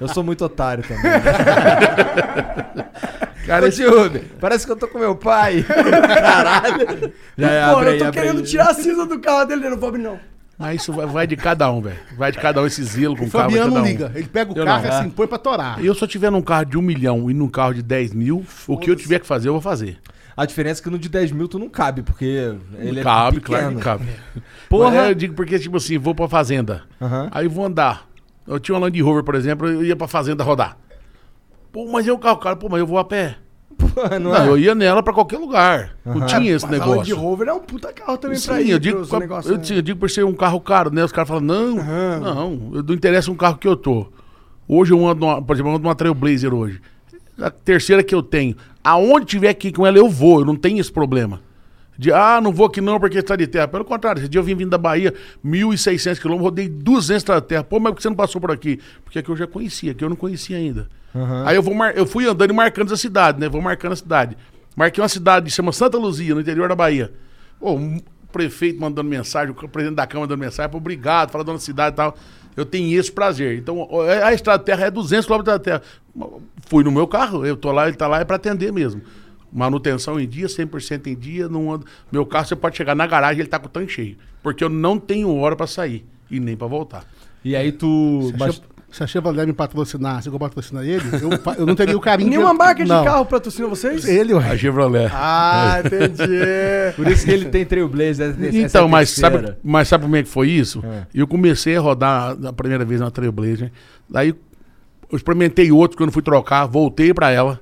[0.00, 1.02] Eu sou muito otário também.
[3.46, 4.22] Cara, esse- Uber.
[4.40, 5.64] Parece que eu tô com meu pai.
[5.64, 7.12] Caralho.
[7.36, 8.44] Já é, Pô, abre eu aí, tô abre querendo aí.
[8.44, 10.18] tirar a cinza do carro dele, eu não vou não.
[10.58, 11.96] Mas isso vai, vai de cada um, velho.
[12.18, 13.44] Vai de cada um esse zelo com O carro.
[13.44, 13.84] Fabiano não um.
[13.86, 14.12] liga.
[14.14, 15.12] Ele pega o Eu carro não, e assim, é.
[15.16, 15.82] põe pra torar.
[15.82, 18.44] Eu, se eu tiver num carro de um milhão e num carro de 10 mil,
[18.66, 19.96] o que eu tiver que fazer, eu vou fazer.
[20.36, 23.40] A diferença é que no de 10 mil tu não cabe, porque ele cabe, é
[23.40, 23.76] claro pequeno.
[23.78, 24.04] que cabe.
[24.68, 24.90] Porra.
[24.90, 26.82] Mas eu digo porque, tipo assim, vou pra fazenda.
[27.00, 27.28] Aham.
[27.30, 28.06] Aí vou andar.
[28.46, 30.76] Eu tinha uma Land Rover, por exemplo, eu ia pra fazenda rodar.
[31.72, 33.36] Pô, mas é o carro, cara, pô, mas eu vou a pé.
[33.78, 34.48] Porra, não, Não, é?
[34.48, 35.96] eu ia nela pra qualquer lugar.
[36.04, 37.16] Não tinha esse Mas a Land negócio.
[37.16, 39.64] Rover é um puta carro também Sim, pra ir eu digo, pros eu, né?
[39.70, 41.02] eu digo por ser um carro caro, né?
[41.02, 44.06] Os caras falam, não, não, eu não interessa um carro que eu tô.
[44.68, 46.80] Hoje eu ando, numa, por exemplo, eu ando numa Trailblazer hoje.
[47.40, 48.54] A terceira que eu tenho.
[48.84, 51.40] Aonde tiver aqui com ela, eu vou, eu não tenho esse problema.
[52.00, 53.68] De, ah, não vou aqui não porque está de terra.
[53.68, 55.12] Pelo contrário, esse dia eu vim vindo da Bahia,
[55.44, 57.62] 1.600 quilômetros, rodei 200 estradas de terra.
[57.62, 58.80] Pô, mas por que você não passou por aqui?
[59.04, 60.88] Porque aqui eu já conhecia, aqui eu não conhecia ainda.
[61.44, 61.94] Aí eu, vou mar...
[61.94, 63.50] eu fui andando e marcando a cidade, né?
[63.50, 64.34] Vou marcando a cidade.
[64.74, 67.12] Marquei uma cidade que chama Santa Luzia, no interior da Bahia.
[67.60, 68.00] Pô, um
[68.32, 72.16] prefeito mandando mensagem, o presidente da Câmara mandando mensagem, obrigado, falando da cidade e tal.
[72.56, 73.58] Eu tenho esse prazer.
[73.58, 75.82] Então, é- a estrada de terra é 200 km da terra.
[76.66, 79.02] Fui no meu carro, eu tô lá, ele tá lá, é pra atender mesmo.
[79.52, 81.86] Manutenção em dia, 100% em dia, não ando...
[82.10, 84.16] Meu carro você pode chegar na garagem, ele tá com o tanque cheio.
[84.42, 87.04] Porque eu não tenho hora pra sair e nem pra voltar.
[87.44, 88.32] E aí tu.
[88.90, 92.00] Se a a Chevrolet me patrocinar, se eu patrocinar ele, eu, eu não teria o
[92.00, 93.04] carinho Nenhuma marca de Não.
[93.04, 94.04] carro patrocina vocês?
[94.04, 94.58] Ele, A ué.
[94.58, 95.08] Chevrolet.
[95.12, 96.26] Ah, entendi.
[96.96, 98.30] Por isso que ele tem Trailblazer.
[98.30, 100.82] essa é a Então, mas sabe, mas sabe como é que foi isso?
[100.84, 101.06] É.
[101.14, 103.70] Eu comecei a rodar a primeira vez na Trailblazer.
[104.08, 104.34] Daí
[105.10, 107.60] eu experimentei outro quando fui trocar, voltei pra ela.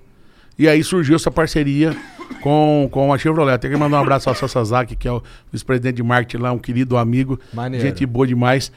[0.59, 1.97] E aí surgiu essa parceria
[2.41, 3.59] com, com a Chevrolet.
[3.59, 5.23] Tenho que mandar um abraço ao Sasazaki, que é o
[5.53, 7.39] vice-presidente de marketing lá, um querido amigo.
[7.53, 7.87] Maneiro.
[7.87, 8.73] Gente boa demais.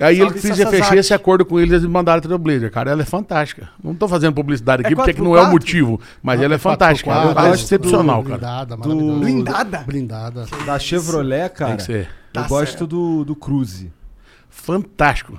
[0.00, 2.70] Aí Salve, ele fez, eu fechei esse acordo com eles, eles me mandaram a Trailblazer.
[2.70, 3.68] Cara, ela é fantástica.
[3.84, 5.24] Não tô fazendo publicidade aqui, É porque que 4x4?
[5.24, 6.00] não é o motivo.
[6.22, 7.10] Mas ela é fantástica.
[7.10, 8.38] Ela é excepcional, cara.
[8.38, 9.20] Blindada, Do- maravilhosa.
[9.20, 9.78] Blindada?
[9.86, 10.46] Blindada.
[10.64, 11.68] Da Chevrolet, cara.
[11.72, 12.08] Tem que ser.
[12.32, 12.86] Eu Tá gosto certo.
[12.86, 13.92] do, do Cruze.
[14.48, 15.38] Fantástico.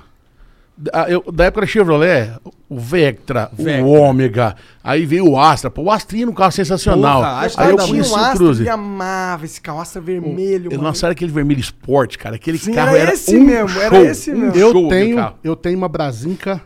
[0.76, 2.32] Da, eu- da época da Chevrolet,
[2.68, 3.84] o Vectra, Vectra.
[3.84, 5.70] o Ômega, aí veio o Astra.
[5.70, 7.20] Pô, o Astra ia no carro sensacional.
[7.20, 8.62] Porra, Astra aí eu conheci um o Astra Cruze.
[8.64, 10.84] e amava esse carro, Astra vermelho, Eu, mano.
[10.84, 12.36] nossa, era aquele vermelho esporte, cara.
[12.36, 14.54] Aquele Sim, carro era era, esse um mesmo, era show, esse um mesmo.
[14.58, 16.60] show Eu tenho, eu tenho uma Brasinca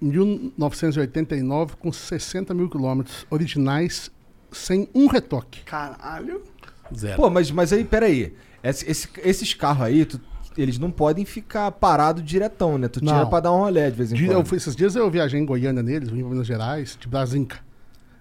[0.00, 4.10] 1989 com 60 mil quilômetros originais,
[4.52, 5.60] sem um retoque.
[5.64, 6.42] Caralho.
[6.96, 7.16] Zero.
[7.16, 8.32] Pô, mas, mas aí, peraí.
[8.62, 10.20] Esse, esse- esses carros aí, tu-
[10.56, 12.88] eles não podem ficar parados diretão, né?
[12.88, 13.28] Tu tira Não.
[13.30, 14.32] pra dar um rolé de vez em quando.
[14.32, 17.58] eu fui- esses dias eu viajei em Goiânia neles, vim pra Minas Gerais, de Brasinca.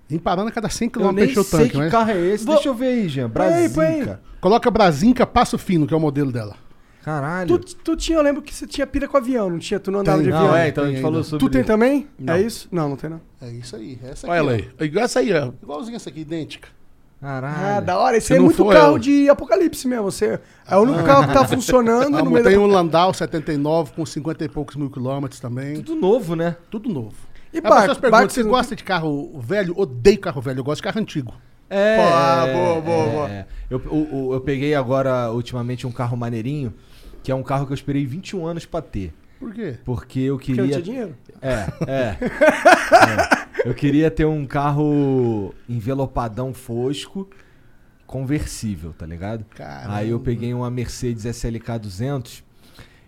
[0.08, 1.92] Vim parando a cada 100 Eu km nem encher o sei tanque, que mas...
[1.92, 2.44] carro é esse.
[2.46, 3.30] Vou- Deixa eu ver aí, Jean.
[3.30, 3.92] Põe aí, põe aí.
[3.98, 4.22] Brasinca.
[4.42, 6.56] Coloca Brasinca Passo Fino, que é o modelo dela.
[7.04, 7.58] Caralho.
[7.60, 9.80] Tu, tu tinha, eu lembro que você tinha pira com avião, não tinha?
[9.80, 10.56] Tu não andava Tem, de Não, avião?
[10.56, 12.08] é, então a gente falou sobre Tu tem também?
[12.20, 12.34] Não.
[12.34, 12.68] É isso?
[12.72, 13.22] Não, não tem não.
[13.42, 13.98] É isso aí.
[14.04, 14.88] Essa Olha ela aqui, aí.
[14.88, 15.52] Igual essa aí, ó.
[15.64, 16.68] Igualzinha essa aqui, idêntica.
[17.22, 17.78] Caralho.
[17.78, 18.18] Ah, da hora.
[18.18, 20.06] Esse Se é muito for, carro eu- de apocalipse mesmo.
[20.06, 22.60] Você é o único carro que tá funcionando Ah, no meio tem da...
[22.62, 25.82] um Landau 79 com 50 e poucos mil quilômetros também.
[25.82, 26.56] Tudo novo, né?
[26.72, 27.16] Tudo novo.
[27.54, 27.78] E as barco?
[27.80, 29.74] pessoas perguntam, barco você não- gosta de carro velho?
[29.78, 31.34] Odeio carro velho, eu gosto de carro antigo.
[31.70, 31.98] É.
[31.98, 33.30] Pô, ah, boa, boa, é, boa.
[33.30, 33.46] é.
[33.70, 36.74] Eu, o- eu peguei agora, ultimamente, um carro maneirinho,
[37.22, 39.14] que é um carro que eu esperei 21 anos pra ter.
[39.40, 39.78] Por quê?
[39.86, 40.64] Porque eu Porque queria.
[40.64, 41.16] não tinha dinheiro.
[41.42, 42.18] É, é.
[43.66, 43.70] É.
[43.70, 47.28] Eu queria ter um carro envelopadão fosco,
[48.06, 49.46] conversível, tá ligado?
[49.56, 49.96] Caramba.
[49.96, 52.44] Aí eu peguei uma Mercedes SLK 200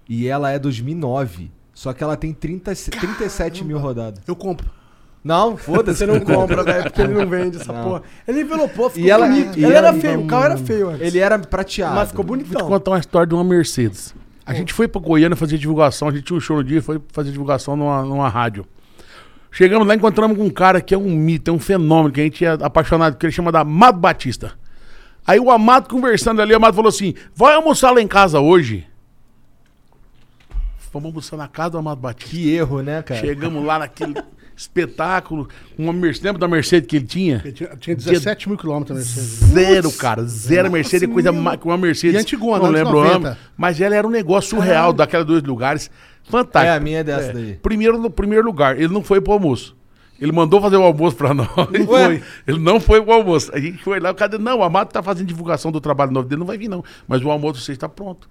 [0.08, 1.52] e ela é 2009.
[1.74, 4.22] Só que ela tem 30, 37 mil rodadas.
[4.28, 4.70] Eu compro.
[5.24, 6.00] Não, foda-se.
[6.00, 7.84] Você não compra, velho, porque ele não vende essa Não.
[7.84, 8.04] porra.
[8.28, 9.58] Ele envelopou, ficou E ela- bonito.
[9.58, 11.02] e ele ela- era feio, o carro era feio antes.
[11.08, 11.96] Ele era prateado.
[11.96, 12.68] Mas ficou Vou te bonitão.
[12.68, 14.14] contar uma história de uma Mercedes.
[14.46, 16.82] A gente foi pra Goiânia fazer divulgação, a gente tinha um show no dia e
[16.82, 18.66] foi fazer divulgação numa, numa rádio.
[19.52, 22.24] Chegamos lá encontramos com um cara que é um mito, é um fenômeno, que a
[22.24, 24.54] gente é apaixonado, que ele chama da Amado Batista.
[25.28, 28.88] Aí o Amado conversando ali, o Amado falou assim: vai almoçar lá em casa hoje.
[30.92, 32.30] Vamos almoçar na casa do Amado Batista.
[32.30, 33.20] Que erro, né, cara?
[33.20, 34.16] Chegamos lá naquele
[34.56, 35.48] espetáculo,
[35.78, 37.40] uma Mercedes, lembra da Mercedes que ele tinha?
[37.40, 39.30] Tinha, tinha 17 mil quilômetros a Mercedes.
[39.54, 40.24] Zero, cara.
[40.26, 41.10] Zero Mercedes.
[41.10, 42.16] É coisa mais que uma Mercedes.
[42.16, 43.28] E antigona, não lembro o 90.
[43.30, 43.38] ano.
[43.58, 45.90] Mas ela era um negócio surreal, daquela dois lugares.
[46.24, 46.74] Fantástico.
[46.74, 47.54] É, a minha é dessa daí.
[47.62, 49.76] Primeiro, no primeiro lugar, ele não foi pro almoço.
[50.22, 51.48] Ele mandou fazer o almoço pra nós.
[51.48, 52.24] Não foi.
[52.46, 53.50] Ele não foi pro almoço.
[53.54, 54.38] A gente foi lá, cadê?
[54.38, 56.84] Não, o Amado tá fazendo divulgação do trabalho novo dele, não vai vir, não.
[57.08, 58.30] Mas o almoço você está pronto.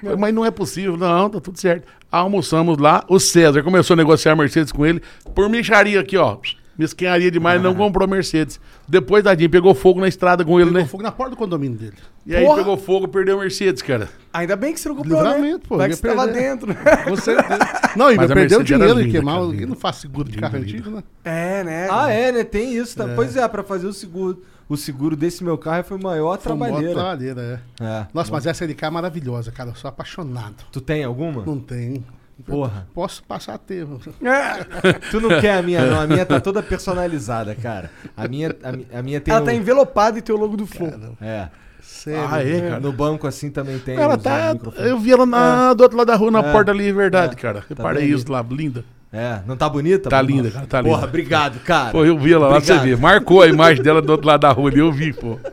[0.00, 0.96] Falei, Mas não é possível.
[0.96, 1.88] Não, tá tudo certo.
[2.10, 3.04] Almoçamos lá.
[3.08, 5.02] O César começou a negociar a Mercedes com ele.
[5.34, 6.36] Por micharia aqui, ó.
[6.78, 8.58] Mesquinharia demais, não comprou Mercedes.
[8.88, 10.88] Depois, tadinho, pegou fogo na estrada com ele, Pegou né?
[10.88, 11.96] fogo na porta do condomínio dele.
[12.24, 12.58] E aí Porra.
[12.58, 14.08] pegou fogo, perdeu a Mercedes, cara.
[14.32, 15.64] Ainda bem que você não comprou, Livramento, né?
[15.68, 16.68] pô, Vai que você tava dentro.
[16.68, 16.74] né?
[17.04, 17.58] Com certeza.
[17.96, 19.40] Não, e perdeu Mercedes dinheiro e queimar.
[19.50, 21.02] Quem não faz seguro de carro antigo, né?
[21.24, 21.88] É, né?
[21.90, 22.44] Ah, é, né?
[22.44, 22.96] Tem isso.
[22.96, 23.08] Tá?
[23.14, 24.42] Pois é, pra fazer o seguro.
[24.68, 27.60] O seguro desse meu carro foi maior Foi uma boa trabalheira.
[27.78, 27.84] é.
[27.84, 28.06] É.
[28.14, 29.68] Nossa, mas essa LK é maravilhosa, cara.
[29.70, 30.54] Eu sou apaixonado.
[30.72, 31.44] Tu tem alguma?
[31.44, 32.02] Não tem.
[32.46, 32.88] Porra.
[32.94, 33.86] Posso passar a ter.
[34.22, 34.92] É.
[35.10, 36.00] Tu não quer a minha, não.
[36.00, 37.90] A minha tá toda personalizada, cara.
[38.16, 39.32] A minha, a, mi- a minha tem.
[39.32, 40.92] Ela um- tá envelopada e tem o logo do Flow.
[41.20, 41.48] É.
[41.80, 42.28] Sério.
[42.30, 42.80] Ah, é, cara.
[42.80, 43.96] No banco assim também tem.
[43.96, 44.56] Ela tá.
[44.78, 46.52] Eu vi ela na, do outro lado da rua, na É.
[46.52, 47.36] porta ali, é verdade, É.
[47.36, 47.60] cara.
[47.60, 48.84] Tá Reparei bem isso lá, linda.
[49.12, 50.08] É, não tá bonita?
[50.08, 51.06] Tá linda, cara, tá Porra, linda.
[51.08, 51.90] obrigado, cara.
[51.92, 52.96] Pô, eu vi ela lá, pra você ver.
[52.96, 55.36] Marcou a imagem dela do outro lado da rua ali, eu vi, pô.
[55.36, 55.52] Pra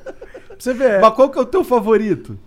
[0.58, 1.02] você ver.
[1.02, 2.40] Mas qual que é o teu favorito?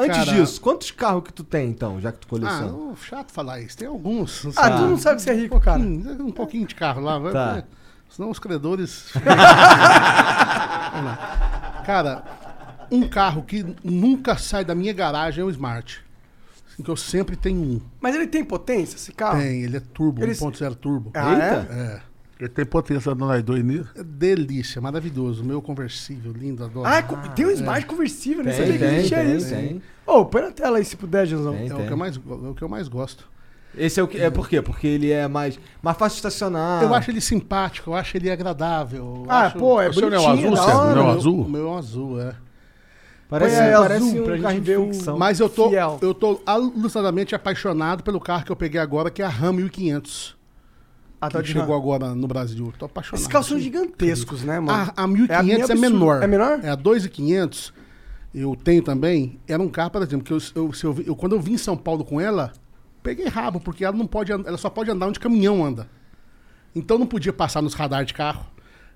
[0.00, 2.70] Antes Cara- disso, quantos carros que tu tem, então, já que tu Ah, coleciona?
[2.70, 3.76] não, chato falar isso.
[3.76, 4.46] Tem alguns.
[4.46, 4.76] Ah, sabe?
[4.76, 5.80] tu não sabe você é rico, cara.
[5.80, 7.32] Hum, Um pouquinho de carro lá, vai.
[7.32, 7.64] Tá.
[8.08, 9.10] Senão os credores.
[11.84, 12.22] Cara,
[12.90, 16.04] um carro que nunca sai da minha garagem é o Smart.
[16.72, 17.80] Assim, que eu sempre tenho um.
[18.00, 19.40] Mas ele tem potência, esse carro?
[19.40, 21.10] Tem, ele é turbo, Ele- 1.0 turbo.
[21.14, 21.44] Ah, Eita.
[21.70, 21.78] é?
[21.80, 22.00] É.
[22.38, 23.88] Ele tem potência do nós dois nisso.
[23.96, 25.42] É delícia, maravilhoso.
[25.44, 26.86] Meu conversível, lindo, adoro.
[26.88, 29.48] Ah, é co- tem um Smart conversível, nem Tem, sabia que tem, isso.
[29.50, 29.82] tem.
[30.06, 31.54] Ô, põe na tela aí se puder, Janzão.
[31.54, 33.28] É, o que eu mais, é o que eu mais gosto.
[33.76, 34.18] Esse é o que.
[34.20, 34.62] É por quê?
[34.62, 35.58] Porque ele é mais.
[35.82, 36.82] Mais fácil de estacionar.
[36.82, 39.24] Eu acho ele simpático, eu acho ele agradável.
[39.28, 40.84] Ah, acho- pô, é O seu não é o bonitinho, azul, hora.
[40.84, 41.40] Não é o meu- azul?
[41.42, 42.34] O meu é um azul, é.
[43.28, 45.18] Parece, aí parece azul um pra gente carro de ver o- ficção.
[45.18, 45.98] Mas eu tô, Fiel.
[46.00, 50.37] eu tô alucinadamente apaixonado pelo carro que eu peguei agora, que é a Ram 1500.
[51.20, 51.76] Ah, tá que chegou RAM.
[51.76, 52.72] agora no Brasil.
[52.78, 53.16] Tô apaixonado.
[53.20, 54.92] Esses carros são gigantescos, né, mano?
[54.96, 55.80] A, a 1500 é, É absurdo.
[55.80, 56.22] menor.
[56.22, 56.60] É menor?
[56.62, 57.72] É a 2500.
[58.34, 59.40] Eu tenho também.
[59.48, 61.76] Era um carro, por exemplo, que eu, eu- eu eu- quando eu vim em São
[61.76, 62.52] Paulo com ela,
[63.02, 65.88] peguei rabo, porque ela não pode, ela só pode andar onde caminhão anda.
[66.74, 68.46] Então não podia passar nos radares de carro.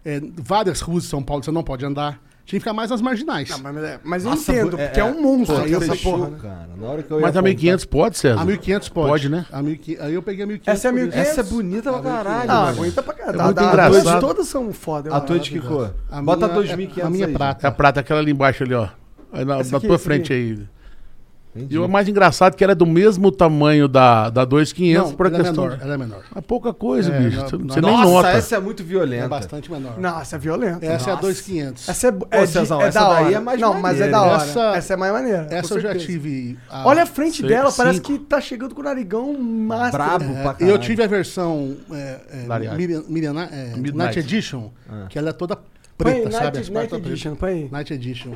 [0.04, 2.20] É, várias ruas de São Paulo você não pode andar.
[2.44, 3.48] Tinha que ficar mais nas marginais.
[3.50, 5.74] Não, mas, é- mas eu Nossa, entendo, é- porque é, é- um monstro Pô, aí
[5.74, 6.38] essa fechou, porra, né?
[6.42, 6.68] cara.
[6.76, 8.40] Na hora que eu Mas a apontar- 1500 pode, César?
[8.40, 9.08] A 1500 pode.
[9.08, 9.46] Pode, né?
[9.52, 10.74] A 1500, aí eu peguei a 1500.
[10.74, 11.28] Essa é a por 1500?
[11.30, 12.50] Essa é bonita pra caralho.
[12.50, 13.40] Ah, bonita pra caralho.
[13.40, 14.08] É muito engraçado.
[14.08, 15.08] as Todas são foda.
[15.10, 15.94] eu A tua de que cor?
[16.10, 17.66] A Bota minha- 2500 A minha é prata.
[17.66, 18.88] É a prata, aquela ali embaixo ali, ó.
[19.32, 20.58] Na, tua frente aí.
[21.54, 21.74] Entendi.
[21.74, 25.16] E o mais engraçado é que ela é do mesmo tamanho da, da 2500 Não,
[25.16, 25.64] por ela é questão.
[25.64, 26.22] menor, de- ela é menor.
[26.34, 27.36] É pouca coisa, É, bicho.
[27.36, 28.28] não- Você, não- você nem Nossa, nota.
[28.30, 29.28] essa é muito É violenta.
[29.28, 30.00] bastante menor.
[30.00, 30.86] Nossa, é violenta.
[30.86, 31.26] Essa é a Nossa.
[31.26, 31.88] 2500.
[31.90, 33.34] Essa é, Pô, é, Cezão, é essa da daí hora.
[33.36, 34.10] é mais Não, mas é maneira.
[34.12, 34.42] da hora.
[34.42, 35.46] Essa- Essa, é mais maneira.
[35.50, 36.58] Essa eu já tive.
[36.70, 38.12] a- Olha a frente Sei, dela, parece cinco.
[38.12, 39.98] que tá chegando com o narigão massa.
[39.98, 40.70] Brabo É, pra e caralho.
[40.70, 42.76] eu tive a versão é, é, Lariat.
[42.78, 43.94] Miriam- Miriam- é, Midnight.
[43.98, 44.70] Night Edition,
[45.10, 45.58] que ela é toda
[45.98, 46.70] preta, sabe?
[46.70, 46.94] Night.
[46.94, 47.68] Edition, põe aí.
[47.70, 48.30] Night Edition.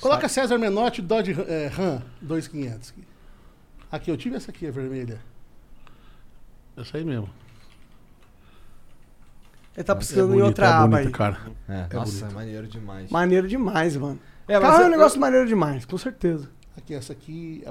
[0.00, 2.90] Coloca César Menotti Dodge é, Ram 2500.
[2.90, 3.04] aqui.
[3.90, 5.18] Aqui, eu tive essa aqui, a vermelha.
[6.76, 7.28] Essa aí mesmo.
[9.76, 11.12] Ele tá É precisando em bonita, outra é aba bonita, aí.
[11.12, 11.38] cara.
[11.68, 13.10] É, nossa, é maneiro demais.
[13.10, 14.18] Maneiro demais, mano.
[14.46, 16.48] É, mas Carro é um negócio maneiro demais, com certeza.
[16.76, 17.64] Aqui, essa aqui.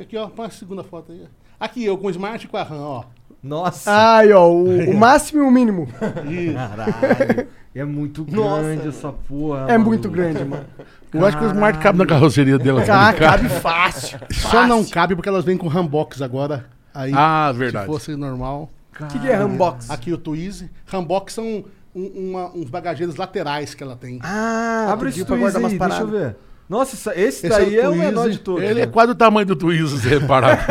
[0.00, 1.26] Aqui, ó, põe a segunda foto aí.
[1.60, 3.04] Aqui, eu com o Smart e com a RAM, ó.
[3.42, 3.90] Nossa.
[3.90, 5.86] Ai, ó, o, o máximo e o mínimo.
[5.92, 7.48] Caralho.
[7.74, 9.66] É muito grande essa porra.
[9.68, 9.84] É mano.
[9.84, 10.66] muito grande, mano.
[11.12, 12.82] Eu acho que o Smart cabe na carroceria dela.
[12.82, 13.16] Ah, cara.
[13.16, 14.18] cabe fácil.
[14.32, 16.66] Só não cabe porque elas vêm com Rambox agora.
[16.94, 17.86] Aí, Ah, se verdade.
[17.86, 18.68] fosse normal.
[19.00, 19.90] O que, que é Rambox?
[19.90, 20.68] Aqui o Twizy.
[20.86, 21.64] Rambox são
[21.94, 24.18] um- uma- uns bagageiros laterais que ela tem.
[24.22, 26.36] Ah, Abre esse Twizy guardar aí, deixa eu ver.
[26.68, 28.62] Nossa, esse, Esse daí é é o menor de todos.
[28.62, 30.58] Ele é quase o tamanho do Twizy, se reparar.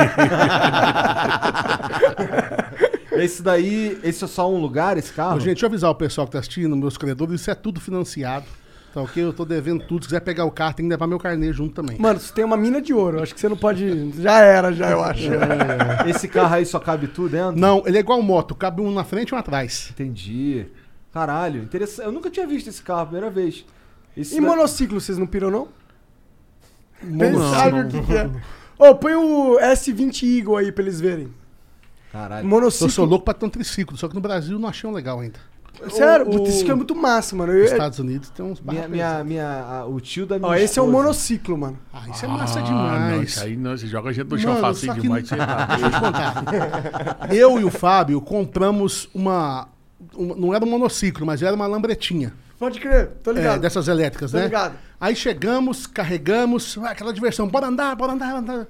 [3.14, 5.38] Esse daí, esse é só um lugar, esse carro?
[5.38, 7.80] Ô, gente, deixa eu avisar o pessoal que tá assistindo, meus credores, isso é tudo
[7.81, 8.45] financiado.
[8.93, 9.23] Tá ok?
[9.23, 10.03] Eu tô devendo tudo.
[10.03, 11.97] Se quiser pegar o carro, tem que levar meu carnê junto também.
[11.99, 13.22] Mano, você tem uma mina de ouro.
[13.22, 14.11] Acho que você não pode.
[14.22, 15.30] Já era, já, eu acho.
[16.07, 17.59] Esse carro aí só cabe tudo dentro?
[17.59, 19.89] Não, ele é igual moto, cabe um na frente e um atrás.
[19.91, 20.65] Entendi.
[21.14, 22.05] Caralho, interessante.
[22.05, 23.65] Eu nunca tinha visto esse carro, primeira vez.
[24.15, 25.68] Esse E da- monociclo, vocês não piram, não?
[27.53, 28.30] Sabe o que, que é.
[28.80, 31.31] Ô, põe o S20 Eagle aí pra eles verem.
[32.11, 32.45] Caralho.
[32.45, 32.89] Eu Monociclo.
[32.89, 35.39] sou louco pra ter um triciclo, só que no Brasil não achei um legal ainda.
[35.89, 37.53] Sério, O- o triciclo é muito massa, mano.
[37.53, 40.55] Eu- Nos Estados Unidos tem uns Minha, minha, minha, a- o tio da minha Ó,
[40.55, 41.77] esse é um monociclo, mano.
[41.93, 43.11] Ah, isso é massa Ah, demais.
[43.15, 45.27] não, isso aí não, você joga a gente no chão fácil demais.
[45.27, 47.27] você Deixa eu te contar.
[47.31, 49.67] Eu e o Fábio compramos uma,
[50.15, 52.33] uma- Não era um monociclo, mas era uma lambretinha.
[52.59, 53.61] Pode crer, tô é, ligado.
[53.61, 54.45] dessas elétricas, Tô né?
[54.45, 54.75] ligado.
[54.99, 58.67] Aí chegamos, carregamos, ah, aquela diversão, bora andar, bora andar, bora andar.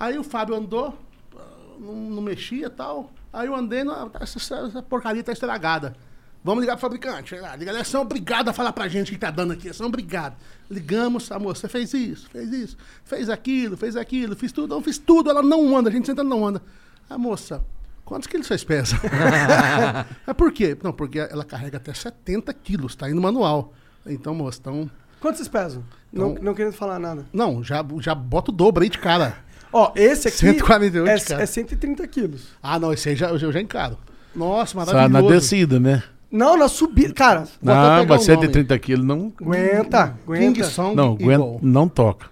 [0.00, 0.98] Aí o Fábio andou,
[1.36, 1.40] ah,
[1.78, 3.08] não, não mexia e tal.
[3.32, 5.94] Aí eu andei, não, essa, essa porcaria tá estragada.
[6.42, 7.34] Vamos ligar pro fabricante.
[7.36, 9.86] Ah, Liga, eles são obrigados a falar pra gente o que tá dando aqui, são
[9.86, 10.38] obrigados.
[10.70, 14.96] Ligamos, a moça fez isso, fez isso, fez aquilo, fez aquilo, fiz tudo, não fiz
[14.96, 16.62] tudo, ela não anda, a gente senta, não anda.
[17.10, 17.62] A moça,
[18.06, 18.98] quantos quilos vocês pesam?
[20.26, 20.76] é por quê?
[20.82, 23.74] Não, porque ela carrega até 70 quilos, tá no manual.
[24.06, 24.90] Então, moça, então...
[25.20, 25.84] Quanto vocês pesam?
[26.10, 27.26] Não, Então- não querendo falar nada.
[27.32, 29.36] Não, já, já bota o dobro aí de cara.
[29.72, 31.42] Ó, esse aqui 148, é, cara.
[31.42, 32.48] é 130 quilos.
[32.62, 33.98] Ah, não, esse aí já, eu já- encaro.
[34.34, 35.24] Nossa, Só maravilhoso.
[35.28, 36.02] na descida, né?
[36.30, 37.12] Não, na subida.
[37.12, 38.42] Cara, Vou até Não, pegar mas o nome.
[38.42, 39.32] 130 quilos não.
[39.40, 40.44] aguenta, aguenta.
[40.44, 42.26] King Song Não, aguenta, não toca.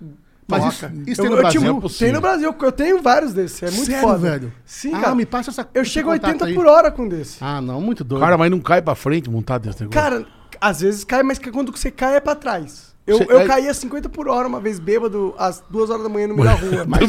[0.51, 0.93] Mas Toca.
[0.97, 1.61] isso, isso eu, tem no eu Brasil?
[1.61, 2.07] te- é possível.
[2.07, 3.63] Tem no Brasil, eu tenho vários desses.
[3.63, 4.19] É muito Sério, foda.
[4.19, 4.53] velho?
[4.65, 5.15] Sim, ah, cara.
[5.15, 6.55] me passa essa Eu chego a contato 80 aí.
[6.55, 7.37] por hora com desse.
[7.43, 8.23] Ah, não, muito doido.
[8.23, 10.01] Cara, mas não cai pra frente montado desse negócio.
[10.01, 10.27] Cara,
[10.59, 12.88] às vezes cai, mas quando você cai é pra trás.
[13.09, 16.09] Eu, eu é- caí a 50 por hora uma vez bêbado, às 2 horas da
[16.11, 16.85] manhã no meio da rua.
[16.87, 17.01] mas,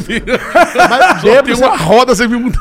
[0.90, 2.58] Mas só tem uma roda, você viu muito.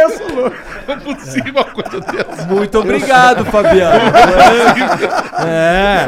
[0.00, 0.56] eu sou louco.
[0.88, 2.46] Não é possível uma coisa dessa.
[2.46, 4.00] Muito obrigado, Fabiano.
[5.46, 6.06] é.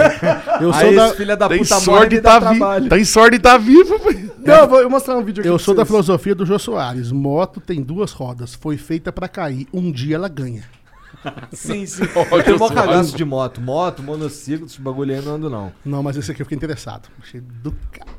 [0.61, 2.83] eu Aí sou da, esse filho da Tem puta morre sorte de tá trabalho.
[2.85, 2.95] vivo.
[2.95, 4.01] Tem sorte de tá vivo.
[4.45, 5.49] Não, eu vou mostrar um vídeo aqui.
[5.49, 7.13] eu pra sou da filosofia do Jô Soares.
[7.13, 8.55] Moto tem duas rodas.
[8.55, 9.67] Foi feita pra cair.
[9.73, 10.63] Um dia ela ganha.
[11.53, 12.03] Sim, sim.
[12.31, 13.61] Eu tenho mó cagaço de moto.
[13.61, 15.73] Moto, monociclo, esse bagulho aí não ando não.
[15.85, 17.09] Não, mas esse aqui eu fiquei interessado.
[17.21, 18.11] Achei do cara.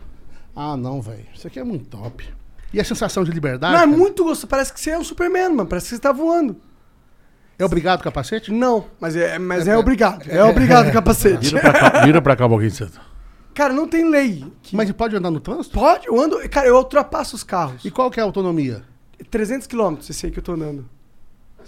[0.55, 1.25] Ah, não, velho.
[1.33, 2.27] Isso aqui é muito top.
[2.73, 3.73] E a sensação de liberdade?
[3.73, 3.97] Não, é cara?
[3.97, 4.47] muito gostoso.
[4.47, 5.65] Parece que você é um Superman, mano.
[5.69, 6.57] Parece que você tá voando.
[7.57, 8.51] É obrigado capacete?
[8.53, 10.29] Não, mas é, mas é, É- obrigado.
[10.29, 11.49] É obrigado, capacete.
[11.49, 13.01] Vira pra cá, vira pra cá um pouquinho, César.
[13.53, 14.45] Cara, não tem lei.
[14.61, 15.77] que- Mas pode andar no trânsito?
[15.77, 16.37] Pode, eu ando.
[16.49, 17.83] Cara, eu ultrapasso os carros.
[17.83, 18.83] E qual que é a autonomia?
[19.29, 20.87] 300 km, esse aí que eu tô andando.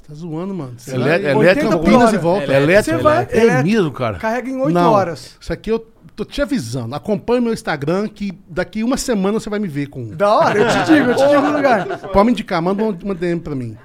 [0.08, 0.74] Tá zoando, mano.
[0.78, 2.16] Você Elé- vai- elétrico, 80 por Campinas hora.
[2.16, 2.54] e volta.
[2.54, 2.98] É elétrico?
[2.98, 3.68] Você vai, é elétrico.
[3.70, 4.18] mesmo, cara.
[4.18, 5.38] Carrega em 8 Não, horas.
[5.40, 5.80] Isso aqui eu
[6.16, 6.94] tô te avisando.
[6.96, 10.10] Acompanhe meu Instagram que daqui uma semana você vai me ver com um.
[10.16, 11.88] Da hora, eu te digo, eu te digo no lugar.
[12.12, 13.78] Pode me indicar, manda uma DM pra mim.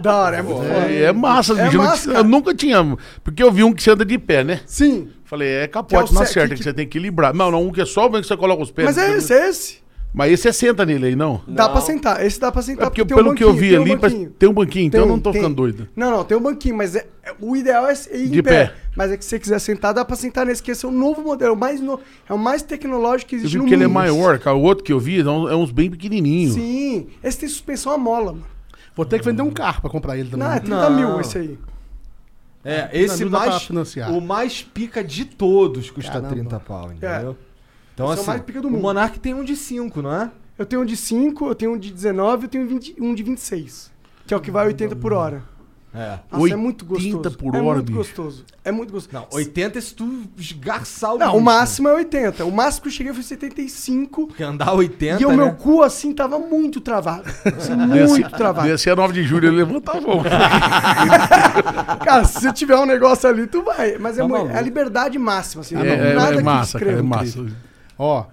[0.00, 0.66] Da hora, é foda.
[0.66, 1.68] É, é massa, É.
[1.68, 2.24] Eu massa, eu cara.
[2.26, 2.96] nunca tinha.
[3.22, 4.60] Porque eu vi um que você anda de pé, né?
[4.66, 5.08] Sim.
[5.24, 7.32] Falei, é Que é capote, o não ce- acerta, que- que, você tem que equilibrar.
[7.32, 8.86] Não, não, um que é só o que você coloca os pés.
[8.86, 9.83] Mas é esse, é esse.
[10.16, 11.42] Mas esse é senta nele aí, não?
[11.48, 12.24] Dá pra sentar.
[12.24, 13.96] Esse dá pra sentar É porque tem um pelo que eu vi tem um ali,
[13.96, 14.30] banquinho.
[14.30, 15.40] tem um banquinho, então eu não tô tem.
[15.40, 15.88] ficando doido.
[15.96, 18.66] Não, não, tem um banquinho, mas é- é- o ideal é ir em De pé.
[18.66, 18.74] pé.
[18.96, 20.92] Mas é que se você quiser sentar, dá pra sentar nesse, que esse é o
[20.92, 23.74] novo modelo, o mais no- é o mais tecnológico que Eu existe vi no que
[23.74, 24.56] ele é maior, cara.
[24.56, 26.54] O outro que eu vi é um- é uns bem pequenininhos.
[26.54, 27.08] Sim.
[27.20, 28.44] Esse tem suspensão a mola, mano.
[28.94, 30.46] Vou ter que vender um carro pra comprar ele também.
[30.46, 30.96] Não, é 30 Não.
[30.96, 31.58] mil esse aí.
[32.64, 33.68] É, esse mais.
[34.10, 36.28] O mais pica de todos custa Caramba.
[36.30, 37.36] 30 pau, entendeu?
[37.94, 38.82] Então, Esse é o assim, mais pica do o mundo.
[38.82, 40.30] Monark tem um de 5, não é?
[40.58, 43.22] Eu tenho um de 5, eu tenho um de 19, eu tenho 20 um de
[43.22, 43.90] 26.
[44.26, 45.42] Que é o que vai 80 por hora.
[45.96, 46.18] É.
[46.32, 47.38] Nossa, é muito 80 gostoso.
[47.38, 47.98] por é hora, muito bicho.
[47.98, 48.44] gostoso.
[48.64, 49.14] É muito gostoso.
[49.14, 51.44] Não, 80 é se tu esgarçar o Não, o bicho.
[51.44, 52.44] máximo é 80.
[52.44, 54.26] O máximo que eu cheguei foi 75.
[54.26, 55.56] Porque andar 80, e o meu né?
[55.56, 57.30] cu, assim, tava muito travado.
[57.44, 57.76] Assim,
[58.08, 58.66] muito travado.
[58.66, 60.20] Descia 9 de julho, ele levanta a mão.
[62.04, 63.96] Cara, se tiver um negócio ali, tu vai.
[63.98, 65.76] Mas é, Tá é a liberdade máxima, assim.
[65.76, 67.08] É, não, é- nada é que massa, cara, é escreva.
[67.16, 67.46] massa.
[67.98, 68.24] Ó,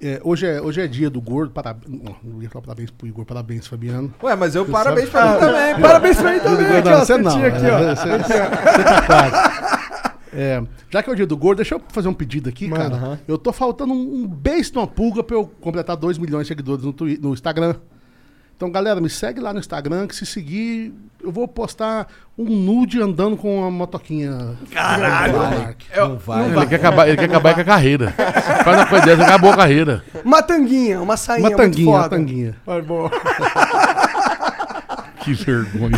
[0.00, 1.52] é, hoje, é, hoje é dia do gordo.
[1.52, 2.00] Parabéns.
[2.22, 4.12] Não ia falar parabéns pro Igor, parabéns, Fabiano.
[4.22, 5.74] Ué, mas eu Você parabéns pra mim também.
[5.76, 5.80] pô.
[5.82, 6.98] Parabéns pra mim também, aqui, ó.
[6.98, 7.44] você não.
[7.44, 7.94] Aqui, ó.
[7.94, 10.12] Você, você tá quase.
[10.34, 12.82] É, já que é o dia do gordo, deixa eu fazer um pedido aqui, Manda.
[12.84, 12.94] cara.
[12.96, 13.18] Aham.
[13.28, 16.48] Eu tô faltando um, um beijo de uma pulga pra eu completar 2 milhões de
[16.48, 17.74] seguidores no, Twi- no Instagram.
[18.56, 22.06] Então, galera, me segue lá no Instagram, que se seguir, eu vou postar
[22.38, 24.56] um nude andando com uma motoquinha.
[24.70, 25.76] Caralho!
[25.96, 26.50] Não vai.
[26.50, 28.12] Ele quer, acabar, ele quer acabar com a carreira.
[28.64, 30.04] Faz uma coisa dessa, acabou a carreira.
[30.24, 32.56] Uma tanguinha, uma sainha Uma tanguinha, muito uma tanguinha.
[32.64, 33.10] Vai, boa.
[35.24, 35.96] Que vergonha.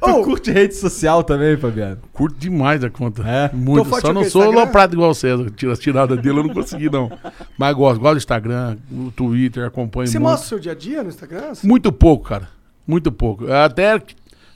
[0.00, 1.98] Tu Ô, curte rede social também, Fabiano?
[2.12, 3.22] Curto demais a conta.
[3.26, 3.50] É?
[3.54, 3.88] Muito.
[4.00, 4.60] Só não sou Instagram?
[4.62, 5.50] aloprado igual o César.
[5.50, 7.10] Tira as tiradas dele, eu não consegui, não.
[7.58, 8.00] Mas gosto.
[8.00, 10.30] Gosto do Instagram, do Twitter, acompanho Você muito.
[10.30, 11.52] mostra o seu dia a dia no Instagram?
[11.64, 12.48] Muito pouco, cara.
[12.86, 13.50] Muito pouco.
[13.52, 14.00] Até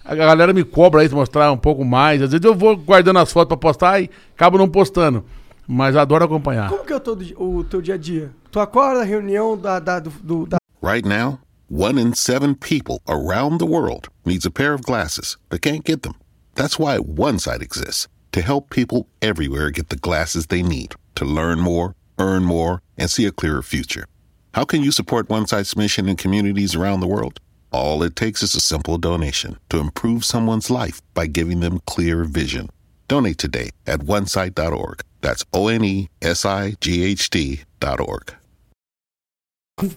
[0.05, 2.23] a galera me cobra aí de mostrar um pouco mais.
[2.23, 5.25] Às vezes eu vou guardando as fotos pra postar e acabo não postando.
[5.67, 6.69] Mas adoro acompanhar.
[6.69, 8.31] Como que é o teu, o teu dia a dia?
[8.51, 11.39] Tu acorda, reunião da, da, do, do- da Right now,
[11.73, 16.03] one in seven people around the world needs a pair of glasses but can't get
[16.03, 16.15] them.
[16.55, 21.25] That's why One Sight exists to help people everywhere get the glasses they need to
[21.25, 24.05] learn more, earn more, and see a clearer future.
[24.53, 27.41] How can you support One Sight's mission in communities around the world?
[27.73, 32.25] All it takes is a simple donation to improve someone's life by giving them clear
[32.25, 32.69] vision.
[33.09, 35.01] Donate today at onesight.org.
[35.23, 38.35] That's O N E S I G H T dot org.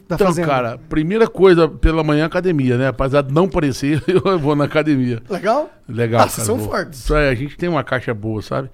[0.07, 0.47] Da Então, fazenda.
[0.47, 2.87] cara, primeira coisa pela manhã, academia, né?
[2.87, 5.21] Apesar de não parecer, eu vou na academia.
[5.29, 5.69] Legal?
[5.87, 6.45] Legal, Ah, cara.
[6.45, 6.69] são vou.
[6.69, 7.09] fortes.
[7.11, 8.69] Aí, a gente tem uma caixa boa, sabe?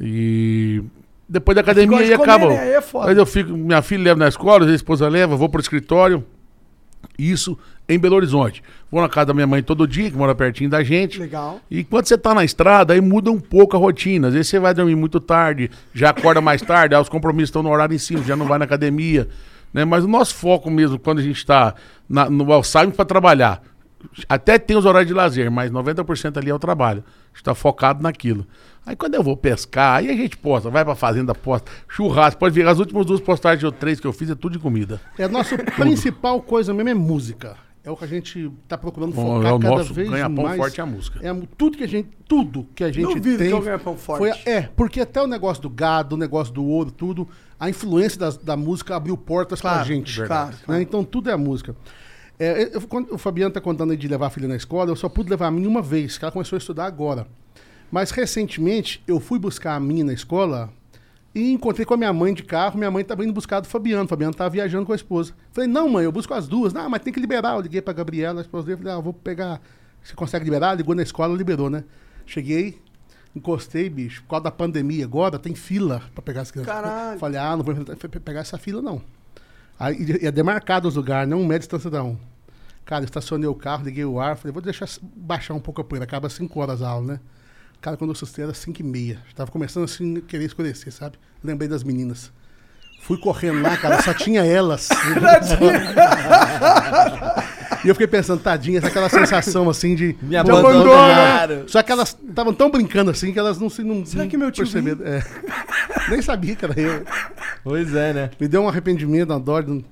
[0.00, 0.82] E
[1.28, 2.48] depois da academia gosta aí de acaba.
[2.48, 2.72] né?
[2.74, 2.82] É.
[2.92, 6.24] Mas eu fico, minha filha leva na escola, a esposa leva, vou pro escritório.
[7.18, 7.56] Isso
[7.88, 8.62] em Belo Horizonte.
[8.90, 11.18] Vou na casa da minha mãe todo dia, que mora pertinho da gente.
[11.20, 11.60] Legal.
[11.70, 14.28] E quando você tá na estrada, aí muda um pouco a rotina.
[14.28, 17.62] Às vezes você vai dormir muito tarde, já acorda mais tarde, aí os compromissos estão
[17.62, 19.28] no horário em cima, já não vai na academia.
[19.74, 19.84] Né?
[19.84, 21.74] Mas o nosso foco mesmo, quando a gente tá
[22.08, 23.60] na, no saímos para trabalhar,
[24.28, 27.02] até tem os horários de lazer, mas 90% ali é o trabalho.
[27.32, 28.46] A gente tá focado naquilo.
[28.86, 32.54] Aí quando eu vou pescar, aí a gente posta, vai pra fazenda, posta, churrasco, pode
[32.54, 35.00] ver, as últimas duas postagens ou três que eu fiz é tudo de comida.
[35.18, 37.56] É a nossa principal coisa mesmo é música.
[37.82, 40.44] É o que a gente tá procurando Bom, focar é o cada nosso vez ganha-pão
[40.44, 40.56] mais.
[40.56, 41.20] forte é a música.
[41.22, 43.48] É tudo que a gente, tudo que a gente Duvido tem.
[43.48, 44.20] que é o ganha-pão forte.
[44.20, 47.28] foi é, porque até o negócio do gado, o negócio do ouro, tudo,
[47.64, 50.16] a influência das- da música abriu portas pra Claro, gente.
[50.18, 50.52] verdade.
[50.56, 50.58] né?
[50.66, 50.82] claro.
[50.82, 51.74] Então tudo é a música.
[52.38, 54.96] É, eu- quando o Fabiano tá contando aí de levar a filha na escola, eu
[54.96, 57.26] só pude levar a minha uma vez, que ela começou a estudar agora.
[57.90, 60.68] Mas recentemente eu fui buscar a minha na escola
[61.34, 62.76] e encontrei com a minha mãe de carro.
[62.76, 64.04] Minha mãe estava indo buscar do Fabiano.
[64.04, 65.32] O Fabiano estava viajando com a esposa.
[65.52, 66.72] Falei, não, mãe, eu busco as duas.
[66.72, 67.54] Não, mas tem que liberar.
[67.54, 68.78] Eu liguei pra Gabriela, a esposa dele.
[68.78, 69.60] Falei, ah, vou pegar.
[70.02, 70.74] Você consegue liberar?
[70.74, 71.84] Ligou na escola, liberou, né?
[72.26, 72.80] Cheguei,
[73.34, 74.22] encostei, bicho.
[74.22, 76.72] Por causa da pandemia agora, tem fila pra pegar as crianças.
[76.72, 77.18] Caralho.
[77.18, 77.74] Falei, ah, não vou
[78.24, 79.02] pegar essa fila, não.
[79.78, 82.16] Aí ia demarcado os lugares, não um de distância da um.
[82.84, 86.04] Cara, estacionei o carro, liguei o ar, falei, vou deixar baixar um pouco a poeira,
[86.04, 87.20] acaba 5 horas a aula, né?
[87.80, 89.18] Cara, quando eu assustei era 5 e meia.
[89.34, 91.18] Tava começando assim, a querer escurecer, sabe?
[91.42, 92.30] Lembrei das meninas.
[93.00, 94.88] Fui correndo lá, cara, só tinha elas.
[97.84, 100.16] e eu fiquei pensando, tadinha, aquela sensação assim de.
[100.22, 101.68] Me abandonaram.
[101.68, 103.82] Só que elas estavam tão brincando assim que elas não se.
[103.82, 105.00] Não, Será não que meu tio perceberam.
[105.06, 105.22] É.
[106.08, 107.04] Nem sabia que era eu.
[107.62, 108.30] Pois é, né?
[108.40, 109.60] Me deu um arrependimento, uma dó.
[109.60, 109.84] de-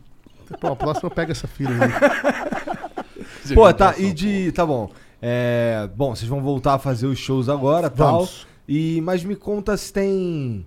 [0.60, 3.54] Pô, a próxima pega essa filha aí.
[3.54, 4.52] Pô, tá, e de.
[4.52, 4.90] Tá bom.
[5.20, 8.14] É, bom, vocês vão voltar a fazer os shows agora tal.
[8.26, 8.46] Vamos.
[8.68, 10.66] E, mas me conta se tem.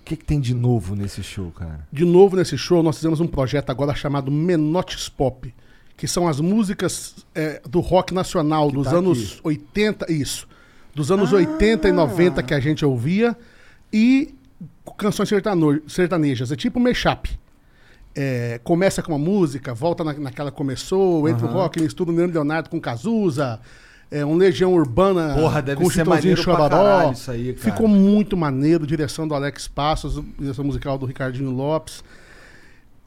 [0.00, 1.86] O que, que tem de novo nesse show, cara?
[1.92, 5.52] De novo nesse show, nós fizemos um projeto agora chamado Menotes Pop,
[6.00, 10.48] que são as músicas é, do rock nacional dos tá anos 80, isso.
[10.94, 13.36] Dos anos 80 e 90 que a gente ouvia,
[13.92, 14.34] e
[14.96, 16.50] canções sertano- sertanejas.
[16.50, 17.28] É tipo mashup.
[18.16, 22.14] É, começa com uma música, volta na, naquela que começou, entra o rock, mistura o
[22.14, 23.60] Leandro Leonardo com Cazuza,
[24.10, 27.12] é, um Legião Urbana Porra, deve com ser Chitãozinho Chororó.
[27.58, 32.02] Ficou muito maneiro, direção do Alex Passos, direção musical do Ricardinho Lopes.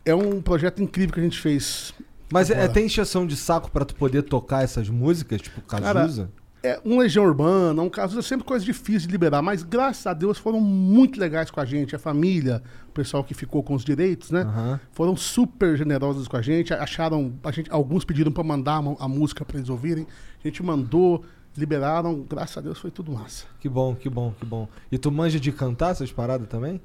[0.06, 1.92] É um projeto incrível que a gente fez.
[2.34, 2.70] Mas é, Agora.
[2.70, 6.32] tem encheção de saco pra tu poder tocar essas músicas, tipo Cara, Cazuza?
[6.64, 10.16] É, um Legião Urbana, um caso, é sempre coisa difícil de liberar, mas graças a
[10.16, 13.86] Deus foram muito legais com a gente, a família, o pessoal que ficou com os
[13.86, 14.42] direitos, né?
[14.42, 14.80] Aham.
[14.94, 19.08] Foram super generosos com a gente, acharam, a gente alguns pediram pra mandar a, a
[19.08, 20.08] música pra eles ouvirem,
[20.44, 21.24] a gente mandou,
[21.56, 23.46] liberaram, graças a Deus foi tudo massa.
[23.60, 24.68] Que bom, que bom, que bom.
[24.92, 26.82] E tu manja de cantar essas paradas também?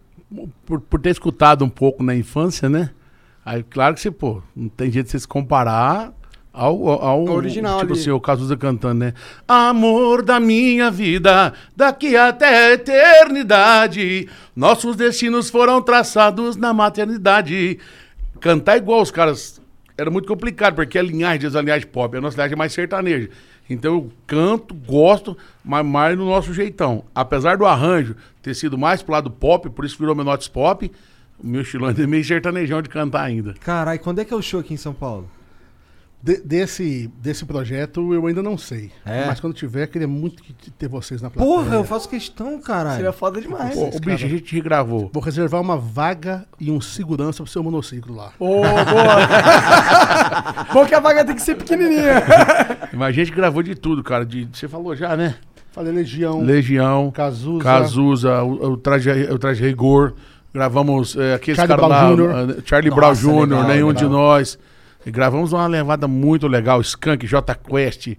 [0.66, 2.90] Por, por ter escutado um pouco na infância, né?
[3.48, 6.12] Aí, claro que você, pô, não tem jeito de você se comparar
[6.52, 8.00] ao, ao, original tipo ali.
[8.02, 9.14] assim, o Cazuza cantando, né?
[9.48, 17.78] Amor da minha vida, daqui até a eternidade, nossos destinos foram traçados na maternidade.
[18.38, 19.62] Cantar igual os caras
[19.96, 22.74] era muito complicado, porque a linhagem diz a linhagem pop, a nossa linhagem é mais
[22.74, 23.30] sertaneja.
[23.70, 25.34] Então eu canto, gosto,
[25.64, 27.02] mas mais no nosso jeitão.
[27.14, 30.92] Apesar do arranjo ter sido mais pro lado pop, por isso virou Menotes Pop,
[31.42, 33.54] o meu estilo ainda é meio sertanejão de cantar ainda.
[33.60, 35.28] Caralho, quando é que é o show aqui em São Paulo?
[36.20, 39.26] De- desse, desse projeto eu ainda não sei, É?
[39.26, 41.54] mas quando tiver, queria muito que- ter vocês na plateia.
[41.56, 42.96] Porra, eu faço questão, caralho.
[42.96, 43.76] Seria foda demais.
[43.76, 45.08] Ô, o bicho, a gente regravou.
[45.14, 48.32] Vou reservar uma vaga e um segurança pro seu monociclo lá.
[48.40, 48.62] Ô, boa.
[50.74, 52.14] Bom que a vaga tem que ser pequenininha.
[52.92, 54.26] Mas a gente gravou de tudo, cara.
[54.26, 55.36] De, você falou já, né?
[55.70, 60.14] Falei Legião, Legião, Cazuza, Cazuza, o, o, traje, o Traje Rigor.
[60.52, 62.58] Gravamos é, aqueles Charlie caras Brown lá, Jr..
[62.58, 64.02] eh, Charlie Nossa, Brown Jr., legal, nenhum legal.
[64.04, 64.58] de nós.
[65.06, 68.16] E gravamos uma levada muito legal, Skunk, J Quest.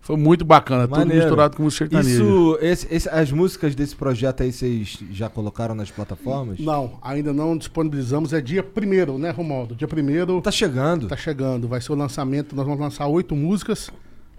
[0.00, 1.22] Foi muito bacana, tudo Maneiro.
[1.22, 2.22] misturado com música sertaneja.
[2.22, 6.58] Isso, esse- esse- as músicas desse projeto aí vocês já colocaram nas plataformas?
[6.58, 8.32] Não, ainda não disponibilizamos.
[8.32, 9.74] É dia primeiro, né, Romualdo?
[9.74, 11.08] Dia primeiro Tá chegando.
[11.08, 11.68] tá chegando.
[11.68, 12.54] Vai ser o lançamento.
[12.56, 13.90] Nós vamos lançar oito músicas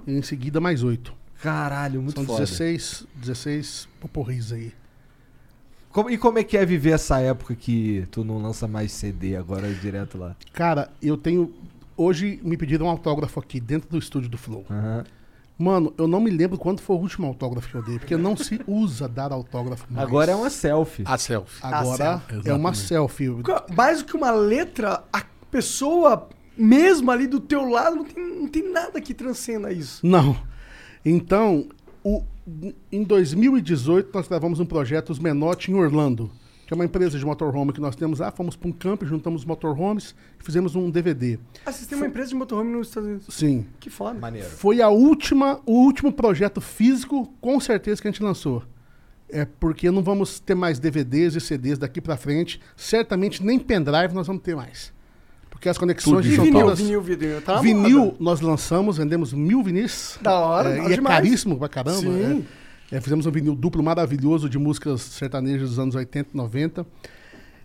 [0.07, 1.13] e em seguida mais oito.
[1.41, 2.39] Caralho, muito São foda.
[2.39, 4.71] 16, 16 poporris aí.
[5.91, 9.35] Como- e como é que é viver essa época que tu não lança mais CD
[9.35, 10.35] agora é direto lá?
[10.53, 11.53] Cara, eu tenho.
[11.97, 14.65] Hoje me pediram um autógrafo aqui dentro do estúdio do Flow.
[14.69, 15.03] Aham.
[15.57, 18.37] Mano, eu não me lembro quando foi o último autógrafo que eu dei, porque não
[18.37, 20.07] se usa dar autógrafo mais.
[20.07, 21.03] Agora é uma selfie.
[21.05, 21.59] A selfie.
[21.61, 22.49] Agora selfie.
[22.49, 23.27] é uma selfie.
[23.75, 25.21] Mais do que uma letra, a
[25.51, 30.05] pessoa mesmo ali do teu lado não tem, não tem nada que transcenda isso.
[30.07, 30.37] Não.
[31.03, 31.67] Então,
[32.05, 32.23] o-
[32.91, 36.31] em 2018, nós gravamos um projeto, Os Menotti, em Orlando,
[36.65, 38.31] que é uma empresa de motorhome que nós temos lá.
[38.31, 41.39] Fomos para um campo, juntamos motorhomes e fizemos um DVD.
[41.65, 43.27] Ah, vocês têm uma empresa de motorhome nos Estados Unidos.
[43.33, 43.65] Sim.
[43.79, 44.19] Que foda.
[44.19, 44.47] Maneiro.
[44.47, 48.63] Foi a última, o último projeto físico, com certeza, que a gente lançou.
[49.27, 52.59] É porque não vamos ter mais DVDs e CDs daqui pra frente.
[52.75, 54.91] Certamente nem pendrive nós vamos ter mais.
[55.59, 56.79] Porque as conexões Tudo E são vinil, todas...
[56.79, 57.41] vinil, vinil.
[57.41, 58.15] Tá vinil moda.
[58.17, 60.17] nós lançamos, vendemos mil vinis.
[60.21, 61.15] Da hora, É, e é demais.
[61.17, 61.97] caríssimo pra caramba.
[61.99, 62.45] Sim.
[62.91, 62.95] É.
[62.95, 66.85] É, fizemos um vinil duplo maravilhoso de músicas sertanejas dos anos 80 e 90.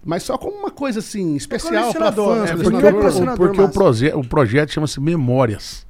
[0.05, 2.45] Mas só como uma coisa assim, especial pra colecionador, fãs.
[2.45, 2.51] né?
[2.51, 3.47] é Porque, colecionador.
[3.47, 5.87] porque o, proje o projeto chama-se Memórias.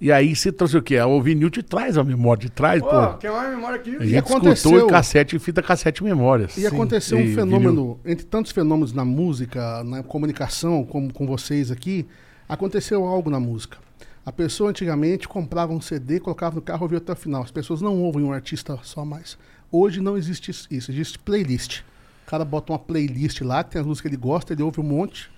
[0.00, 0.98] E aí você trouxe o quê?
[1.00, 3.14] O vinil te traz a memória, te traz, Pô, pô.
[3.18, 3.96] quer uma memória aqui?
[3.96, 6.56] A gente aconteceu- escutou cassete, fita cassete memórias.
[6.56, 11.70] E aconteceu um E fenômeno, entre tantos fenômenos na música, na comunicação, como com vocês
[11.70, 12.06] aqui,
[12.48, 13.76] aconteceu algo na música.
[14.24, 17.42] A pessoa antigamente comprava um CD, colocava no carro e ouvia até o final.
[17.42, 19.36] As pessoas não ouvem um artista só mais.
[19.70, 21.80] Hoje não existe isso, existe playlist.
[22.26, 24.84] O cara bota uma playlist lá, tem as músicas que ele gosta, ele ouve um
[24.84, 25.30] monte,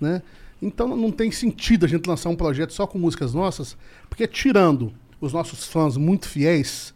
[0.00, 0.20] né?
[0.62, 3.76] Então não tem sentido a gente lançar um projeto só com músicas nossas,
[4.08, 6.94] porque tirando os nossos fãs muito fiéis,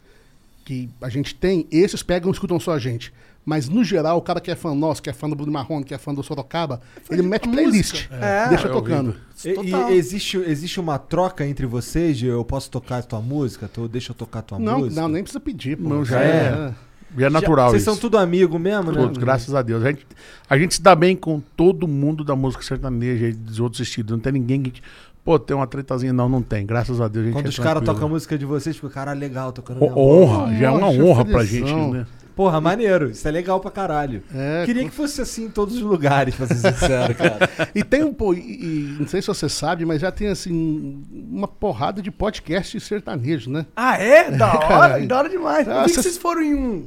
[0.63, 3.13] que a gente tem, esses pegam e escutam só a gente.
[3.45, 5.85] Mas, no geral, o cara que é fã nosso, que é fã do Bruno Marrone,
[5.85, 6.81] que é fã do Sorocaba,
[7.11, 8.07] ele mete playlist.
[8.09, 8.49] É.
[8.49, 9.15] deixa É tocando.
[9.45, 13.69] E, e existe, existe uma troca entre vocês de eu posso tocar a tua música,
[13.71, 14.99] tu deixa eu tocar a tua Não, música?
[14.99, 15.77] não, nem precisa pedir.
[15.77, 15.87] Pô.
[15.87, 16.73] Não, já é.
[17.17, 17.91] E é natural Vocês isso.
[17.91, 18.97] são tudo amigo mesmo, né?
[19.01, 19.83] Todos, graças a Deus.
[19.83, 20.05] A gente,
[20.49, 24.11] a gente se dá bem com todo mundo da música sertaneja e dos outros estilos.
[24.11, 24.81] Não tem ninguém que.
[25.23, 26.13] Pô, tem uma tretazinha.
[26.13, 26.65] Não, não tem.
[26.65, 28.89] Graças a Deus a gente Quando é os caras tocam a música de vocês, fica,
[28.89, 29.93] cara, legal, tocando voz.
[29.95, 32.05] Honra, já é uma Poxa, honra pra gente, né?
[32.35, 33.09] Porra, maneiro.
[33.11, 34.21] Isso é legal pra caralho.
[34.35, 37.49] É, Queria que fosse assim em todos os lugares, pra ser sincero, cara.
[37.73, 41.01] E tem um, pô, e, e não sei se você sabe, mas já tem assim
[41.31, 43.65] uma porrada de podcast sertanejo, né?
[43.73, 44.29] Ah, é?
[44.31, 45.65] Da hora, da hora demais.
[45.67, 46.83] Ah, Eu vi que cês- vocês foram em um.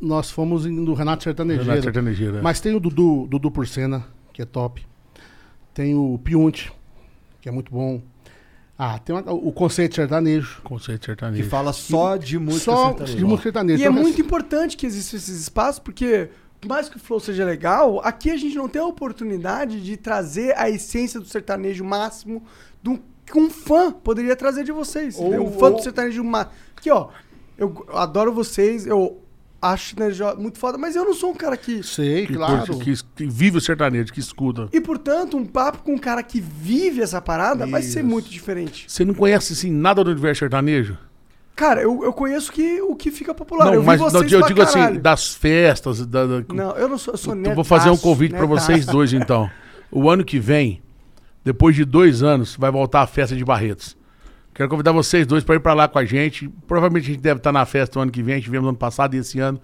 [0.00, 1.64] Nós fomos no Renato Sertanejeiro.
[1.68, 2.40] Renato Sertanejeiro, é.
[2.42, 4.86] Mas tem o Dudu, Dudu Porcena, que é top.
[5.74, 6.72] Tem o Piunte,
[7.40, 8.00] que é muito bom.
[8.78, 10.62] Ah, tem uma- o Conceito Sertanejo.
[10.62, 11.48] Conceito Que sertanejo.
[11.50, 13.16] fala só de música Só sertaneja.
[13.18, 13.82] de música sertaneja.
[13.82, 17.20] E é Então, muito importante que existam esses espaços, porque, por mais que o flow
[17.20, 21.84] seja legal, aqui a gente não tem a oportunidade de trazer a essência do sertanejo
[21.84, 22.42] máximo
[22.82, 25.18] do que um fã poderia trazer de vocês.
[25.18, 26.54] Ou- um fã ou- do sertanejo máximo.
[26.74, 27.08] Aqui, ó,
[27.58, 29.20] eu adoro vocês, eu
[29.60, 31.82] acho sertanejo muito foda, mas eu não sou um cara que.
[31.82, 32.78] Sei, Que, claro.
[32.78, 34.68] que, que vive o sertanejo, que escuta.
[34.72, 38.08] E, portanto, um papo com um cara que vive essa parada vai ser Isso.
[38.08, 38.84] muito diferente.
[38.88, 40.96] Você não conhece assim nada do universo sertanejo?
[41.56, 43.66] Cara, eu, eu conheço que, o que fica popular.
[43.66, 45.00] Não, eu mas vocês não, eu digo assim, caralho.
[45.00, 46.06] das festas.
[46.06, 48.66] Da, da- Não, eu não sou, eu sou vou fazer um convite pra netaço.
[48.66, 49.50] vocês dois, então.
[49.92, 50.80] O ano que vem,
[51.44, 53.94] depois de dois anos, vai voltar a festa de Barretos.
[54.54, 56.48] Quero convidar vocês dois para ir para lá com a gente.
[56.66, 58.34] Provavelmente a gente deve estar na festa o ano que vem.
[58.34, 59.60] A gente viemos no ano passado e esse ano.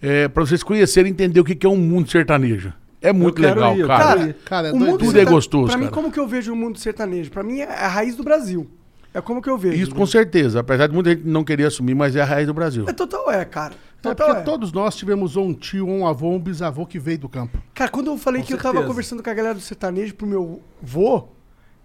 [0.00, 2.72] É, para vocês conhecerem e entender o que que é um mundo sertanejo.
[3.00, 4.16] É muito legal, ir, cara.
[4.16, 4.34] quero ir.
[4.44, 5.94] Cara, é o mundo Tudo é gostoso, Pra mim, cara.
[5.94, 7.30] como que eu vejo o mundo sertanejo?
[7.30, 8.66] Pra mim, é a raiz do Brasil.
[9.12, 9.76] É como que eu vejo.
[9.80, 10.60] Isso com certeza.
[10.60, 12.86] Apesar de muita gente não querer assumir, mas é a raiz do Brasil.
[12.88, 13.74] É total é, cara.
[13.74, 14.44] É Total porque é.
[14.44, 17.58] todos nós tivemos um tio, um avô, um bisavô que veio do campo.
[17.72, 18.88] Cara, quando eu falei Com que eu tava certeza.
[18.88, 21.28] conversando com a galera do sertanejo pro meu vô,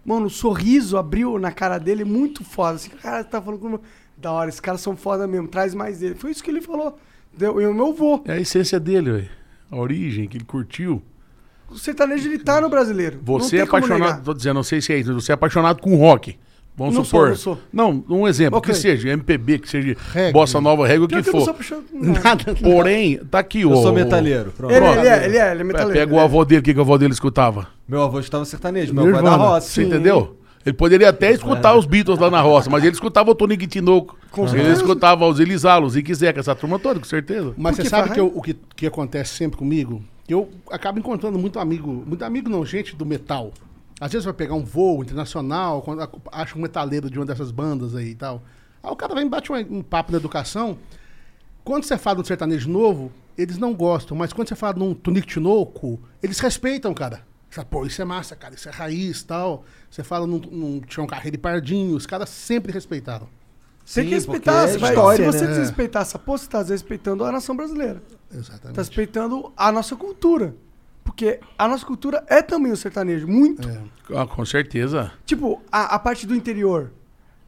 [0.06, 2.76] mano, o sorriso abriu na cara dele muito foda.
[2.76, 3.82] Assim, cara, tá falando com o meu...
[4.18, 6.16] Da hora, esses caras são foda mesmo, traz mais dele.
[6.16, 7.00] Foi isso que ele falou.
[7.32, 8.22] Deu, e o meu vô.
[8.26, 9.30] É a essência dele, ué.
[9.72, 11.02] a origem que ele curtiu.
[11.70, 13.20] O sertanejo, ele tá no brasileiro.
[13.24, 15.96] Você é como apaixonado, tô dizendo, não sei se é isso, você é apaixonado com
[15.96, 16.38] rock.
[16.80, 17.36] Vamos Não supor.
[17.38, 18.04] sou, não sou.
[18.10, 18.74] Não, um exemplo, Ok.
[18.74, 20.32] que seja MPB, que seja Reggae.
[20.34, 21.52] bossa nova, regra, o que que eu não sou for.
[21.52, 22.56] apaixonado com nada.
[22.56, 23.72] Porém, tá aqui o.
[23.72, 24.52] Eu sou metalheiro.
[24.56, 24.72] Pronto.
[24.72, 24.98] Ele, Pronto.
[25.00, 26.00] ele é, ele é, ele é metaleiro.
[26.00, 27.68] Pega o avô dele, o que, que o avô dele escutava?
[27.88, 29.68] Meu avô estava sertanejo, meu avô é da roça.
[29.68, 30.38] Você entendeu?
[30.66, 34.18] Ele poderia até escutar os Beatles lá na roça, mas ele escutava o Tony Guitinoco.
[34.32, 34.74] Com Ele certeza.
[34.82, 37.54] escutava os os Zique Zeca, essa turma toda, com certeza.
[37.58, 40.02] Mas Por você sabe que eu- o que, que acontece sempre comigo?
[40.28, 43.52] Eu acabo encontrando muito amigo, muito amigo não, gente do metal.
[44.00, 47.52] Às vezes vai pegar um voo internacional, quando a- acha um metaleiro de uma dessas
[47.52, 48.42] bandas aí e tal.
[48.82, 50.78] Aí o cara vem e bate um, um papo na educação.
[51.64, 54.84] Quando você fala de um sertanejo novo, eles não gostam, mas quando você fala de
[54.84, 57.22] um Tunico Tinoco, eles respeitam, cara.
[57.50, 59.66] Você fala, Pô, isso é massa, cara, isso é raiz tal.
[59.90, 63.28] Você fala num, num Tião Carreiro e Pardinho, os caras sempre respeitaram.
[63.92, 64.62] Tem que respeitar.
[64.68, 65.52] porque é vai- história, se você né?
[65.52, 68.02] desrespeitar essa porra, você tá desrespeitando a nação brasileira.
[68.32, 68.76] Exatamente.
[68.76, 70.56] Tá respeitando a nossa cultura.
[71.10, 73.28] Porque a nossa cultura é também o sertanejo.
[73.28, 73.68] Muito.
[73.68, 73.82] É.
[74.16, 75.12] Ah, com certeza.
[75.26, 76.92] Tipo, a, a parte do interior.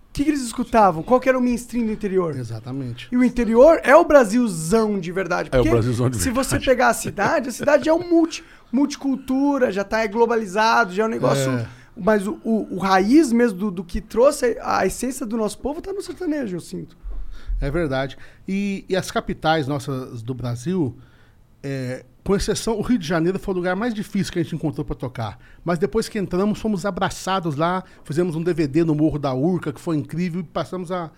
[0.10, 1.04] O que, que eles escutavam?
[1.04, 2.36] Qual era o mainstream do interior?
[2.36, 3.08] Exatamente.
[3.12, 5.50] E o interior é o Brasilzão de verdade.
[5.54, 6.48] É o Brasilzão de se verdade.
[6.48, 11.06] você pegar a cidade, a cidade é um multi, multicultura, já tá globalizado, já é
[11.06, 11.52] um negócio.
[11.52, 11.68] É.
[11.96, 15.60] Mas o, o, o raiz mesmo do, do que trouxe a, a essência do nosso
[15.60, 16.98] povo tá no sertanejo, eu sinto.
[17.60, 18.18] É verdade.
[18.48, 20.98] E, e as capitais nossas do Brasil,
[21.64, 24.56] é, com exceção, o Rio de Janeiro foi o lugar mais difícil que a gente
[24.56, 25.40] encontrou para tocar.
[25.64, 29.82] Mas depois que entramos, fomos abraçados lá, fizemos um DVD no Morro da Urca, que
[29.82, 31.12] foi incrível, e passamos a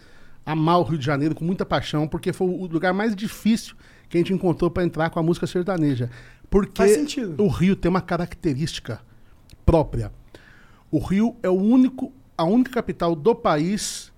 [0.45, 3.76] amar o Rio de Janeiro com muita paixão, porque foi o lugar mais difícil
[4.07, 6.10] que a gente encontrou para entrar com a música sertaneja.
[6.49, 7.41] Porque Faz sentido.
[7.41, 9.02] o Rio tem uma característica
[9.65, 10.11] própria.
[10.91, 14.12] O Rio é o único, a única capital do país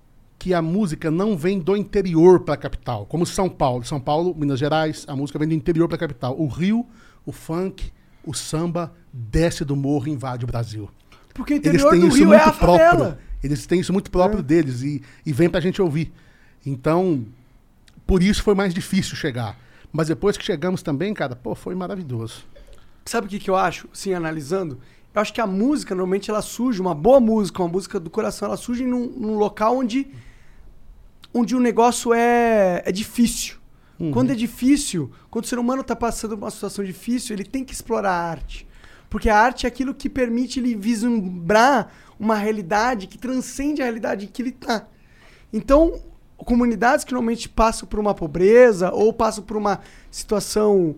[0.46, 3.84] que a música não vem do interior para a capital, como São Paulo.
[3.84, 6.36] São Paulo, Minas Gerais, a música vem do interior para a capital.
[6.38, 6.86] O Rio,
[7.24, 7.90] o funk,
[8.24, 10.88] o samba desce do morro e invade o Brasil.
[11.34, 12.96] Porque o Eles interior têm do isso Rio é muito a favela.
[12.96, 13.18] próprio.
[13.42, 16.12] Eles têm isso muito próprio deles e, e vem pra gente ouvir.
[16.64, 17.26] Então,
[18.06, 19.58] por isso foi mais difícil chegar.
[19.92, 22.44] Mas depois que chegamos também, cara, pô, foi maravilhoso.
[23.04, 24.78] Sabe o que, que eu acho, assim, analisando?
[25.12, 28.46] Eu acho que a música, normalmente, ela surge, uma boa música, uma música do coração,
[28.46, 30.06] ela surge num, num local onde,
[31.32, 33.56] onde o negócio é, é difícil.
[34.12, 37.64] Quando é difícil, quando o ser humano está passando por uma situação difícil, ele tem
[37.64, 38.66] que explorar a arte.
[39.08, 41.90] Porque a arte é aquilo que permite ele vislumbrar
[42.20, 44.86] uma realidade que transcende a realidade em que ele está.
[45.50, 45.98] Então,
[46.36, 49.80] comunidades que normalmente passam por uma pobreza ou passam por uma
[50.10, 50.96] situação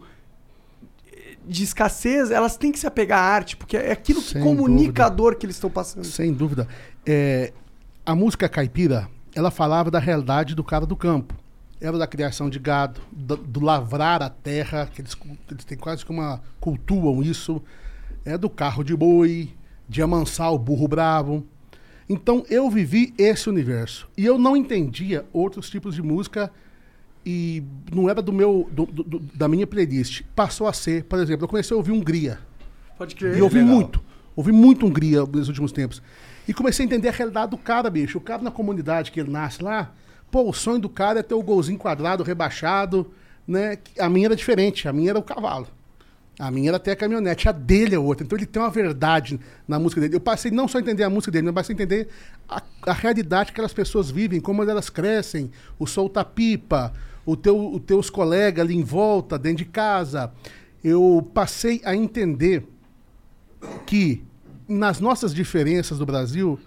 [1.47, 4.87] de escassez, elas têm que se apegar à arte, porque é aquilo que Sem comunica
[4.87, 5.07] dúvida.
[5.07, 6.05] a dor que eles estão passando.
[6.05, 6.67] Sem dúvida.
[7.07, 7.53] É,
[8.05, 11.35] a música caipira, ela falava da realidade do cara do campo.
[11.81, 15.16] Era da criação de gado, do, do lavrar a terra, que eles,
[15.48, 16.40] eles têm quase que uma.
[16.60, 17.62] cultuam isso.
[18.24, 19.51] É do carro de boi,
[19.89, 21.47] de amansar o burro bravo.
[22.09, 24.09] Então eu vivi esse universo.
[24.16, 26.51] E eu não entendia outros tipos de música
[27.24, 27.62] e
[27.94, 30.23] não era do meu do- do- da minha playlist.
[30.35, 32.40] Passou a ser, por exemplo, eu comecei a ouvir Hungria.
[32.97, 33.36] Pode crer.
[33.39, 34.02] E ouvi muito.
[34.35, 36.02] Ouvi muito Hungria nos últimos tempos.
[36.49, 38.16] E comecei a entender a realidade do cara, bicho.
[38.16, 39.93] O cara na comunidade que ele nasce lá,
[40.31, 43.12] pô, o sonho do cara é ter o golzinho quadrado, rebaixado,
[43.47, 43.77] né?
[43.99, 45.69] A minha era diferente, a minha era o cavalo.
[46.39, 48.25] A minha era até a caminhonete, a dele é outra.
[48.25, 50.16] Então ele tem uma verdade na música dele.
[50.16, 52.09] Eu passei não só a entender a música dele, mas passei a entender
[52.49, 56.95] a, a realidade que aquelas pessoas vivem, como elas crescem, o solta-pipa,
[57.27, 60.33] o teu, os teus colegas ali em volta, dentro de casa.
[60.83, 62.65] Eu passei a entender
[63.85, 64.23] que
[64.69, 66.59] nas nossas diferenças do Brasil,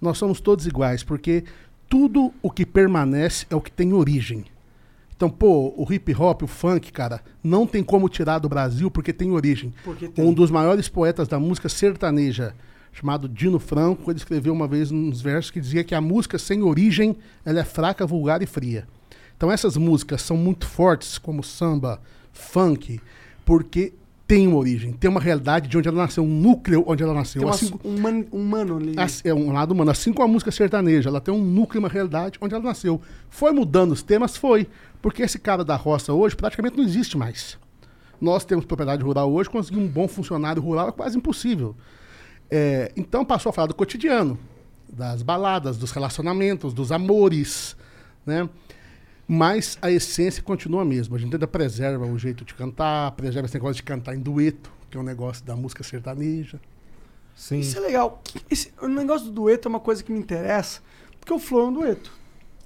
[0.00, 1.44] nós somos todos iguais, porque
[1.88, 4.46] tudo o que permanece é o que tem origem.
[5.14, 9.12] Então, pô, o hip hop, o funk, cara, não tem como tirar do Brasil porque
[9.12, 9.74] tem origem.
[9.84, 10.24] Porque tem.
[10.24, 12.54] Um dos maiores poetas da música sertaneja,
[12.90, 14.10] chamado Dino Franco.
[14.10, 17.64] Ele escreveu uma vez uns versos que dizia que a música sem origem ela é
[17.64, 18.88] fraca, vulgar e fria.
[19.36, 22.00] Então essas músicas são muito fortes, como samba,
[22.32, 22.98] funk,
[23.44, 23.92] porque
[24.30, 27.40] tem uma origem, tem uma realidade de onde ela nasceu, um núcleo onde ela nasceu.
[27.40, 28.94] Tem uma, Assim- um, man, um mano ali.
[28.96, 29.90] Assim, é um lado humano.
[29.90, 33.00] Assim como a música sertaneja, ela tem um núcleo, uma realidade onde ela nasceu.
[33.28, 34.36] Foi mudando os temas?
[34.36, 34.68] Foi.
[35.02, 37.58] Porque esse cara da roça hoje praticamente não existe mais.
[38.20, 41.74] Nós temos propriedade rural hoje, conseguir um bom funcionário rural é quase impossível.
[42.48, 44.38] É, então passou a falar do cotidiano,
[44.88, 47.76] das baladas, dos relacionamentos, dos amores,
[48.24, 48.48] né?
[49.32, 51.16] Mas a essência continua a mesma.
[51.16, 54.72] A gente ainda preserva o jeito de cantar, preserva esse negócio de cantar em dueto,
[54.90, 56.60] que é um negócio da música sertaneja.
[57.36, 57.60] Sim.
[57.60, 58.20] Isso é legal.
[58.50, 60.80] Esse, o negócio do dueto é uma coisa que me interessa,
[61.20, 62.12] porque o flow é um dueto,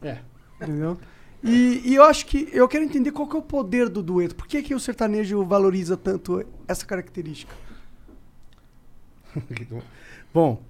[0.00, 0.18] É.
[0.58, 0.96] entendeu?
[1.42, 4.34] E, e eu acho que eu quero entender qual que é o poder do dueto.
[4.34, 7.54] Por que, que o sertanejo valoriza tanto essa característica?
[10.32, 10.62] Bom,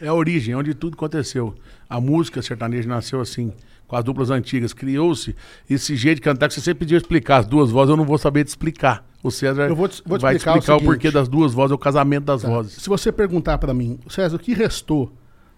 [0.00, 1.54] É a origem, é onde tudo aconteceu.
[1.88, 3.52] A música sertaneja nasceu assim,
[3.88, 4.72] com as duplas antigas.
[4.72, 5.34] Criou-se
[5.68, 7.38] esse jeito de cantar que você sempre podia explicar.
[7.38, 9.04] As duas vozes eu não vou saber te explicar.
[9.22, 10.84] O César vou te- vou te vai explicar o explicar o, seguinte.
[10.94, 12.48] porquê das duas vozes, o casamento das Tá.
[12.48, 12.74] vozes.
[12.74, 15.12] Se você perguntar pra mim, César, o que restou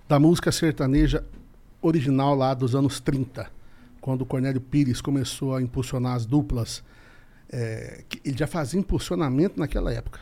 [0.09, 1.23] da música sertaneja
[1.83, 3.47] original lá dos anos 30,
[4.01, 6.83] quando o Cornélio Pires começou a impulsionar as duplas,
[7.53, 10.21] é, ele já fazia impulsionamento naquela época,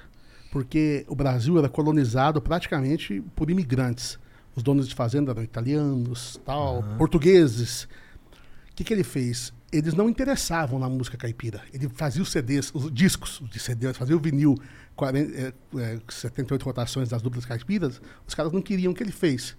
[0.51, 4.19] porque o Brasil era colonizado praticamente por imigrantes.
[4.59, 7.85] Os donos de fazenda eram italianos, tal, portugueses.
[7.85, 9.53] O que, que ele fez?
[9.71, 11.63] Eles não interessavam na música caipira.
[11.73, 14.57] Ele fazia os CDs, os discos de CD, fazia o vinil,
[14.97, 18.03] 40, é, é, 78 rotações das duplas caipiras.
[18.27, 19.57] Os caras não queriam o que ele fez.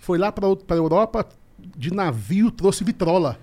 [0.00, 1.26] Foi lá para a Europa
[1.58, 3.40] de navio, trouxe vitrola.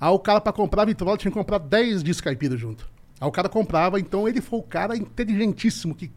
[0.00, 2.90] Aí o cara, para comprar vitrola, tinha que comprar 10 discos caipiras junto.
[3.20, 6.10] Aí o cara comprava, então ele foi o cara inteligentíssimo que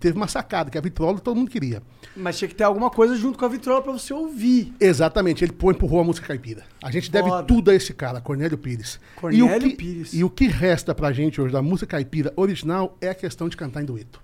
[0.00, 1.82] teve uma sacada, que a vitrola todo mundo queria.
[2.16, 4.72] Mas tinha que ter alguma coisa junto com a vitrola pra você ouvir.
[4.80, 6.64] Exatamente, ele pô, empurrou a música caipira.
[6.82, 7.44] A gente deve Foda.
[7.46, 8.98] tudo a esse cara, Cornélio Pires.
[9.16, 10.12] Cornélio e o que, Pires.
[10.14, 13.56] E o que resta pra gente hoje da música caipira original é a questão de
[13.56, 14.20] cantar em dueto.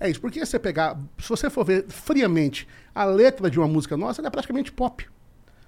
[0.00, 3.96] É isso, porque você pegar, se você for ver friamente, a letra de uma música
[3.96, 5.06] nossa ela é praticamente pop.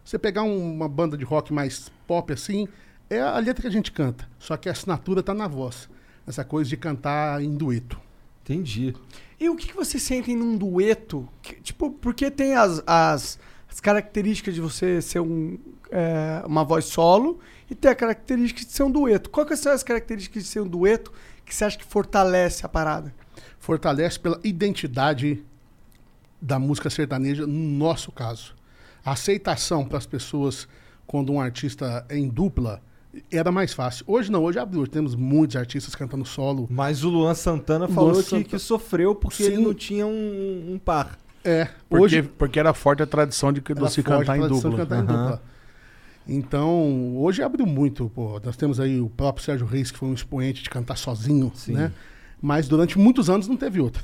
[0.05, 2.68] Você pegar um- uma banda de rock mais pop assim,
[3.09, 4.28] é a letra que a gente canta.
[4.39, 5.89] Só que a assinatura tá na voz.
[6.27, 8.01] Essa coisa de cantar em dueto.
[8.47, 8.94] Entendi.
[9.39, 11.28] E o que, que vocês sentem num dueto?
[11.43, 15.59] Que, tipo, porque tem as, as, as características de você ser um,
[15.90, 19.28] é, uma voz solo e tem a característica de ser um dueto.
[19.28, 21.12] Quais são as características de ser um dueto
[21.44, 23.12] que você acha que fortalece a parada?
[23.66, 25.44] fortalece pela identidade
[26.40, 28.55] da música sertaneja, no nosso caso.
[29.05, 30.68] A aceitação para as pessoas
[31.05, 32.81] quando um artista é em dupla
[33.30, 34.05] era mais fácil.
[34.09, 34.80] Hoje não, hoje abriu.
[34.82, 36.66] Hoje Temos muitos artistas cantando solo.
[36.70, 39.62] Mas o Luan Santana Luan falou que, Santana- que sofreu porque ele Sim.
[39.62, 41.18] não tinha um, um par.
[41.44, 44.48] É, Porque, hoje porque era forte a tradição de, de se forte cantar a em
[44.48, 44.70] dupla.
[44.70, 45.22] de cantar em Aham.
[45.22, 45.43] dupla.
[46.28, 48.10] Então, hoje abriu muito.
[48.14, 48.40] Pô.
[48.44, 51.74] Nós temos aí o próprio Sérgio Reis, que foi um expoente de cantar sozinho, Sim.
[51.74, 51.93] né?
[52.43, 54.02] Mas durante muitos anos não teve outro.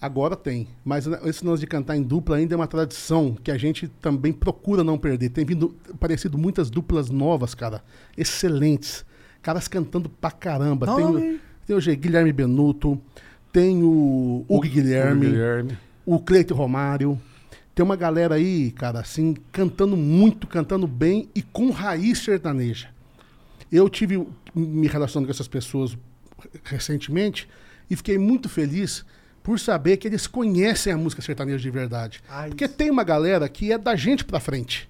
[0.00, 0.66] Agora tem.
[0.84, 4.32] Mas esse lance de cantar em dupla ainda é uma tradição que a gente também
[4.32, 5.28] procura não perder.
[5.28, 7.82] Tem vindo aparecido muitas duplas novas, cara.
[8.16, 9.04] Excelentes.
[9.42, 10.86] Caras cantando pra caramba.
[10.96, 13.00] Tem, o, tem o G- Guilherme Benuto,
[13.52, 15.78] tem o Hugo Guilherme, O Guilherme.
[16.06, 17.20] o Cleito Romário.
[17.74, 22.88] Tem uma galera aí, cara, assim, cantando muito, cantando bem e com raiz sertaneja.
[23.70, 25.96] Eu tive me relacionando com essas pessoas
[26.64, 27.48] recentemente
[27.88, 29.04] e fiquei muito feliz
[29.50, 32.22] por saber que eles conhecem a música sertaneja de verdade.
[32.28, 32.74] Ah, Porque isso.
[32.74, 34.88] tem uma galera que é da gente pra frente.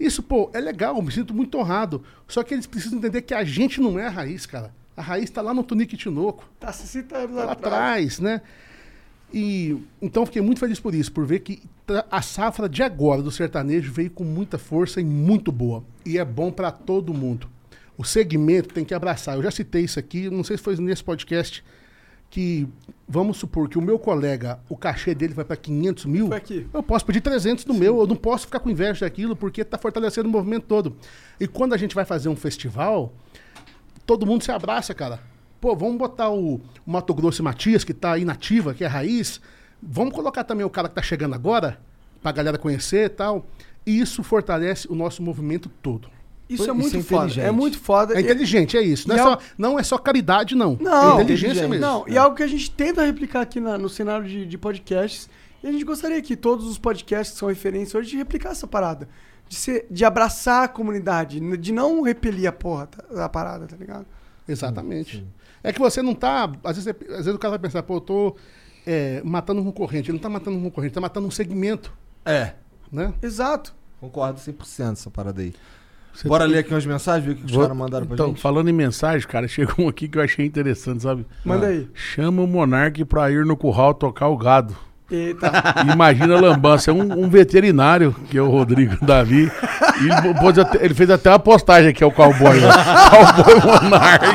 [0.00, 2.02] Isso, pô, é legal, me sinto muito honrado.
[2.26, 4.74] Só que eles precisam entender que a gente não é a raiz, cara.
[4.96, 7.72] A raiz tá lá no Tunique Tinoco Tá 60 anos lá atrás.
[7.72, 8.42] atrás, né?
[9.32, 11.62] E então fiquei muito feliz por isso, por ver que
[12.10, 15.84] a safra de agora do sertanejo veio com muita força e muito boa.
[16.04, 17.48] E é bom para todo mundo.
[17.96, 19.36] O segmento tem que abraçar.
[19.36, 21.62] Eu já citei isso aqui, não sei se foi nesse podcast,
[22.30, 22.68] que
[23.08, 26.28] vamos supor que o meu colega, o cachê dele vai para 500 mil.
[26.72, 29.78] Eu posso pedir 300 no meu, eu não posso ficar com inveja daquilo, porque está
[29.78, 30.96] fortalecendo o movimento todo.
[31.40, 33.12] E quando a gente vai fazer um festival,
[34.04, 35.20] todo mundo se abraça, cara.
[35.60, 38.86] Pô, vamos botar o, o Mato Grosso e Matias, que tá aí nativa, que é
[38.86, 39.40] raiz.
[39.82, 41.80] Vamos colocar também o cara que tá chegando agora,
[42.22, 43.46] pra galera conhecer e tal.
[43.86, 46.10] E isso fortalece o nosso movimento todo.
[46.48, 47.40] Isso Isso é muito é foda.
[47.42, 48.14] É muito foda.
[48.16, 49.06] É inteligente, é isso.
[49.08, 50.78] Não é, E só, não é só caridade, não.
[50.80, 51.84] Não, é inteligência mesmo.
[51.84, 55.28] Não, e algo que a gente tenta replicar aqui na- no cenário de, de podcasts.
[55.62, 58.66] E a gente gostaria que todos os podcasts que são referência hoje de replicar essa
[58.66, 59.08] parada.
[59.48, 63.76] De, ser, de abraçar a comunidade, de não repelir a porra tá- a parada, tá
[63.76, 64.06] ligado?
[64.46, 65.26] Exatamente.
[65.62, 66.50] É que você não tá.
[66.64, 68.36] Às vezes, às vezes o cara vai pensar, pô, eu tô
[68.86, 70.10] é, matando um concorrente.
[70.10, 71.92] Ele não tá matando um concorrente, tá matando um segmento,
[72.24, 72.54] É.
[72.90, 73.12] né?
[73.22, 73.74] Exato.
[74.00, 75.52] Concordo 100% essa parada aí.
[76.18, 78.14] Você Bora tem- ler aqui umas mensagens, ver o que os Vou- caras mandaram pra
[78.14, 78.40] então, gente.
[78.40, 81.24] falando em mensagem, cara, chegou um aqui que eu achei interessante, sabe?
[81.44, 81.68] Manda Ah.
[81.68, 81.86] aí.
[81.94, 84.74] Chama o Monark pra ir no curral tocar o gado.
[85.08, 85.50] Eita.
[85.94, 86.90] Imagina a lambança.
[86.90, 89.48] É um, um veterinário, que é o Rodrigo Davi.
[90.00, 92.60] Ele, pôs até- ele fez até uma postagem aqui, é o cowboy.
[92.60, 92.68] Né?
[93.10, 94.26] cowboy Monark.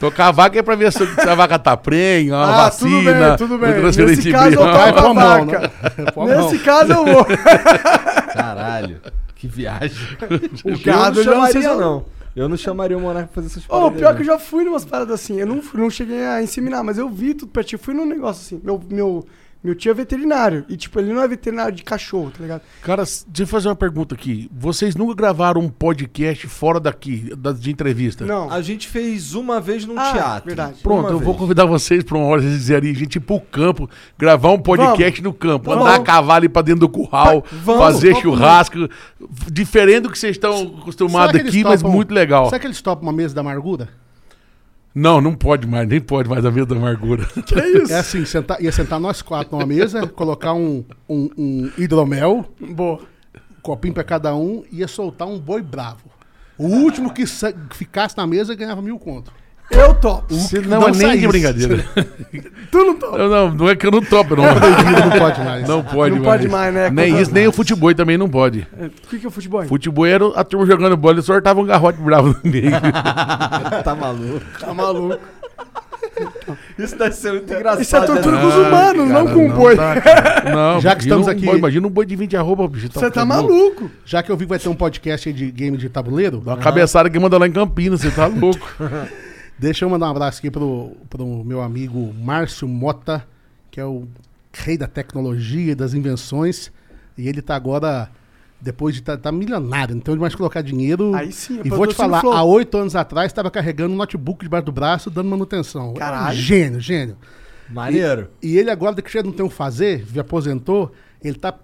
[0.00, 3.12] Tocar a vaca é pra ver se, a vaca tá prenha, uma Ah, tudo vacina.
[3.28, 3.68] bem, tudo bem.
[3.72, 5.60] uma transferência Nesse caso, eu toco a mão, vaca.
[5.60, 6.36] né?
[6.42, 7.26] Nesse caso eu vou.
[8.34, 9.00] Caralho,
[9.42, 9.96] que viagem.
[10.64, 12.04] O gado eu não não sei chamaria, não.
[12.34, 13.98] Eu não chamaria o Monarca pra fazer essas Ô, paradas.
[13.98, 14.16] pior não.
[14.16, 15.38] que eu já fui numas paradas assim.
[15.38, 17.78] Eu não, fui- não cheguei a inseminar, mas eu vi tudo pertinho.
[17.78, 18.64] Fui num negócio assim.
[18.64, 19.26] Meu, meu,
[19.62, 20.64] meu tio é veterinário.
[20.68, 22.62] E, tipo, ele não é veterinário de cachorro, tá ligado?
[22.82, 24.50] Cara, deixa eu fazer uma pergunta aqui.
[24.52, 28.24] Vocês nunca gravaram um podcast fora daqui, da- de entrevista?
[28.26, 28.50] Não.
[28.50, 30.46] A gente fez uma vez num Ah, teatro.
[30.46, 30.80] verdade.
[30.82, 31.38] Pronto, Uma eu vou vez.
[31.38, 35.22] convidar vocês pra uma hora vocês dizerem, a gente ir pro campo, gravar um podcast
[35.22, 38.22] no campo, Tá andar a cavalo ir pra dentro do curral, vamos, fazer vamos.
[38.22, 38.88] churrasco,
[39.50, 42.46] diferente do que vocês estão acostumados aqui, mas muito legal.
[42.46, 43.88] Será que eles topam uma mesa da amargura?
[44.94, 47.24] Não, não pode mais, nem pode mais a mesa da amargura.
[47.46, 47.92] Que é isso?
[47.92, 53.00] É assim, sentar, ia sentar nós quatro numa mesa, colocar um, um, um hidromel, Boa.
[53.62, 56.10] copinho pra cada um, ia soltar um boi bravo.
[56.58, 59.32] O último que, sa- que ficasse na mesa ganhava mil conto.
[59.72, 60.26] Eu topo.
[60.48, 61.84] Que não, não é nem de brincadeira.
[62.70, 63.18] Tu não topa.
[63.18, 64.44] não, não, não é que eu não topo, não.
[64.48, 65.68] Não pode mais.
[65.68, 66.40] Não pode Não mais.
[66.40, 66.90] pode mais, né?
[66.90, 68.66] Nem isso, nem o futebol também não pode.
[68.78, 69.62] É, O que, que é o futebol?
[69.64, 72.70] Futebol era a turma jogando bola e sortava um garrote bravo no meio.
[73.84, 74.40] tá maluco.
[74.58, 75.18] Tá maluco.
[76.78, 77.82] Isso deve ser muito engraçado.
[77.82, 78.40] Isso é tortura né?
[78.42, 79.76] com os humanos, não Cara, com o boi.
[79.76, 80.44] cara.
[80.54, 82.88] Não, Já que estamos um aqui- boi- imagina um boi de 20 arroba, bicho.
[82.92, 83.90] Você tá maluco.
[84.06, 86.52] Já que eu vi que vai ter um podcast aí de game de tabuleiro, Dá
[86.52, 88.66] uma cabeçada que manda lá em Campinas, você tá louco.
[89.58, 93.26] Deixa eu mandar um abraço aqui pro, pro meu amigo Márcio Mota,
[93.70, 94.06] que é o
[94.52, 96.70] rei da tecnologia e das invenções.
[97.16, 98.10] E ele tá agora,
[98.60, 101.14] depois de estar tá, tá milionário, então ele vai colocar dinheiro.
[101.14, 102.32] Aí sim, é E vou te falar, Flow.
[102.32, 105.94] há oito anos atrás estava carregando um notebook debaixo do braço, dando manutenção.
[105.94, 106.36] Caralho.
[106.36, 107.16] Gênio, gênio.
[107.68, 108.30] Maneiro.
[108.42, 110.92] E ele agora, que já não tem o que fazer, já aposentou,
[111.22, 111.54] ele tá.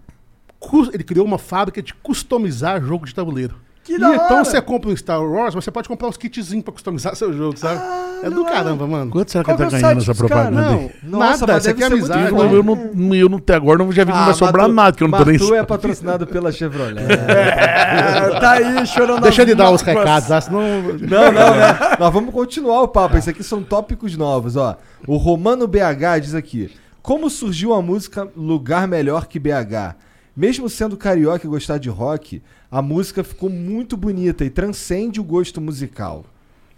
[0.93, 3.55] Ele criou uma fábrica de customizar jogo de tabuleiro.
[3.89, 4.44] Que E da então hora.
[4.44, 7.81] você compra um Star Wars, você pode comprar uns kitzinhos pra customizar seu jogo, sabe?
[8.23, 9.10] é do caramba, mano.
[9.10, 10.90] Quanto será que Qual ele tá é o ganhando essa propaganda Não, aí?
[11.02, 12.35] Nossa, nada, mas isso aqui é deve ser muito amizade.
[12.36, 14.74] Eu, eu não, eu não, até agora não, já vi que não vai sobrar Batu-
[14.74, 15.39] nada, que eu não tô nem...
[15.39, 17.02] Batu é patrocinado pela Chevrolet.
[17.09, 20.60] É, tá aí chorando Deixa ele dar os recados, ah, senão.
[20.60, 21.97] Não, não, né?
[21.98, 23.16] Nós vamos continuar o papo.
[23.16, 24.77] Isso aqui são tópicos novos, ó.
[25.06, 26.70] O Romano BH diz aqui:
[27.01, 29.94] Como surgiu a música Lugar Melhor que BH?
[30.39, 32.40] Mesmo sendo carioca e gostar de rock,
[32.70, 36.24] a música ficou muito bonita e transcende o gosto musical.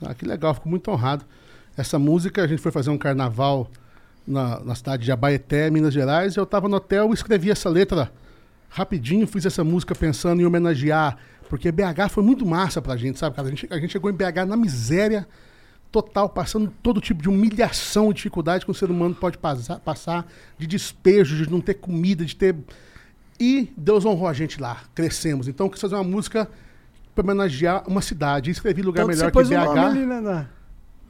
[0.00, 1.26] Ah, que legal, fico muito honrado.
[1.76, 3.70] Essa música, a gente foi fazer um carnaval
[4.26, 8.10] na, na cidade de Abaeté, Minas Gerais, eu tava no hotel e escrevi essa letra
[8.70, 11.18] rapidinho, fiz essa música pensando em homenagear,
[11.50, 13.46] porque BH foi muito massa pra gente, sabe, cara?
[13.48, 15.28] A gente, a gente chegou em BH na miséria
[15.92, 20.26] total, passando todo tipo de humilhação e dificuldade que um ser humano pode passar, passar
[20.56, 22.56] de despejo, de não ter comida, de ter.
[23.40, 25.48] E Deus honrou a gente lá, crescemos.
[25.48, 26.46] Então eu quis fazer uma música
[27.14, 28.50] para homenagear uma cidade.
[28.50, 29.64] Escrevi lugar Então melhor você que pôs o BH.
[29.64, 30.20] nome ali, né?
[30.20, 30.46] na-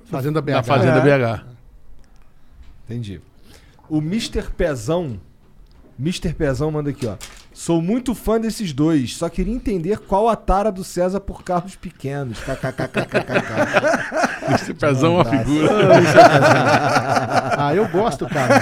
[0.06, 0.50] Fazenda BH.
[0.52, 1.18] Na Fazenda É.
[1.18, 1.44] BH.
[2.88, 3.20] Entendi.
[3.88, 4.50] O Mr.
[4.56, 5.20] Pezão.
[5.98, 6.32] Mr.
[6.32, 7.16] Pezão manda aqui, ó.
[7.52, 11.76] Sou muito fã desses dois, só queria entender qual a tara do César por carros
[11.76, 12.38] pequenos.
[12.40, 14.54] KKKKKK.
[14.54, 15.70] Esse pezão é uma figura.
[17.62, 18.58] Ah, eu gosto, cara.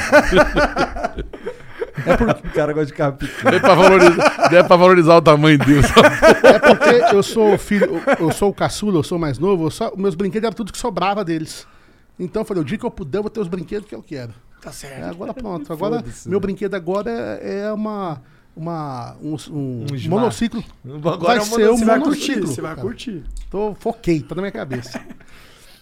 [2.12, 3.56] É porque o cara gosta de carro pequeno.
[3.56, 5.86] É pra valorizar, é pra valorizar o tamanho dele.
[6.43, 10.14] É porque eu sou filho, eu, sou o caçula, eu sou mais novo, só, meus
[10.14, 11.66] brinquedos eram tudo que sobrava deles.
[12.18, 14.02] Então eu falei, o dia que eu puder, eu vou ter os brinquedos que eu
[14.02, 14.32] quero.
[14.60, 15.01] Tá certo.
[15.01, 15.72] É, agora pronto.
[15.72, 16.40] Agora, meu né?
[16.40, 18.20] brinquedo agora é, é uma,
[18.56, 20.64] uma, um, um Um monociclo.
[20.85, 22.35] Agora Vai é um ser um Você vai monociclo.
[22.35, 22.82] curtir, você vai cara.
[22.82, 23.24] curtir.
[23.51, 25.01] Tô, foquei, tá na minha cabeça.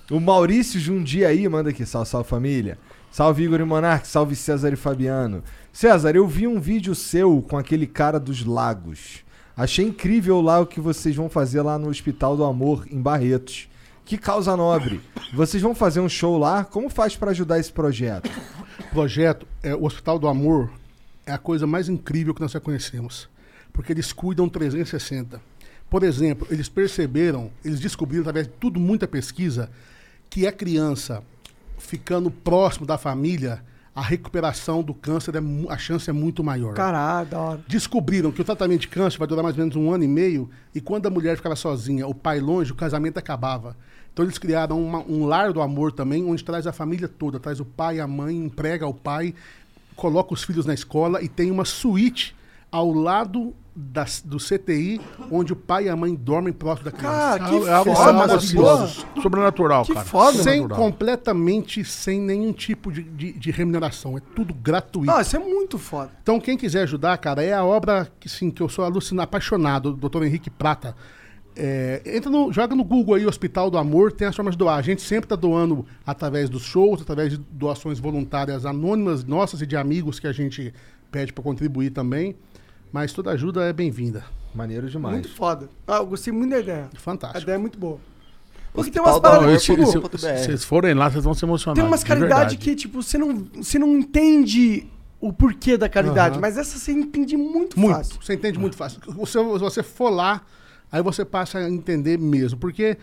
[0.09, 2.79] O Maurício Jundiaí manda aqui, salve, salve família.
[3.11, 5.43] Salve Igor e Monark, salve César e Fabiano.
[5.77, 9.23] César, eu vi um vídeo seu com aquele cara dos lagos.
[9.55, 13.69] Achei incrível lá o que vocês vão fazer lá no Hospital do Amor, em Barretos.
[14.03, 15.03] Que causa nobre.
[15.35, 16.65] Vocês vão fazer um show lá?
[16.65, 18.31] Como faz pra ajudar esse projeto?
[18.91, 20.71] projeto, é, o Hospital do Amor,
[21.27, 23.29] é a coisa mais incrível que nós já conhecemos.
[23.71, 25.43] Porque eles cuidam 360.
[25.91, 29.71] Por exemplo, eles perceberam, eles descobriram, através de tudo, muita pesquisa,
[30.31, 31.23] que a criança
[31.77, 33.63] ficando próximo da família,
[33.97, 35.39] a recuperação do câncer, é,
[35.73, 36.75] a chance é muito maior.
[36.75, 37.61] Caralho, da hora.
[37.67, 40.51] Descobriram que o tratamento de câncer vai durar mais ou menos um ano e meio,
[40.75, 43.75] e quando a mulher ficava sozinha, o pai longe, o casamento acabava.
[44.13, 47.59] Então eles criaram uma- um lar do amor também, onde traz a família toda, traz
[47.59, 49.35] o pai, a mãe, emprega o pai,
[49.95, 52.37] coloca os filhos na escola e tem uma suíte
[52.71, 54.99] ao lado das- do CTI,
[55.31, 57.17] onde o pai e a mãe dormem próximo da criança.
[57.39, 58.89] Cara, que É algo foda.
[59.23, 60.07] Sobrenatural, Que cara.
[60.07, 64.17] foda, sem, completamente sem nenhum tipo de, de- de remuneração.
[64.17, 65.07] É tudo gratuito.
[65.13, 66.11] Não, isso é muito foda.
[66.23, 69.93] Então, quem quiser ajudar, cara, é a obra que, sim, que eu sou alucinado, apaixonado,
[69.93, 70.25] do Dr.
[70.25, 70.97] Henrique Prata.
[71.59, 74.79] É, entra no, joga no Google aí, Hospital do Amor, tem as formas de doar.
[74.79, 79.67] A gente sempre está doando através dos shows, através de doações voluntárias anônimas nossas e
[79.67, 80.73] de amigos que a gente
[81.11, 82.37] pede para contribuir também.
[82.97, 84.25] Mas toda ajuda é bem-vinda.
[84.55, 85.17] Maneiro demais.
[85.17, 85.69] Muito foda.
[85.87, 86.89] Ah, eu gostei muito da ideia.
[86.97, 87.43] A Fantástico.
[87.43, 88.01] ideia é muito boa.
[88.73, 91.75] Porque tem umas da paradas que, Se, tipo, vocês forem lá, vocês vão se emocionar.
[91.77, 94.87] tem umas de caridades que, tipo, você não, você não entende
[95.21, 96.41] o porquê da caridade, Aham.
[96.41, 97.97] mas essa você entende muito, Muito.
[97.97, 98.17] fácil.
[98.23, 98.99] Você entende muito fácil.
[99.27, 100.41] Se você for lá,
[100.91, 102.59] aí você passa a entender mesmo.
[102.59, 102.97] Porque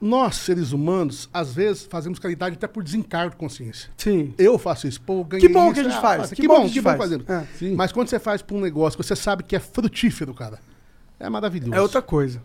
[0.00, 3.90] nós, seres humanos, às vezes fazemos caridade até por desencargo de consciência.
[3.98, 4.32] Sim.
[4.38, 6.48] Eu faço isso, pô, ganhei Que bom isso, que a gente ah, faz, que Que,
[6.48, 6.98] bom que a gente que bom faz.
[6.98, 7.30] fazendo.
[7.30, 7.46] É.
[7.58, 7.74] Sim.
[7.74, 10.58] Mas quando você faz pra um negócio que você sabe que é frutífero, cara,
[11.20, 11.74] é maravilhoso.
[11.74, 12.40] É outra coisa.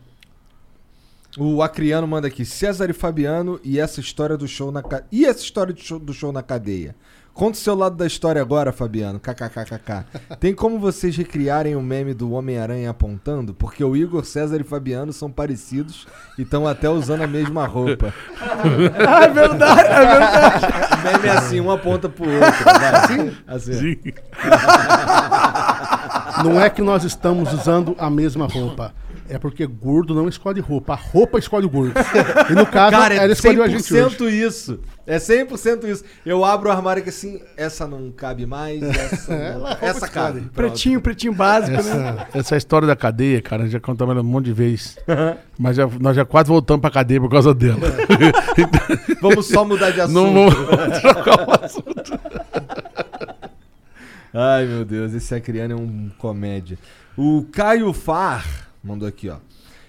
[1.37, 5.03] O Acriano manda aqui, César e Fabiano e essa história do show na ca...
[5.11, 6.95] E essa história do show, do show na cadeia?
[7.33, 9.19] Conta o seu lado da história agora, Fabiano.
[9.19, 10.05] KKKKK.
[10.39, 13.53] Tem como vocês recriarem o meme do Homem-Aranha apontando?
[13.53, 16.05] Porque o Igor, César e Fabiano são parecidos
[16.37, 18.13] e estão até usando a mesma roupa.
[19.07, 20.65] Ah, é verdade, é verdade.
[20.93, 22.63] O meme é assim, um aponta pro outro.
[22.63, 23.33] Vai.
[23.47, 23.73] Assim.
[23.73, 23.97] Sim.
[26.43, 28.93] Não é que nós estamos usando a mesma roupa.
[29.29, 30.93] É porque gordo não escolhe roupa.
[30.93, 31.93] A roupa escolhe o gordo.
[32.49, 34.15] E no caso, Cara, é ela escolheu a gente hoje.
[34.17, 34.79] 100% isso.
[35.05, 36.03] É 100% isso.
[36.25, 40.41] Eu abro o armário que assim, essa não cabe mais, essa, não- essa cabe.
[40.41, 40.53] Pronto.
[40.53, 41.77] Pretinho, pretinho básico, né?
[41.79, 44.97] Essa, essa história da cadeia, cara, já contamos ela um monte de vezes.
[45.57, 47.79] Mas já- nós já quase voltamos pra cadeia por causa dela.
[49.21, 50.13] Vamos só mudar de assunto.
[50.33, 52.19] Não vamos trocar o assunto.
[54.33, 56.77] Ai, meu Deus, esse Acriano é um comédia.
[57.17, 59.37] O Caio Far mandou aqui, ó.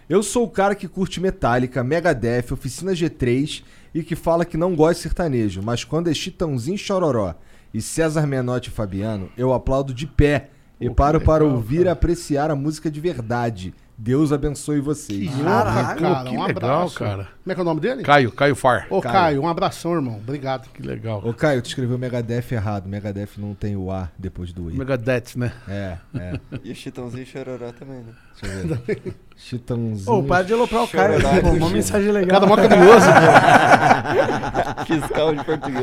[0.09, 3.62] Eu sou o cara que curte Metallica, Megadeth, Oficina G3
[3.95, 7.35] e que fala que não gosta de sertanejo, mas quando é Chitãozinho Chororó
[7.73, 10.51] e César Menotti e Fabiano, eu aplaudo de pé
[10.81, 13.73] e Pô, paro que para legal, ouvir e apreciar a música de verdade.
[14.02, 15.31] Deus abençoe vocês.
[15.44, 16.98] Caralho, cara, que um legal, abraço.
[16.98, 17.28] cara.
[17.44, 18.02] Como é que é o nome dele?
[18.02, 18.86] Caio, Caio Far.
[18.89, 19.12] Ô, Caio.
[19.14, 20.16] Caio, um abração, irmão.
[20.16, 20.70] Obrigado.
[20.72, 21.20] Que legal.
[21.22, 22.89] Ô Caio, tu escreveu Megadeth errado.
[22.89, 24.74] Megadeth não tem o A depois do I.
[24.78, 25.52] Megadeth, né?
[25.68, 26.40] É, é.
[26.64, 28.12] E o Chitãozinho e Chororó também, né?
[28.40, 29.14] Deixa eu ver.
[29.36, 30.16] Chitãozinho.
[30.16, 31.20] Ô, para de aloprar o Caio.
[31.20, 32.40] Chorar, Pô, uma mensagem legal.
[32.40, 33.06] Cada mó carinhoso.
[34.86, 35.82] Fiscal de português.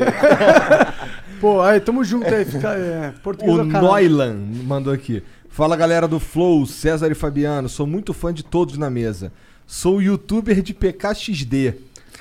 [1.40, 2.44] Pô, aí, tamo junto aí.
[2.44, 3.66] Fica, é, português O é o.
[3.66, 4.34] Noilan
[4.64, 5.22] mandou aqui.
[5.58, 7.68] Fala galera do Flow, César e Fabiano.
[7.68, 9.32] Sou muito fã de todos na mesa.
[9.66, 11.74] Sou youtuber de PKXD.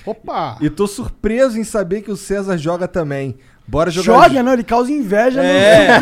[0.04, 0.58] Opa!
[0.60, 3.38] E tô surpreso em saber que o César joga também.
[3.68, 4.28] Bora jogar.
[4.28, 5.44] Joga, não, ele causa inveja.
[5.44, 6.00] É,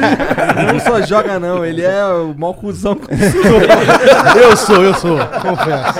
[0.71, 2.97] não só joga não, ele é o maior cuzão.
[4.41, 5.17] Eu sou, eu sou.
[5.41, 5.99] Confesso.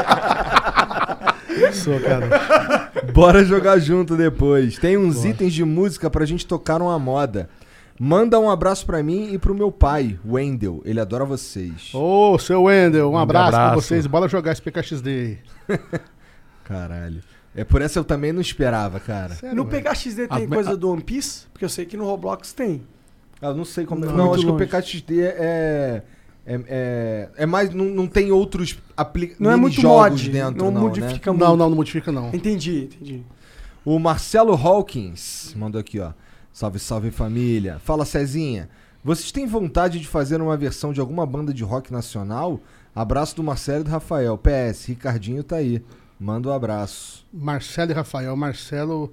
[1.49, 2.91] Eu sou, cara.
[3.14, 4.78] Bora jogar junto depois.
[4.78, 7.49] Tem uns itens de música pra gente tocar uma moda.
[7.99, 10.81] Manda um abraço pra mim e pro meu pai, Wendel.
[10.84, 11.91] Ele adora vocês.
[11.93, 13.88] Ô, seu Wendel, um abraço, pra abraço.
[13.88, 14.05] vocês.
[14.05, 15.77] Bora jogar esse PKXD aí.
[16.63, 17.22] Caralho.
[17.55, 19.34] É por essa eu também não esperava, cara.
[19.35, 19.65] Sério, No.
[19.65, 21.45] PKXD tem Ah, coisa do One Piece?
[21.53, 22.81] Porque eu sei que no Roblox tem.
[23.41, 24.03] Eu não sei como.
[24.03, 24.57] Não, Não, muito acho longe.
[24.57, 26.03] que o PKXD é.
[26.47, 27.73] É, é, é mais.
[27.73, 30.30] Não, não tem outros apli- Não é muito mod.
[30.30, 31.38] dentro, não, não, modifica né?
[31.38, 31.49] muito.
[31.49, 32.30] Não, não, não modifica não.
[32.34, 33.23] Entendi, entendi.
[33.85, 36.11] O Marcelo Hawkins mandou aqui, ó.
[36.56, 37.80] Salve, salve família.
[37.80, 38.69] Fala, Cezinha.
[39.03, 42.61] Vocês têm vontade de fazer uma versão de alguma banda de rock nacional?
[42.95, 44.38] Abraço do Marcelo e do Rafael.
[44.38, 45.84] PS, Ricardinho tá aí.
[46.18, 47.26] Manda um abraço.
[47.34, 48.34] Marcelo e Rafael.
[48.38, 49.11] Marcelo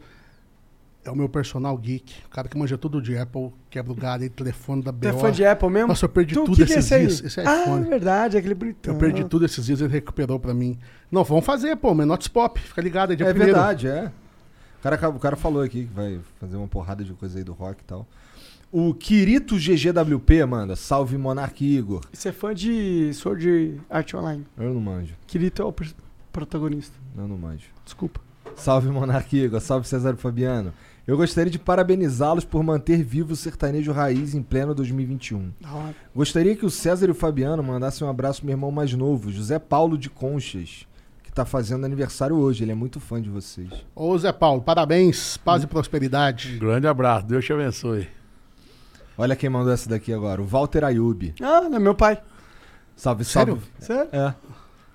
[1.05, 2.15] é o meu personal geek.
[2.27, 5.01] O cara que manja tudo de Apple, quebra o galho, aí, telefone da BO.
[5.01, 5.89] Tu é fã de Apple mesmo?
[5.89, 7.07] Nossa, eu perdi Tu, tudo que que é esses esse aí?
[7.09, 7.25] dias.
[7.25, 7.87] Esse é ah, iPhone.
[7.87, 8.95] é verdade, é aquele bonitão.
[8.95, 10.79] Eu perdi tudo esses dias, ele recuperou pra mim.
[11.11, 12.61] Não, vamos fazer, pô, Menotes Pop.
[12.61, 13.55] Fica ligado aí, dia é primeiro.
[13.55, 14.13] verdade, é.
[14.83, 17.53] O cara, o cara falou aqui que vai fazer uma porrada de coisa aí do
[17.53, 18.05] rock e tal.
[18.73, 20.75] O Kirito GGWP manda.
[20.75, 22.01] Salve Monark Igor.
[22.13, 24.45] Você é fã de Sword Art Online.
[24.59, 25.15] Eu não manjo.
[25.27, 25.95] Kirito é o pers-
[26.33, 26.97] protagonista.
[27.17, 27.67] Eu não manjo.
[27.85, 28.21] Desculpa.
[28.57, 30.73] Salve Monark Igor, salve César Fabiano.
[31.07, 35.53] Eu gostaria de parabenizá-los por manter vivo o sertanejo raiz em pleno 2021.
[35.61, 35.95] Da hora.
[36.15, 39.31] Gostaria que o César e o Fabiano mandassem um abraço pro meu irmão mais novo,
[39.33, 40.87] José Paulo de Conchas,
[41.33, 42.63] que tá fazendo aniversário hoje.
[42.63, 43.71] Ele é muito fã de vocês.
[43.97, 45.41] Ô, Zé Paulo, parabéns, Hum.
[45.43, 46.57] paz e prosperidade.
[46.57, 47.25] Um grande abraço.
[47.27, 48.07] Deus te abençoe.
[49.17, 51.35] Olha quem mandou essa daqui agora, o Walter Ayub.
[51.41, 52.21] Ah, não é meu pai.
[52.95, 53.55] Salve, Sério?
[53.55, 53.71] salve.
[53.79, 54.09] Sério?
[54.13, 54.35] É.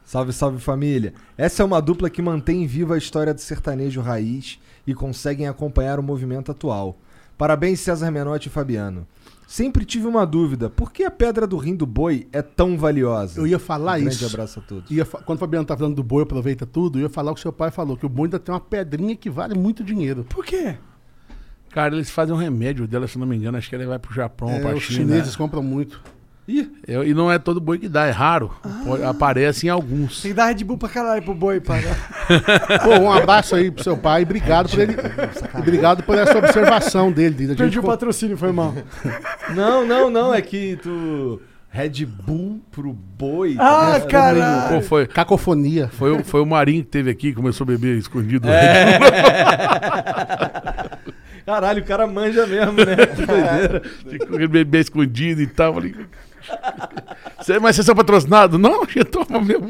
[0.06, 1.14] Salve, salve família.
[1.36, 6.00] Essa é uma dupla que mantém viva a história do sertanejo raiz e conseguem acompanhar
[6.00, 6.98] o movimento atual.
[7.36, 9.08] Parabéns, César Menotti e Fabiano.
[9.48, 13.40] Sempre tive uma dúvida: por que a pedra do rim do boi é tão valiosa?
[13.40, 14.26] Eu ia falar um grande isso.
[14.26, 14.92] abraço a todos.
[14.92, 17.36] Ia fa- quando o Fabiano tá falando do boi, aproveita tudo, eu ia falar o
[17.36, 20.26] que seu pai falou, que o boi ainda tem uma pedrinha que vale muito dinheiro.
[20.26, 20.76] Por quê?
[21.70, 23.58] Cara, eles fazem um remédio dela, se não me engano.
[23.58, 25.00] Acho que ele vai pro Japão, É, pra os China.
[25.14, 26.02] chineses compram muito.
[26.48, 28.52] Ih, É, e não é todo boi que dá, é raro.
[28.86, 30.22] Pode- aparece em alguns.
[30.22, 31.82] Tem que dar Red Bull pra caralho pro boi, pai.
[32.86, 34.96] Pô, um abraço aí pro seu pai, obrigado por ele.
[35.54, 37.36] Obrigado por essa observação dele.
[37.36, 38.74] A gente Perdi o patrocínio, foi mal.
[39.54, 40.34] não, não, não.
[40.34, 41.42] É que tu.
[41.70, 43.58] Red Bull pro boi.
[43.60, 44.08] Ah, tá?
[44.08, 44.76] caralho.
[44.76, 45.90] Pô, foi, Cacofonia.
[45.90, 48.48] foi, o- foi o Marinho que teve aqui, começou a beber escondido.
[51.46, 52.96] Caralho, o cara manja mesmo, né?
[53.06, 53.82] Que doideira.
[54.10, 55.74] Ficou beber escondido e tal.
[55.76, 55.96] Falei,
[57.42, 58.60] "Cê- mas vocês são patrocinados?
[58.60, 59.70] Não, eu tomo mesmo.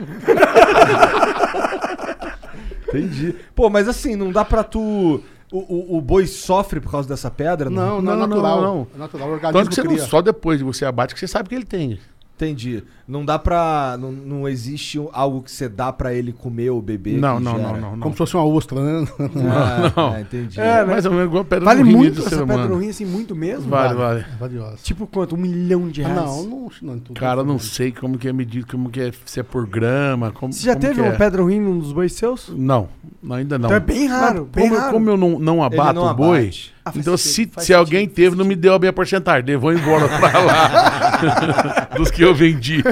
[2.88, 3.36] Entendi.
[3.56, 5.22] Pô, mas assim, não dá pra tu.
[5.52, 5.60] O,
[5.94, 7.70] o, o boi sofre por causa dessa pedra?
[7.70, 8.62] Não, não, é Não, natural.
[8.62, 8.88] não, não.
[8.95, 9.30] É natural.
[9.30, 10.04] O organismo Tanto que você não, cria.
[10.06, 11.99] só depois de você abate que você sabe que ele tem.
[12.38, 12.84] Entendi.
[13.08, 13.98] Não dá pra.
[14.00, 17.18] Não, não existe algo que você dá pra ele comer ou beber?
[17.18, 18.00] Não, não, não, não, não.
[18.00, 19.08] Como se fosse uma ostra, né?
[19.20, 20.16] Ah, Não.
[20.16, 20.60] é, entendi.
[20.60, 20.86] É?
[20.86, 23.06] Mais ou menos igual a pedra Vale no rim muito essa pedra no rim, assim,
[23.06, 23.70] muito mesmo?
[23.70, 24.20] Vale, vale.
[24.20, 24.78] É valiosa.
[24.84, 25.34] Tipo quanto?
[25.36, 26.26] Um milhão de Ah, reais?
[26.26, 27.20] não, não, não, em tudo.
[27.20, 30.54] Cara, não sei como que é medido, como que é, se é por grama, como
[30.54, 31.18] Você já como teve que uma é.
[31.18, 32.50] pedra no rim num dos bois seus?
[32.56, 32.88] Não,
[33.32, 33.66] ainda não.
[33.68, 34.94] Então é bem raro, Mas bem como, raro.
[34.94, 36.74] como eu não, não abato não o boi, abate.
[36.88, 39.44] Ah, então sentido, se, se alguém sentido, teve, não me deu a minha porcentagem.
[39.46, 41.90] Dei, vou embora pra lá.
[41.98, 42.84] Dos que eu vendi.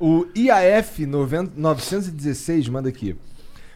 [0.00, 3.16] O IAF 90 916 manda aqui.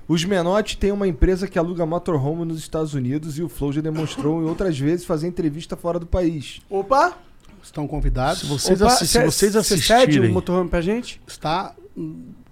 [0.06, 3.80] Os Menotti têm uma empresa que aluga motorhome nos Estados Unidos e o Flow já
[3.80, 6.60] demonstrou em outras vezes fazer entrevista fora do país.
[6.70, 7.14] Opa!
[7.60, 8.40] Estão convidados.
[8.42, 10.30] Se vocês, Opa, assi- se cê- vocês cede assistirem.
[10.30, 11.20] o motorhome pra gente?
[11.26, 11.74] Está.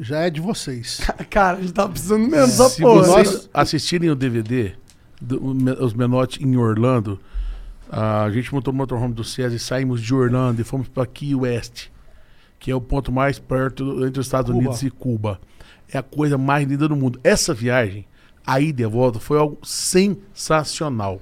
[0.01, 1.01] Já é de vocês.
[1.31, 3.03] Cara, a gente tava precisando mesmo dessa Se porra.
[3.23, 4.73] vocês assistirem o DVD,
[5.21, 5.45] do-
[5.85, 7.19] os Menotti em Orlando,
[7.91, 11.35] a gente montou o motorhome do César e saímos de Orlando e fomos para Key
[11.35, 11.89] West,
[12.59, 14.59] que é o ponto mais perto entre os Estados Cuba.
[14.65, 15.41] Unidos e Cuba.
[15.93, 17.19] É a coisa mais linda do mundo.
[17.25, 18.07] Essa viagem,
[18.47, 21.21] a ida e a volta, foi algo sensacional.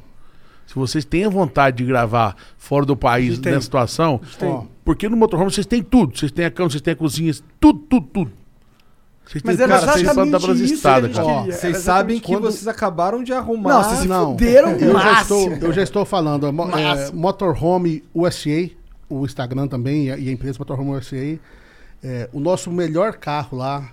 [0.66, 4.20] Se vocês têm a vontade de gravar fora do país nessa situação,
[4.84, 6.18] porque no motorhome vocês têm tudo.
[6.18, 8.32] Vocês têm a cama, vocês têm a cozinha, tudo, tudo, tudo.
[9.28, 10.82] Vocês Mas têm era cara, vocês podem dar exatamente pelas isso que gente
[11.14, 11.26] cara.
[11.26, 11.44] Ó.
[11.44, 13.70] Vocês Era sabem que quando- vocês acabaram de arrumar.
[13.74, 14.30] Não, vocês Não.
[14.30, 16.46] fuderam eu, já estou, eu já estou falando.
[16.46, 16.50] é
[17.08, 17.10] é.
[17.12, 18.70] Motorhome USA,
[19.08, 21.38] o Instagram também e a, e a empresa Motorhome USA.
[22.02, 23.90] é, o nosso melhor carro lá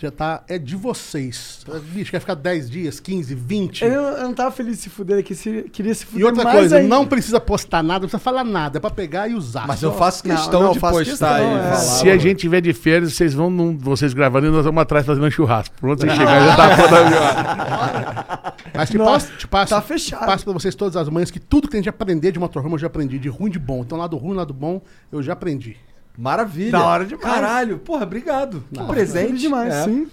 [0.00, 1.64] já tá, é de vocês.
[1.92, 3.84] Bicho, quer ficar 10 dias, 15, 20.
[3.84, 6.42] Eu, eu não tava feliz de se fuder aqui, se, queria se fuder E outra
[6.44, 6.88] mais coisa, ainda.
[6.88, 9.66] não precisa postar nada, não precisa falar nada, é pra pegar e usar.
[9.66, 11.58] Mas eu faço Não, questão não, de faço postar questão, aí.
[11.58, 11.62] é.
[11.62, 14.80] falar, Se a gente tiver de férias, vocês vão, num- vocês gravando e nós vamos
[14.80, 15.74] atrás fazendo um churrasco.
[15.78, 18.50] Pronto, você chegar já tá avião.
[18.74, 20.26] Mas te Nossa, passo, te passo, tá fechado.
[20.26, 22.78] passo pra vocês todas as manhãs que tudo que tem de aprender de motorhome eu
[22.78, 23.80] já aprendi, de ruim e de bom.
[23.82, 24.80] Então, lado ruim, lado bom,
[25.12, 25.76] eu já aprendi.
[26.16, 26.72] Maravilha.
[26.72, 27.24] Da hora demais.
[27.24, 28.64] Caralho, porra, obrigado.
[28.72, 29.26] Que presente.
[29.26, 29.84] Feliz demais, É.
[29.84, 30.08] sim.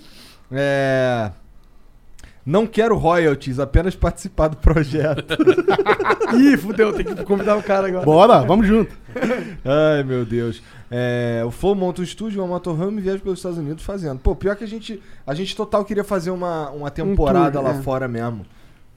[0.52, 1.32] É.
[2.46, 5.36] Não quero royalties, apenas participar do projeto.
[6.40, 8.06] Ih, fudeu, tem que convidar o cara agora.
[8.06, 8.96] Bora, vamos junto.
[9.66, 10.64] Ai, meu Deus.
[10.90, 14.20] É, o Flow monta um estúdio, uma motorhome e viaja pelos Estados Unidos fazendo.
[14.20, 15.04] Pô, pior que a gente.
[15.26, 17.82] A gente total queria fazer uma, uma temporada tour, lá é.
[17.82, 18.46] fora mesmo.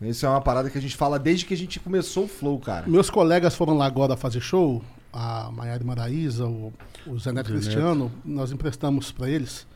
[0.00, 2.56] Isso é uma parada que a gente fala desde que a gente começou o Flow,
[2.60, 2.84] cara.
[2.86, 4.80] Meus colegas foram lá agora fazer show,
[5.12, 6.72] a Maiara Maraíza, o,
[7.06, 9.66] o Zé Neto Cristiano, nós emprestamos pra eles.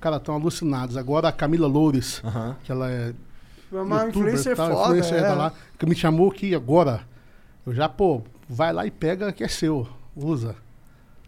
[0.00, 0.96] Cara, estão alucinados.
[0.96, 2.22] Agora a Camila Loures,
[2.64, 3.12] que ela é
[3.70, 5.22] Uma youtuber, influencer tal, foda, influencer é.
[5.22, 7.02] tá lá, que me chamou aqui agora.
[7.66, 9.86] Eu já, pô, vai lá e pega que é seu,
[10.16, 10.56] usa.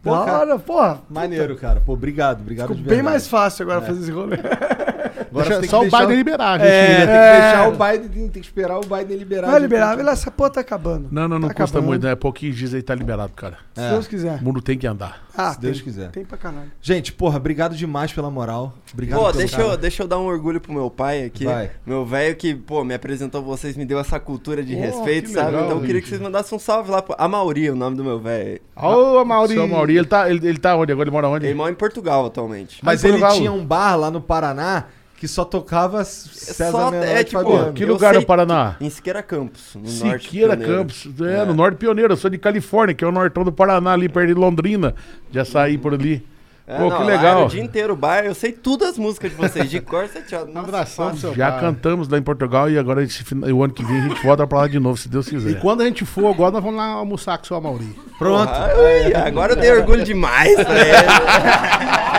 [0.03, 1.01] Pô, Da cara, hora, porra.
[1.09, 1.81] Maneiro, cara.
[1.81, 4.37] Pô, obrigado, obrigado Ficou de bem mais fácil agora fazer esse rolê.
[5.33, 6.69] Agora Deixa- só que o Biden liberar, gente.
[6.69, 7.41] É, tem que É.
[7.41, 9.47] deixar o Biden, tem, que esperar o Biden liberar.
[9.47, 11.09] Vai a liberar, tem que- essa porra tá acabando.
[11.11, 11.89] Não, não, não Tá custa acabando.
[11.89, 12.15] muito, né?
[12.15, 13.57] Pouquinhos dias aí tá liberado, cara.
[13.75, 13.91] Se É.
[13.91, 14.39] Deus quiser.
[14.41, 15.23] O mundo tem que andar.
[15.35, 16.11] Ah, Se Deus tem, quiser.
[16.11, 16.71] Tem pra caralho.
[16.83, 18.75] Gente, porra, obrigado demais pela moral.
[18.93, 19.69] Obrigado Pô, pelo deixa cara.
[19.71, 21.47] eu, deixa eu dar um orgulho pro meu pai aqui.
[21.47, 21.71] Vai.
[21.87, 25.47] Meu velho que, pô, me apresentou vocês, me deu essa cultura de Oh, respeito, sabe?
[25.53, 28.05] legal, então eu queria que vocês mandassem um salve lá pro Amauri, o nome do
[28.05, 28.61] meu velho.
[28.77, 29.55] Ô, Amaury.
[29.55, 30.93] Seu Mauri, ele tá, ele, ele tá onde?
[30.93, 31.47] Agora ele mora onde?
[31.47, 32.81] Ele mora em Portugal atualmente.
[32.83, 33.37] Mas ele Portugal.
[33.39, 34.85] tinha um bar lá no Paraná
[35.23, 37.73] que só tocava César Só- Menotti é, e tipo, Fabiano.
[37.73, 38.75] Que lugar no Paraná?
[38.81, 40.25] Em Siqueira Campos, no norte.
[40.25, 40.79] Siqueira pioneiro.
[40.79, 41.09] Campos.
[41.21, 42.13] É, no norte pioneiro.
[42.15, 44.97] Eu sou de Califórnia, que é o nortão do Paraná, ali perto de Londrina.
[45.31, 46.27] Já saí por ali.
[46.67, 47.47] É, Pô, não, que lá legal.
[47.47, 50.43] O dia inteiro, bar, eu sei todas as músicas de vocês, de cor, você tinha.
[50.45, 51.61] Um abração pro seu Já pai.
[51.61, 54.45] cantamos lá em Portugal e agora esse fina- o ano que vem a gente volta
[54.45, 55.61] pra lá de novo, se Deus E quiser.
[55.61, 57.97] quando a gente for agora, nós vamos lá almoçar com o seu Amauri.
[58.19, 58.51] Pronto.
[58.53, 60.57] Ai, agora eu dei orgulho demais.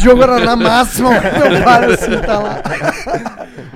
[0.00, 2.62] Diogo era na máxima, meu pai assim, tá lá.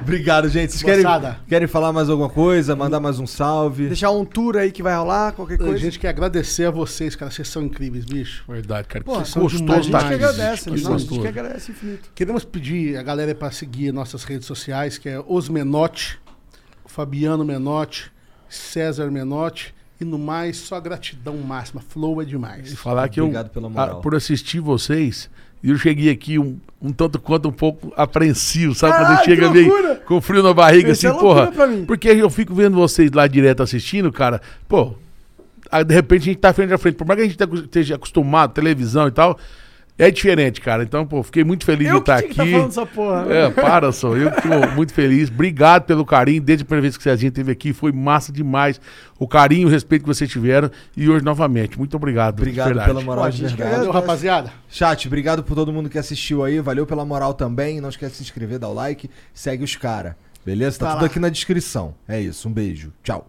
[0.00, 0.70] Obrigado, gente.
[0.72, 1.38] Vocês querem, Moçada.
[1.48, 2.74] querem falar mais alguma coisa?
[2.74, 3.88] Mandar mais um salve?
[3.88, 5.78] Deixar um tour aí que vai rolar, qualquer A coisa.
[5.78, 7.30] gente quer agradecer a vocês, cara.
[7.30, 8.42] Vocês são incríveis, bicho.
[8.48, 9.04] Verdade, cara.
[9.04, 10.04] Pô, que são gostoso demais.
[10.04, 10.94] a gente que agradece, Que né?
[10.94, 12.10] a gente que agradece infinito.
[12.14, 16.18] Queremos pedir a galera para seguir nossas redes sociais, que é Os Menotti,
[16.86, 18.10] Fabiano Menotti,
[18.48, 19.74] César Menotti.
[20.00, 21.80] E no mais, só gratidão máxima.
[21.80, 22.72] Flow é demais.
[22.72, 23.98] E falar que Obrigado eu, pela moral.
[23.98, 25.28] ah, por assistir vocês,
[25.62, 28.92] e eu cheguei aqui um, um tanto quanto um pouco apreensivo, sabe?
[28.94, 31.48] Quando Caralho, chega meio com frio na barriga, Isso assim, é porra.
[31.50, 31.84] pra mim.
[31.84, 34.94] Porque eu fico vendo vocês lá direto assistindo, cara, pô.
[35.70, 36.94] aí, de repente a gente tá frente a frente.
[36.94, 39.36] Por mais que a gente esteja acostumado, televisão e tal,
[39.98, 40.82] é diferente, cara.
[40.84, 42.34] Então, pô, fiquei muito feliz Eu de estar tá aqui.
[42.52, 43.24] falando essa porra.
[43.24, 43.46] né?
[43.46, 44.16] É, para, só.
[44.16, 45.28] Eu que tô muito feliz.
[45.28, 46.40] Obrigado pelo carinho.
[46.40, 48.80] Desde a primeira vez que o Cezinha esteve aqui, foi massa demais.
[49.18, 50.70] O carinho, o respeito que vocês tiveram.
[50.96, 52.38] E hoje, novamente, muito obrigado.
[52.38, 52.88] Obrigado verdade.
[52.88, 53.70] pela moral Pô, de verdade.
[53.76, 54.52] Valeu, rapaziada.
[54.68, 56.60] Chat, obrigado por todo mundo que assistiu aí.
[56.60, 57.80] Valeu pela moral também.
[57.80, 59.10] Não esquece de se inscrever, dar o like.
[59.34, 60.14] Segue os caras.
[60.46, 60.78] Beleza?
[60.78, 61.06] Tá, Tá tudo lá.
[61.06, 61.94] aqui na descrição.
[62.06, 62.48] É isso.
[62.48, 62.92] Um beijo.
[63.02, 63.26] Tchau.